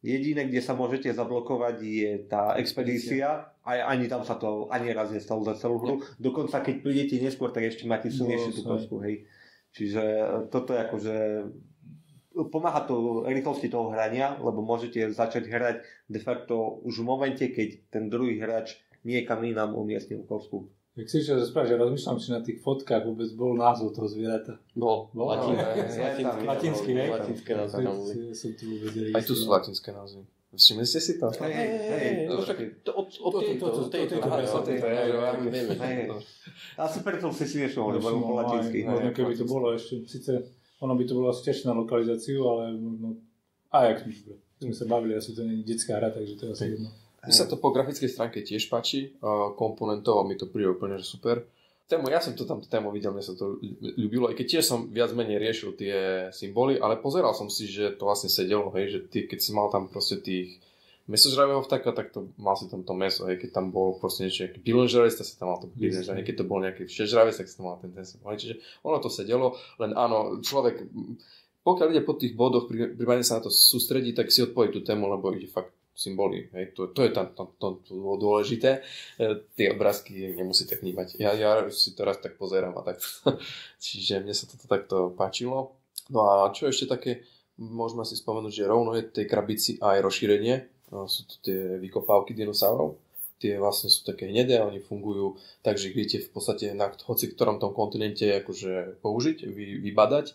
Jediné, 0.06 0.46
kde 0.46 0.62
sa 0.62 0.78
môžete 0.78 1.10
zablokovať 1.10 1.76
je 1.82 2.12
tá 2.30 2.54
expedícia 2.62 3.50
a 3.66 3.70
ani 3.90 4.06
tam 4.06 4.22
sa 4.22 4.38
to 4.38 4.70
ani 4.70 4.94
raz 4.94 5.10
nestalo 5.10 5.42
za 5.42 5.58
celú 5.58 5.82
hru. 5.82 5.96
Dokonca 6.22 6.62
keď 6.62 6.76
prídete 6.86 7.18
neskôr, 7.18 7.50
tak 7.50 7.66
ešte 7.66 7.90
máte 7.90 8.14
silnejšiu 8.14 8.52
tú 8.54 8.62
kosku, 8.62 8.96
hej. 9.02 9.26
Čiže 9.78 10.04
toto 10.50 10.74
je 10.74 10.80
akože 10.82 11.16
pomáha 12.50 12.82
to 12.86 13.26
rýchlosti 13.30 13.70
toho 13.70 13.94
hrania, 13.94 14.38
lebo 14.42 14.66
môžete 14.66 15.14
začať 15.14 15.50
hrať 15.50 15.78
de 16.10 16.18
facto 16.22 16.82
už 16.82 17.02
v 17.02 17.06
momente, 17.06 17.46
keď 17.46 17.70
ten 17.94 18.10
druhý 18.10 18.42
hráč 18.42 18.82
niekam 19.06 19.46
inám 19.46 19.78
umiestnil 19.78 20.26
kosku. 20.26 20.70
Jak 20.98 21.14
si 21.14 21.22
ešte 21.22 21.38
rozprávať, 21.38 21.68
že 21.70 21.76
rozmýšľam, 21.78 22.18
či 22.18 22.30
na 22.34 22.42
tých 22.42 22.58
fotkách 22.66 23.06
vôbec 23.06 23.30
bol 23.38 23.54
názov 23.54 23.94
toho 23.94 24.10
zvieratá. 24.10 24.58
Bol, 24.74 25.14
bol 25.14 25.30
latinský, 25.30 26.98
hej? 26.98 27.14
Latinské 27.14 27.54
názvy. 27.54 27.86
Aj 29.14 29.22
tu 29.22 29.38
sú 29.38 29.46
latinské 29.46 29.94
názvy. 29.94 30.26
Všimli 30.48 30.88
ste 30.88 31.00
si 31.04 31.20
to? 31.20 31.28
Hej, 31.44 31.52
hej, 31.52 31.68
Asi 36.80 36.98
preto 37.04 37.28
si 37.36 37.46
si 37.46 37.60
nevšimol, 37.60 38.00
lebo 38.00 38.08
po 38.24 38.34
latinsky. 38.40 38.88
Možno 38.88 39.12
keby 39.12 39.34
to 39.36 39.44
bolo 39.44 39.76
ešte, 39.76 40.08
síce 40.08 40.32
ono 40.80 40.94
by 40.96 41.04
to 41.04 41.14
bolo 41.18 41.28
asi 41.34 41.42
tiež 41.52 41.66
na 41.66 41.74
lokalizáciu, 41.74 42.48
ale 42.48 42.78
možno 42.78 43.18
Ajax 43.74 44.08
sme 44.58 44.74
sa 44.74 44.86
bavili, 44.90 45.14
asi 45.14 45.36
to 45.36 45.44
nie 45.46 45.62
je 45.62 45.74
detská 45.74 46.00
hra, 46.02 46.10
takže 46.10 46.34
to 46.40 46.44
je 46.50 46.52
asi 46.54 46.66
jedno. 46.78 46.90
Mne 47.28 47.34
sa 47.34 47.46
to 47.46 47.60
po 47.60 47.76
grafickej 47.76 48.08
stránke 48.08 48.40
tiež 48.42 48.72
páči, 48.72 49.20
komponentov 49.60 50.22
a 50.22 50.24
mi 50.24 50.40
to 50.40 50.48
príde 50.48 50.72
úplne 50.72 51.02
super. 51.04 51.44
Tému, 51.88 52.12
ja 52.12 52.20
som 52.20 52.36
to 52.36 52.44
tam 52.44 52.60
tému 52.60 52.92
videl, 52.92 53.16
mne 53.16 53.24
sa 53.24 53.32
to 53.32 53.64
ľúbilo, 53.80 54.28
aj 54.28 54.36
keď 54.36 54.60
tiež 54.60 54.64
som 54.68 54.92
viac 54.92 55.16
menej 55.16 55.40
riešil 55.40 55.72
tie 55.80 55.96
symboly, 56.36 56.76
ale 56.76 57.00
pozeral 57.00 57.32
som 57.32 57.48
si, 57.48 57.64
že 57.64 57.96
to 57.96 58.04
vlastne 58.04 58.28
sedelo, 58.28 58.68
hej, 58.76 58.92
že 58.92 59.00
ty, 59.08 59.24
keď 59.24 59.40
si 59.40 59.56
mal 59.56 59.72
tam 59.72 59.88
proste 59.88 60.20
tých 60.20 60.60
mesožravého 61.08 61.64
vtáka, 61.64 61.96
tak 61.96 62.12
to 62.12 62.28
mal 62.36 62.60
si 62.60 62.68
tam 62.68 62.84
to 62.84 62.92
meso, 62.92 63.24
hej, 63.32 63.40
keď 63.40 63.64
tam 63.64 63.72
bol 63.72 63.96
proste 64.04 64.28
niečo 64.28 64.44
nejaký 64.44 64.60
pilenžravec, 64.68 65.16
tak 65.16 65.28
si 65.32 65.40
tam 65.40 65.48
mal 65.56 65.64
to 65.64 65.72
pilenžravec, 65.72 66.28
keď 66.28 66.36
to 66.36 66.50
bol 66.52 66.60
nejaký 66.60 66.84
všežravec, 66.92 67.36
tak 67.40 67.48
si 67.48 67.56
tam 67.56 67.72
mal 67.72 67.80
ten 67.80 67.96
ten 67.96 68.04
symbol, 68.04 68.36
čiže 68.36 68.60
ono 68.84 69.00
to 69.00 69.08
sedelo, 69.08 69.56
len 69.80 69.96
áno, 69.96 70.44
človek 70.44 70.84
pokiaľ 71.68 71.88
ide 71.92 72.04
po 72.08 72.16
tých 72.16 72.32
bodoch, 72.32 72.72
prípadne 72.72 73.28
sa 73.28 73.40
na 73.40 73.48
to 73.48 73.52
sústredí, 73.52 74.16
tak 74.16 74.32
si 74.32 74.40
odpojí 74.40 74.72
tú 74.72 74.80
tému, 74.88 75.12
lebo 75.12 75.36
ide 75.36 75.52
fakt 75.52 75.76
symboly. 75.98 76.54
Hej, 76.54 76.78
to, 76.78 76.94
to 76.94 77.02
je 77.02 77.12
tam, 77.12 77.34
tam, 77.34 77.50
tam 77.58 77.82
dôležité. 77.90 78.86
E, 79.18 79.42
tie 79.58 79.74
obrázky 79.74 80.38
nemusíte 80.38 80.78
vnímať. 80.78 81.18
Ja, 81.18 81.34
ja 81.34 81.66
si 81.74 81.98
to 81.98 82.06
raz 82.06 82.22
tak 82.22 82.38
pozerám 82.38 82.78
a 82.78 82.86
tak. 82.86 83.02
Čiže 83.84 84.22
mne 84.22 84.38
sa 84.38 84.46
toto 84.46 84.70
takto 84.70 85.18
páčilo. 85.18 85.74
No 86.14 86.30
a 86.30 86.54
čo 86.54 86.70
ešte 86.70 86.86
také, 86.86 87.26
môžeme 87.58 88.06
si 88.06 88.14
spomenúť, 88.14 88.54
že 88.54 88.70
rovno 88.70 88.94
je 88.94 89.10
tej 89.10 89.26
krabici 89.26 89.82
aj 89.82 90.06
rozšírenie. 90.06 90.70
No, 90.94 91.10
sú 91.10 91.26
to 91.26 91.36
tie 91.42 91.82
vykopávky 91.82 92.38
dinosaurov. 92.38 93.02
Tie 93.38 93.58
vlastne 93.58 93.90
sú 93.92 94.02
také 94.02 94.26
hnedé, 94.26 94.58
oni 94.66 94.82
fungujú 94.82 95.38
tak, 95.62 95.78
že 95.78 95.94
ich 95.94 95.98
viete 95.98 96.18
v 96.18 96.30
podstate 96.34 96.74
na 96.74 96.90
hoci 96.90 97.30
ktorom 97.30 97.62
tom 97.62 97.70
kontinente 97.70 98.26
akože 98.26 98.98
použiť, 99.06 99.46
vy, 99.46 99.78
vybadať 99.86 100.34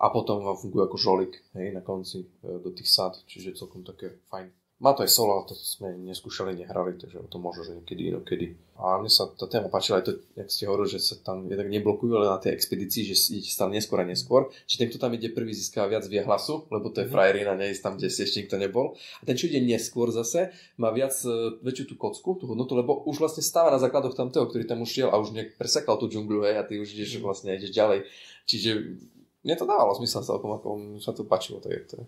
a 0.00 0.08
potom 0.08 0.46
vám 0.46 0.56
fungujú 0.56 0.88
ako 0.88 0.96
žolik 0.96 1.32
hej, 1.58 1.76
na 1.76 1.84
konci 1.84 2.24
e, 2.24 2.26
do 2.40 2.70
tých 2.72 2.88
sád, 2.88 3.20
čiže 3.28 3.58
celkom 3.58 3.84
také 3.84 4.16
fajn. 4.32 4.48
Má 4.78 4.94
to 4.94 5.02
aj 5.02 5.10
solo, 5.10 5.34
ale 5.34 5.50
to 5.50 5.58
sme 5.58 5.90
neskúšali, 6.06 6.54
nehrali, 6.54 6.94
takže 6.94 7.18
o 7.18 7.26
tom 7.26 7.42
možno, 7.42 7.66
že 7.66 7.74
niekedy 7.74 8.14
inokedy. 8.14 8.54
A 8.78 9.02
mne 9.02 9.10
sa 9.10 9.26
tá 9.26 9.50
téma 9.50 9.66
páčila 9.66 9.98
aj 9.98 10.06
to, 10.06 10.12
jak 10.38 10.46
ste 10.54 10.70
hovorili, 10.70 10.94
že 10.94 11.02
sa 11.02 11.18
tam 11.18 11.50
jednak 11.50 11.66
neblokujú, 11.66 12.14
ale 12.14 12.30
na 12.30 12.38
tej 12.38 12.54
expedícii, 12.54 13.10
že 13.10 13.18
idete 13.34 13.50
stále 13.50 13.74
neskôr 13.74 13.98
a 13.98 14.06
neskôr. 14.06 14.54
Či 14.70 14.78
ten, 14.78 14.86
kto 14.86 15.02
tam 15.02 15.10
ide 15.18 15.34
prvý, 15.34 15.50
získa 15.50 15.82
viac 15.90 16.06
vie 16.06 16.22
hlasu, 16.22 16.70
lebo 16.70 16.94
to 16.94 17.02
je 17.02 17.10
mhm. 17.10 17.12
frajerina, 17.12 17.58
neísť 17.58 17.82
tam, 17.82 17.98
kde 17.98 18.06
si 18.06 18.22
ešte 18.22 18.46
nikto 18.46 18.54
nebol. 18.54 18.94
A 19.18 19.26
ten, 19.26 19.34
čo 19.34 19.50
ide 19.50 19.58
neskôr 19.58 20.14
zase, 20.14 20.54
má 20.78 20.94
viac, 20.94 21.10
e, 21.26 21.58
väčšiu 21.58 21.90
tú 21.90 21.94
kocku, 21.98 22.38
tú 22.38 22.46
hodnotu, 22.46 22.78
lebo 22.78 23.02
už 23.02 23.18
vlastne 23.18 23.42
stáva 23.42 23.74
na 23.74 23.82
základoch 23.82 24.14
tamtého, 24.14 24.46
ktorý 24.46 24.62
tam 24.62 24.86
už 24.86 24.94
šiel 24.94 25.10
a 25.10 25.18
už 25.18 25.34
nejak 25.34 25.58
presekal 25.58 25.98
tú 25.98 26.06
džungľu, 26.06 26.46
hej, 26.46 26.54
a 26.54 26.62
ty 26.62 26.78
už 26.78 26.94
ideš 26.94 27.18
mhm. 27.18 27.26
vlastne 27.26 27.50
ideš 27.50 27.74
ďalej. 27.74 28.06
Čiže 28.46 28.70
mne 29.42 29.54
to 29.58 29.66
dávalo 29.66 29.90
zmysel 29.98 30.22
celkom, 30.22 30.54
ako 30.54 31.02
sa 31.02 31.10
to 31.10 31.26
páčilo, 31.26 31.58
to 31.58 31.66
je, 31.66 31.82
to 31.82 31.94
je 31.98 32.04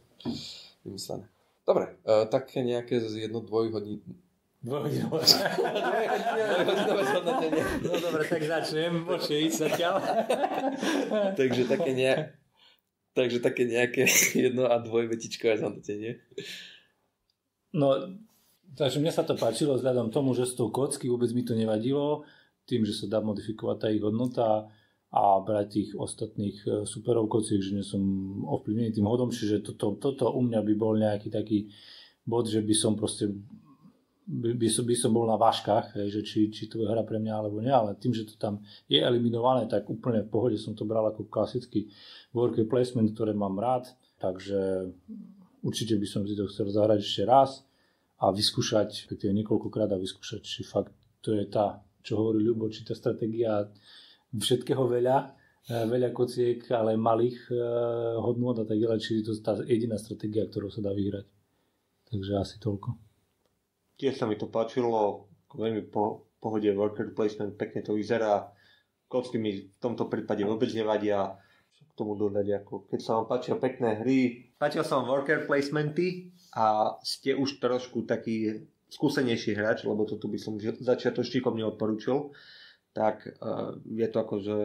vymyslené. 0.87 1.27
Dobre, 1.71 1.87
uh, 2.03 2.27
také 2.27 2.67
nejaké 2.67 2.99
z 2.99 3.31
jedno 3.31 3.47
dvojhodní... 3.47 4.03
Dvojhodinové. 4.59 5.23
hodnotenie. 7.15 7.63
No 7.87 7.95
dobre, 7.95 8.27
tak 8.27 8.43
začnem, 8.43 9.07
môžete 9.07 9.35
ísť 9.47 9.59
zatiaľ. 9.71 9.95
Takže 11.39 11.71
také 11.71 11.95
ne... 11.95 12.13
Takže 13.15 13.39
také 13.39 13.71
nejaké 13.71 14.11
jedno 14.35 14.67
a 14.67 14.83
dvojvetičkové 14.83 15.63
zhodnotenie. 15.63 16.19
No, 17.71 18.19
takže 18.75 18.99
mne 18.99 19.15
sa 19.15 19.23
to 19.23 19.39
páčilo 19.39 19.79
vzhľadom 19.79 20.11
tomu, 20.11 20.35
že 20.35 20.51
z 20.51 20.59
toho 20.59 20.75
kocky 20.75 21.07
vôbec 21.07 21.31
mi 21.31 21.47
to 21.47 21.55
nevadilo, 21.55 22.27
tým, 22.67 22.83
že 22.83 22.99
sa 22.99 23.07
dá 23.07 23.23
modifikovať 23.23 23.77
tá 23.79 23.87
ich 23.95 24.03
hodnota 24.03 24.67
a 25.11 25.43
brať 25.43 25.67
tých 25.75 25.91
ostatných 25.99 26.57
e, 26.63 26.69
superov 26.87 27.27
kociek, 27.27 27.59
že 27.59 27.75
nie 27.75 27.83
som 27.83 27.99
ovplyvnený 28.47 28.95
tým 28.95 29.11
hodom, 29.11 29.35
čiže 29.35 29.67
toto, 29.67 29.99
toto 29.99 30.31
u 30.31 30.41
mňa 30.47 30.63
by 30.63 30.75
bol 30.79 30.95
nejaký 30.95 31.35
taký 31.35 31.67
bod, 32.23 32.47
že 32.47 32.63
by 32.63 32.75
som 32.79 32.95
proste 32.95 33.27
by, 34.31 34.55
by, 34.55 34.69
som, 34.71 34.87
by 34.87 34.95
som 34.95 35.11
bol 35.11 35.27
na 35.27 35.35
váškach, 35.35 35.99
že 36.07 36.23
či, 36.23 36.55
či 36.55 36.71
to 36.71 36.79
je 36.79 36.87
hra 36.87 37.03
pre 37.03 37.19
mňa 37.19 37.35
alebo 37.35 37.59
nie, 37.59 37.75
ale 37.75 37.99
tým, 37.99 38.15
že 38.15 38.31
to 38.31 38.39
tam 38.39 38.63
je 38.87 39.03
eliminované, 39.03 39.67
tak 39.67 39.91
úplne 39.91 40.23
v 40.23 40.31
pohode 40.31 40.55
som 40.55 40.79
to 40.79 40.87
bral 40.87 41.03
ako 41.11 41.27
klasický 41.27 41.91
worker 42.31 42.63
placement, 42.71 43.11
ktoré 43.11 43.35
mám 43.35 43.59
rád, 43.59 43.91
takže 44.23 44.95
určite 45.67 45.99
by 45.99 46.07
som 46.07 46.23
si 46.23 46.39
to 46.39 46.47
chcel 46.47 46.71
zahrať 46.71 47.03
ešte 47.03 47.27
raz 47.27 47.67
a 48.23 48.31
vyskúšať, 48.31 48.95
respektíve 48.95 49.35
niekoľkokrát 49.43 49.91
a 49.91 49.99
vyskúšať, 49.99 50.41
či 50.47 50.63
fakt 50.63 50.95
to 51.19 51.35
je 51.35 51.51
tá, 51.51 51.83
čo 52.07 52.23
hovorí 52.23 52.47
Ľubo, 52.47 52.71
či 52.71 52.87
tá 52.87 52.95
stratégia 52.95 53.67
všetkého 54.35 54.87
veľa, 54.87 55.17
e, 55.67 55.75
veľa 55.91 56.11
kociek, 56.15 56.63
ale 56.71 56.95
malých 56.95 57.51
e, 57.51 57.57
hodnot 58.23 58.63
a 58.63 58.67
tak 58.67 58.79
ďalej, 58.79 58.99
čiže 59.03 59.27
to 59.27 59.33
je 59.35 59.43
tá 59.43 59.53
jediná 59.67 59.99
stratégia, 59.99 60.47
ktorou 60.47 60.71
sa 60.71 60.83
dá 60.85 60.95
vyhrať. 60.95 61.27
Takže 62.11 62.33
asi 62.39 62.57
toľko. 62.59 62.95
Tiež 63.99 64.19
sa 64.19 64.27
mi 64.27 64.39
to 64.39 64.51
páčilo, 64.51 65.31
veľmi 65.55 65.87
po, 65.91 66.31
pohode 66.41 66.67
worker 66.73 67.13
placement, 67.13 67.55
pekne 67.55 67.85
to 67.85 67.95
vyzerá. 67.95 68.51
Kocky 69.11 69.37
mi 69.43 69.67
v 69.67 69.79
tomto 69.83 70.07
prípade 70.07 70.47
vôbec 70.47 70.71
nevadia. 70.73 71.37
K 71.81 71.93
tomu 71.99 72.17
dodať, 72.17 72.65
ako 72.65 72.89
keď 72.89 73.01
sa 73.03 73.19
vám 73.19 73.27
páčia 73.29 73.55
pekné 73.61 74.01
hry, 74.01 74.21
páčia 74.57 74.87
sa 74.87 75.01
vám 75.01 75.11
worker 75.11 75.45
placementy 75.45 76.33
a 76.57 76.97
ste 77.05 77.37
už 77.37 77.61
trošku 77.61 78.09
taký 78.09 78.65
skúsenejší 78.89 79.53
hráč, 79.55 79.85
lebo 79.85 80.09
toto 80.09 80.27
by 80.27 80.39
som 80.41 80.57
začiatočníkom 80.61 81.57
neodporúčil 81.57 82.33
tak 82.91 83.27
uh, 83.39 83.79
je 83.87 84.09
to 84.11 84.19
akože 84.23 84.57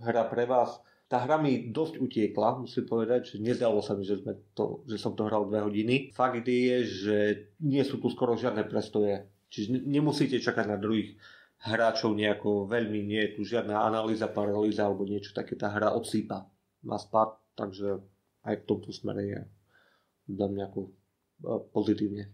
hra 0.00 0.24
pre 0.28 0.44
vás. 0.48 0.80
Tá 1.04 1.20
hra 1.20 1.36
mi 1.36 1.68
dosť 1.68 2.00
utiekla, 2.00 2.64
musím 2.64 2.88
povedať, 2.88 3.36
že 3.36 3.36
nezdalo 3.38 3.84
sa 3.84 3.92
mi, 3.92 4.02
že, 4.02 4.24
sme 4.24 4.34
to, 4.56 4.82
že 4.88 4.96
som 4.96 5.12
to 5.12 5.28
hral 5.28 5.46
dve 5.46 5.62
hodiny. 5.62 6.10
Fakt 6.16 6.48
je, 6.48 6.76
že 6.82 7.16
nie 7.60 7.84
sú 7.84 8.00
tu 8.00 8.08
skoro 8.08 8.34
žiadne 8.34 8.64
prestoje. 8.66 9.28
Čiže 9.52 9.84
nemusíte 9.84 10.40
čakať 10.40 10.66
na 10.66 10.80
druhých 10.80 11.14
hráčov 11.64 12.18
nejako 12.18 12.66
veľmi, 12.66 13.00
nie 13.06 13.20
je 13.30 13.32
tu 13.38 13.40
žiadna 13.46 13.86
analýza, 13.86 14.26
paralýza 14.28 14.84
alebo 14.84 15.06
niečo 15.06 15.30
také. 15.30 15.54
Tá 15.54 15.70
hra 15.70 15.94
odsýpa 15.94 16.44
na 16.82 16.98
spad, 16.98 17.38
takže 17.54 18.02
aj 18.44 18.54
v 18.60 18.66
tomto 18.66 18.90
smere 18.90 19.22
je 19.22 19.40
za 20.34 20.46
mňa 20.50 20.64
ako 20.68 20.80
pozitívne. 21.70 22.33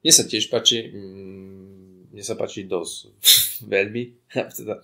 Mne 0.00 0.12
sa 0.16 0.24
tiež 0.24 0.48
páči, 0.48 0.88
mm, 0.88 2.12
mne 2.16 2.24
sa 2.24 2.34
páči 2.36 2.64
dosť 2.64 3.12
veľmi, 3.74 4.32
teda 4.32 4.80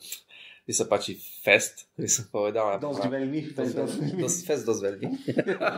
mne 0.67 0.75
sa 0.75 0.87
páči 0.91 1.15
fest, 1.17 1.87
by 1.95 2.11
som 2.11 2.27
povedal. 2.27 2.83
Dosť 2.83 3.07
veľmi. 3.07 3.55
Dosť, 3.55 3.73
dosť, 4.19 4.39
fest 4.43 4.63
dosť 4.67 4.81
veľmi. 4.83 5.07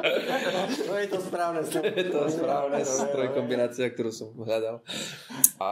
to 0.89 0.93
je 0.97 1.07
to 1.13 1.19
správne 1.21 1.61
slovo. 1.61 1.93
to 1.93 2.19
je 2.25 2.85
správne 2.89 3.31
kombinácia, 3.37 3.93
ktorú 3.93 4.09
som 4.09 4.33
hľadal. 4.33 4.81
A 5.61 5.69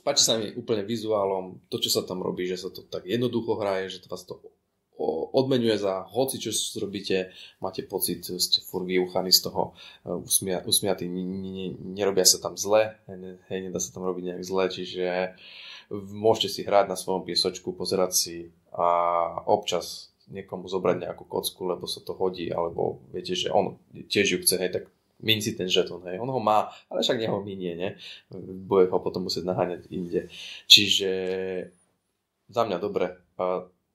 páči 0.00 0.24
sa 0.24 0.40
mi 0.40 0.48
úplne 0.56 0.80
vizuálom, 0.88 1.60
to, 1.68 1.76
čo 1.76 1.92
sa 1.92 2.08
tam 2.08 2.24
robí, 2.24 2.48
že 2.48 2.56
sa 2.56 2.72
to 2.72 2.88
tak 2.88 3.04
jednoducho 3.04 3.60
hraje, 3.60 3.92
že 3.92 4.00
to 4.00 4.08
vás 4.08 4.24
to 4.24 4.40
odmenuje 5.32 5.78
za 5.78 6.02
hoci, 6.10 6.42
čo 6.42 6.50
robíte, 6.82 7.30
máte 7.62 7.86
pocit, 7.86 8.26
ste 8.26 8.58
furt 8.66 8.84
vyuchaní 8.84 9.30
z 9.30 9.46
toho, 9.46 9.78
e, 10.02 10.10
usmia, 10.10 10.58
usmiatí, 10.66 11.06
nerobia 11.94 12.26
sa 12.26 12.42
tam 12.42 12.58
zle, 12.58 12.98
hej, 13.48 13.58
nedá 13.70 13.78
sa 13.78 13.94
tam 13.94 14.04
robiť 14.04 14.34
nejak 14.34 14.42
zle, 14.42 14.64
čiže 14.66 15.04
môžete 15.94 16.48
si 16.50 16.60
hrať 16.66 16.90
na 16.90 16.96
svojom 16.98 17.22
piesočku, 17.24 17.72
pozerať 17.72 18.12
si 18.12 18.36
a 18.74 18.88
občas 19.48 20.12
niekomu 20.28 20.68
zobrať 20.68 21.08
nejakú 21.08 21.24
kocku, 21.24 21.64
lebo 21.64 21.88
sa 21.88 22.04
to 22.04 22.12
hodí, 22.12 22.52
alebo 22.52 23.00
viete, 23.14 23.32
že 23.32 23.48
on 23.48 23.80
tiež 23.94 24.26
ju 24.36 24.38
chce, 24.44 24.60
hej, 24.60 24.70
tak 24.74 24.84
min 25.24 25.40
si 25.40 25.56
ten 25.56 25.66
žeton, 25.66 26.04
hej. 26.04 26.20
On 26.20 26.28
ho 26.28 26.40
má, 26.42 26.68
ale 26.92 27.00
však 27.00 27.18
neho 27.18 27.40
minie, 27.42 27.74
ne? 27.74 27.88
Bude 28.68 28.86
ho 28.92 28.98
potom 29.00 29.26
musieť 29.26 29.48
naháňať 29.48 29.88
inde. 29.90 30.30
Čiže 30.70 31.10
za 32.48 32.62
mňa 32.64 32.78
dobre. 32.78 33.18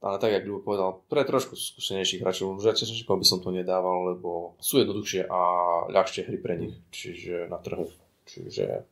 Ale 0.04 0.20
tak, 0.20 0.36
jak 0.36 0.44
Ľubo 0.44 0.68
povedal, 0.68 1.00
pre 1.08 1.24
trošku 1.24 1.56
skúsenejších 1.56 2.20
hráčov, 2.20 2.60
že 2.60 3.08
by 3.08 3.24
som 3.24 3.40
to 3.40 3.56
nedával, 3.56 4.12
lebo 4.12 4.60
sú 4.60 4.84
jednoduchšie 4.84 5.32
a 5.32 5.40
ľahšie 5.88 6.28
hry 6.28 6.38
pre 6.44 6.60
nich, 6.60 6.76
čiže 6.92 7.48
na 7.48 7.56
trhu. 7.64 7.88
Čiže 8.28 8.84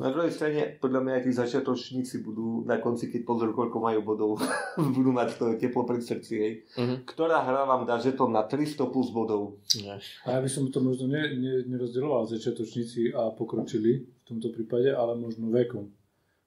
na 0.00 0.08
druhej 0.08 0.32
strane, 0.32 0.80
podľa 0.80 1.00
mňa 1.04 1.12
aj 1.20 1.24
tí 1.28 1.32
začiatočníci 1.36 2.24
budú 2.24 2.64
na 2.64 2.80
konci, 2.80 3.12
keď 3.12 3.28
pozrú, 3.28 3.52
koľko 3.52 3.76
majú 3.76 4.00
bodov, 4.00 4.30
budú 4.96 5.12
mať 5.12 5.36
to 5.36 5.44
teplo 5.60 5.84
pred 5.84 6.00
srdci, 6.00 6.32
hej. 6.40 6.52
Uh-huh. 6.80 6.96
Ktorá 7.04 7.44
hra 7.44 7.68
vám 7.68 7.84
dá 7.84 8.00
žeton 8.00 8.32
na 8.32 8.40
300 8.40 8.88
plus 8.88 9.12
bodov? 9.12 9.60
Nie. 9.76 10.00
A 10.24 10.28
ja 10.34 10.40
by 10.40 10.48
som 10.48 10.72
to 10.72 10.80
možno 10.80 11.12
ne, 11.12 11.36
ne, 11.36 11.68
nerozdeloval 11.68 12.24
začiatočníci 12.24 13.12
a 13.12 13.36
pokročili 13.36 14.08
v 14.08 14.22
tomto 14.24 14.48
prípade, 14.56 14.88
ale 14.88 15.12
možno 15.12 15.52
vekom. 15.52 15.92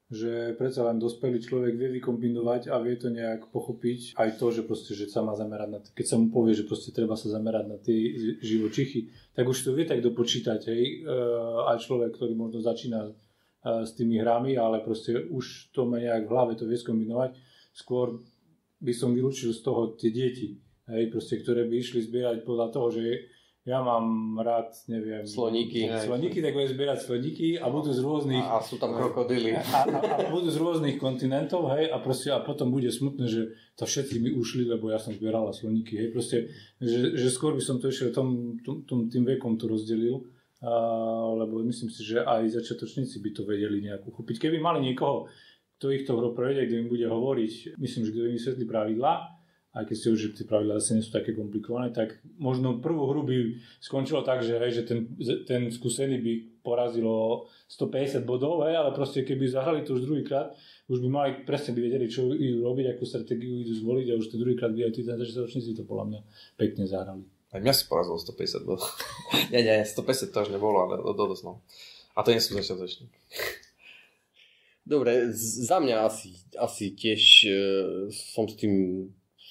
Že 0.06 0.54
predsa 0.54 0.86
len 0.86 1.02
dospelý 1.02 1.42
človek 1.42 1.74
vie 1.74 1.98
vykombinovať 1.98 2.70
a 2.70 2.78
vie 2.78 2.94
to 2.94 3.10
nejak 3.10 3.50
pochopiť 3.50 4.14
aj 4.14 4.38
to, 4.38 4.54
že 4.54 4.62
proste, 4.62 4.94
že 4.94 5.10
sa 5.10 5.26
má 5.26 5.34
zamerať 5.34 5.68
na, 5.68 5.82
keď 5.82 6.06
sa 6.06 6.14
mu 6.14 6.30
povie, 6.30 6.54
že 6.54 6.62
proste 6.62 6.94
treba 6.94 7.18
sa 7.18 7.26
zamerať 7.26 7.64
na 7.66 7.74
tie 7.82 8.14
živočichy, 8.38 9.10
tak 9.34 9.50
už 9.50 9.66
to 9.66 9.74
vie 9.74 9.82
tak 9.82 10.06
dopočítať, 10.06 10.60
hej, 10.70 11.02
e, 11.02 11.10
aj 11.74 11.82
človek, 11.82 12.14
ktorý 12.14 12.38
možno 12.38 12.62
začína 12.62 13.10
s 13.66 13.98
tými 13.98 14.22
hrami, 14.22 14.54
ale 14.54 14.78
proste 14.78 15.26
už 15.26 15.74
to 15.74 15.90
má 15.90 15.98
nejak 15.98 16.30
v 16.30 16.30
hlave 16.30 16.52
to 16.54 16.70
vie 16.70 16.78
skombinovať. 16.78 17.34
Skôr 17.74 18.22
by 18.78 18.92
som 18.94 19.10
vylúčil 19.10 19.50
z 19.50 19.60
toho 19.60 19.98
tie 19.98 20.14
deti, 20.14 20.62
hej, 20.86 21.10
proste, 21.10 21.42
ktoré 21.42 21.66
by 21.66 21.74
išli 21.74 22.06
zbierať 22.06 22.46
podľa 22.46 22.70
toho, 22.70 22.94
že 22.94 23.02
ja 23.66 23.82
mám 23.82 24.38
rád, 24.38 24.70
neviem... 24.86 25.26
Sloníky. 25.26 25.90
Sloníky, 25.90 26.38
tak 26.38 26.54
budem 26.54 26.70
zbierať 26.70 26.98
sloníky 27.02 27.58
a 27.58 27.66
budú 27.66 27.90
z 27.90 27.98
rôznych... 27.98 28.46
A, 28.46 28.56
a 28.56 28.64
sú 28.64 28.78
tam 28.78 28.94
krokodily. 28.94 29.58
A, 29.58 29.60
a, 29.60 29.82
a, 29.82 30.30
budú 30.30 30.54
z 30.54 30.58
rôznych 30.62 31.02
kontinentov, 31.02 31.74
hej, 31.74 31.90
a 31.90 31.98
proste 31.98 32.30
a 32.30 32.38
potom 32.38 32.70
bude 32.70 32.94
smutné, 32.94 33.26
že 33.26 33.58
to 33.74 33.82
všetci 33.82 34.22
mi 34.22 34.30
ušli, 34.30 34.70
lebo 34.70 34.94
ja 34.94 35.02
som 35.02 35.10
zbierala 35.10 35.50
sloníky, 35.50 35.98
hej, 35.98 36.08
proste, 36.14 36.54
že, 36.78 37.18
že 37.18 37.28
skôr 37.28 37.58
by 37.58 37.62
som 37.66 37.82
to 37.82 37.90
ešte 37.90 38.14
tom, 38.14 38.62
tom, 38.62 38.86
tom, 38.86 39.10
tým 39.10 39.26
vekom 39.26 39.58
to 39.58 39.66
rozdelil 39.66 40.22
lebo 41.36 41.60
myslím 41.68 41.92
si, 41.92 42.00
že 42.00 42.24
aj 42.24 42.48
začiatočníci 42.48 43.20
by 43.20 43.30
to 43.36 43.42
vedeli 43.44 43.84
nejak 43.84 44.08
uchopiť. 44.08 44.48
Keby 44.48 44.56
mali 44.56 44.88
niekoho, 44.88 45.28
kto 45.76 45.92
ich 45.92 46.08
to 46.08 46.16
prejde, 46.32 46.64
kto 46.66 46.74
im 46.80 46.88
bude 46.88 47.04
hovoriť, 47.04 47.76
myslím, 47.76 48.02
že 48.08 48.12
kto 48.12 48.24
im 48.24 48.36
vysvetlí 48.40 48.64
pravidlá, 48.64 49.35
aj 49.76 49.84
keď 49.92 49.96
si 49.96 50.06
už, 50.08 50.18
že 50.18 50.28
tie 50.40 50.48
pravidlá 50.48 50.80
zase 50.80 50.96
nie 50.96 51.04
sú 51.04 51.12
také 51.12 51.36
komplikované, 51.36 51.92
tak 51.92 52.16
možno 52.40 52.80
prvú 52.80 53.12
hru 53.12 53.28
by 53.28 53.60
skončilo 53.84 54.24
tak, 54.24 54.40
že, 54.40 54.56
hej, 54.56 54.80
že 54.80 54.82
ten, 54.88 55.12
ten 55.44 55.68
skúsený 55.68 56.16
by 56.24 56.32
porazilo 56.64 57.44
150 57.68 58.24
bodov, 58.24 58.64
hej, 58.64 58.72
ale 58.72 58.96
proste 58.96 59.20
keby 59.20 59.44
zahrali 59.44 59.84
to 59.84 60.00
už 60.00 60.08
druhýkrát, 60.08 60.56
už 60.88 61.04
by 61.04 61.08
mali 61.12 61.30
presne 61.44 61.76
by 61.76 61.80
vedeli, 61.92 62.08
čo 62.08 62.32
idú 62.32 62.64
robiť, 62.64 62.96
akú 62.96 63.04
stratégiu 63.04 63.60
idú 63.60 63.76
zvoliť 63.76 64.06
a 64.08 64.18
už 64.18 64.32
ten 64.32 64.40
druhýkrát 64.40 64.72
by 64.72 64.88
aj 64.88 64.92
tí 64.96 65.00
začiatočníci 65.04 65.76
to 65.76 65.84
podľa 65.84 66.04
mňa 66.08 66.20
pekne 66.56 66.88
zahrali. 66.88 67.28
Aj 67.52 67.60
mňa 67.60 67.74
si 67.76 67.84
porazilo 67.84 68.16
150 68.16 68.64
bodov. 68.64 68.88
nie, 69.52 69.60
nie, 69.60 69.84
150 69.84 70.32
to 70.32 70.38
až 70.40 70.48
nebolo, 70.56 70.88
ale 70.88 71.04
dosť 71.04 71.44
no. 71.44 71.60
A 72.16 72.24
to 72.24 72.32
nie 72.32 72.40
sú 72.40 72.56
začiatoční. 72.56 73.12
Dobre, 74.86 75.34
za 75.34 75.82
mňa 75.82 76.06
asi, 76.06 76.32
asi 76.54 76.94
tiež 76.94 77.22
uh, 77.50 77.54
som 78.14 78.46
s 78.46 78.54
tým 78.54 78.72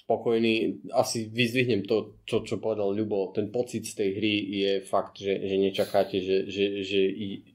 spokojný. 0.06 0.86
Asi 0.94 1.26
vyzvihnem 1.26 1.84
to, 1.90 2.22
čo, 2.30 2.46
čo 2.46 2.62
povedal 2.62 2.94
Ľubo. 2.94 3.34
Ten 3.34 3.50
pocit 3.50 3.90
z 3.90 3.98
tej 3.98 4.10
hry 4.22 4.34
je 4.54 4.72
fakt, 4.86 5.18
že, 5.18 5.34
že 5.34 5.56
nečakáte, 5.58 6.22
že, 6.22 6.46
že, 6.46 6.86
že, 6.86 7.02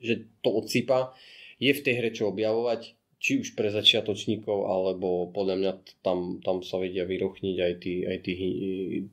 že 0.02 0.14
to 0.42 0.58
odsýpa. 0.58 1.14
Je 1.62 1.70
v 1.70 1.84
tej 1.86 1.94
hre 2.02 2.10
čo 2.10 2.34
objavovať 2.34 2.98
či 3.20 3.36
už 3.36 3.52
pre 3.52 3.68
začiatočníkov, 3.68 4.64
alebo 4.64 5.28
podľa 5.28 5.56
mňa 5.60 5.72
tam, 6.00 6.40
tam 6.40 6.64
sa 6.64 6.80
vedia 6.80 7.04
vyrochniť 7.04 7.56
aj 7.60 7.72
tí, 7.76 7.94
aj 8.08 8.18
tí, 8.24 8.34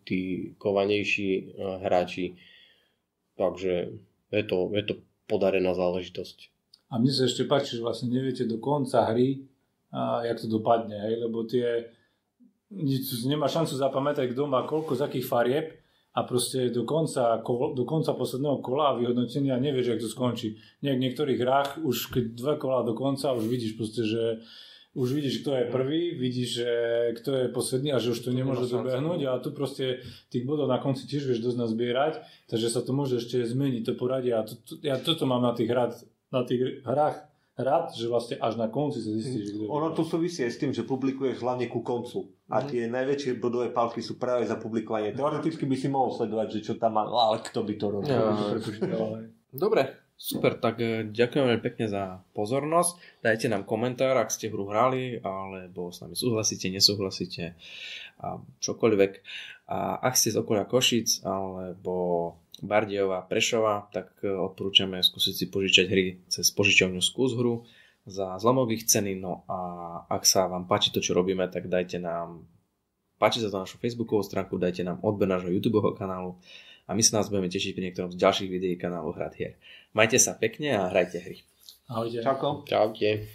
tí 0.08 0.20
kovanejší 0.56 1.30
eh, 1.30 1.44
hráči. 1.84 2.40
Takže 3.36 3.74
je 4.32 4.44
to, 4.48 4.58
je 4.74 4.84
to 4.88 4.94
podarená 5.28 5.76
záležitosť. 5.76 6.50
A 6.88 7.04
mne 7.04 7.12
sa 7.12 7.28
ešte 7.28 7.44
páči, 7.44 7.78
že 7.78 7.84
vlastne 7.84 8.08
neviete 8.08 8.48
do 8.48 8.64
konca 8.64 9.04
hry, 9.12 9.44
a 9.92 10.24
jak 10.24 10.40
to 10.40 10.48
dopadne, 10.48 10.96
hej? 10.96 11.16
lebo 11.20 11.44
tie 11.48 11.92
nemá 13.28 13.48
šancu 13.48 13.76
zapamätať, 13.76 14.32
kto 14.32 14.48
má 14.48 14.64
koľko 14.68 15.00
z 15.00 15.02
akých 15.08 15.26
farieb, 15.28 15.68
a 16.18 16.26
proste 16.26 16.74
do 16.74 16.82
konca, 16.82 17.38
do 17.78 17.84
konca 17.86 18.18
posledného 18.18 18.58
kola 18.66 18.90
a 18.90 18.98
vyhodnotenia 18.98 19.62
nevieš, 19.62 19.94
jak 19.94 20.02
to 20.02 20.10
skončí. 20.10 20.58
Nie, 20.82 20.98
v 20.98 21.06
niektorých 21.06 21.38
hrách 21.38 21.70
už 21.86 22.10
keď 22.10 22.24
dve 22.34 22.54
kola 22.58 22.82
do 22.82 22.98
konca 22.98 23.38
už 23.38 23.46
vidíš 23.46 23.78
proste, 23.78 24.02
že 24.02 24.42
už 24.98 25.14
vidíš, 25.14 25.46
kto 25.46 25.54
je 25.54 25.66
prvý, 25.70 26.18
vidíš, 26.18 26.50
že 26.58 26.72
kto 27.22 27.30
je 27.38 27.46
posledný 27.54 27.94
a 27.94 28.02
že 28.02 28.18
už 28.18 28.26
to 28.26 28.34
nemôže 28.34 28.66
dobehnúť 28.66 29.30
a 29.30 29.38
tu 29.38 29.54
proste 29.54 30.02
tých 30.34 30.42
bodov 30.42 30.66
na 30.66 30.82
konci 30.82 31.06
tiež 31.06 31.30
vieš 31.30 31.46
dosť 31.46 31.70
nazbierať, 31.70 32.14
takže 32.50 32.66
sa 32.66 32.82
to 32.82 32.98
môže 32.98 33.22
ešte 33.22 33.46
zmeniť, 33.46 33.86
to 33.86 33.94
poradie 33.94 34.34
a 34.34 34.42
to, 34.42 34.58
to, 34.58 34.82
ja 34.82 34.98
toto 34.98 35.30
mám 35.30 35.46
na 35.46 35.54
tých, 35.54 35.70
hrad, 35.70 35.94
na 36.34 36.42
tých 36.42 36.82
hrách 36.82 37.30
rád, 37.62 37.94
že 37.94 38.10
vlastne 38.10 38.42
až 38.42 38.58
na 38.58 38.74
konci 38.74 39.06
sa 39.06 39.14
zistí, 39.14 39.46
že 39.46 39.54
kto 39.54 39.70
Ono 39.70 39.94
to 39.94 40.02
súvisí 40.02 40.42
aj 40.42 40.52
s 40.58 40.62
tým, 40.66 40.74
že 40.74 40.82
publikuješ 40.82 41.46
hlavne 41.46 41.70
ku 41.70 41.86
koncu. 41.86 42.37
A 42.48 42.64
mhm. 42.64 42.68
tie 42.72 42.82
najväčšie 42.88 43.44
bodové 43.44 43.76
palky 43.76 44.00
sú 44.00 44.16
práve 44.16 44.48
za 44.48 44.56
publikovanie. 44.56 45.12
Teoreticky 45.12 45.68
by 45.68 45.76
si 45.76 45.88
mohol 45.92 46.16
sledovať, 46.16 46.48
že 46.60 46.60
čo 46.64 46.74
tam 46.80 46.96
má, 46.96 47.04
ale 47.04 47.44
kto 47.44 47.60
by 47.64 47.74
to 47.76 47.88
robil. 47.92 48.08
Ja. 48.08 49.28
Dobre, 49.52 50.14
super, 50.16 50.56
tak 50.56 50.80
e, 50.80 51.08
ďakujem 51.12 51.44
veľmi 51.44 51.64
pekne 51.64 51.86
za 51.92 52.24
pozornosť. 52.32 53.24
Dajte 53.24 53.48
nám 53.52 53.68
komentár, 53.68 54.16
ak 54.16 54.32
ste 54.32 54.48
hru 54.48 54.68
hrali, 54.72 55.20
alebo 55.20 55.92
s 55.92 56.00
nami 56.00 56.16
súhlasíte, 56.16 56.72
nesúhlasíte, 56.72 57.56
a 58.24 58.40
čokoľvek. 58.64 59.12
A 59.68 60.00
ak 60.00 60.16
ste 60.16 60.32
z 60.32 60.40
okolia 60.40 60.64
Košic, 60.64 61.28
alebo 61.28 61.96
Bardiova, 62.64 63.28
Prešova, 63.28 63.92
tak 63.92 64.16
e, 64.24 64.32
odporúčame 64.32 65.04
skúsiť 65.04 65.34
si 65.36 65.46
požičať 65.52 65.86
hry 65.92 66.06
cez 66.32 66.48
požičovňu 66.56 67.04
Skús 67.04 67.36
hru 67.38 67.68
za 68.08 68.40
zlomových 68.40 68.88
ceny. 68.88 69.20
No 69.20 69.44
a 69.52 69.60
ak 70.08 70.24
sa 70.24 70.48
vám 70.48 70.66
páči 70.66 70.96
to, 70.96 71.04
čo 71.04 71.12
robíme, 71.12 71.44
tak 71.52 71.68
dajte 71.68 72.00
nám 72.00 72.48
páči 73.20 73.44
sa 73.44 73.52
to 73.52 73.58
našu 73.60 73.78
facebookovú 73.82 74.24
stránku, 74.24 74.56
dajte 74.56 74.86
nám 74.86 75.02
odber 75.04 75.28
nášho 75.28 75.52
YouTube 75.52 75.82
kanálu 75.98 76.38
a 76.88 76.96
my 76.96 77.02
sa 77.04 77.20
nás 77.20 77.28
budeme 77.28 77.52
tešiť 77.52 77.76
pri 77.76 77.84
niektorom 77.90 78.14
z 78.14 78.22
ďalších 78.22 78.50
videí 78.50 78.76
kanálu 78.80 79.12
Hrad 79.12 79.36
hier. 79.36 79.60
Majte 79.92 80.22
sa 80.22 80.38
pekne 80.38 80.78
a 80.78 80.88
hrajte 80.88 81.20
hry. 81.20 81.44
Ahojte. 81.92 82.24
Čauko. 82.24 82.64
Čaute. 82.64 83.28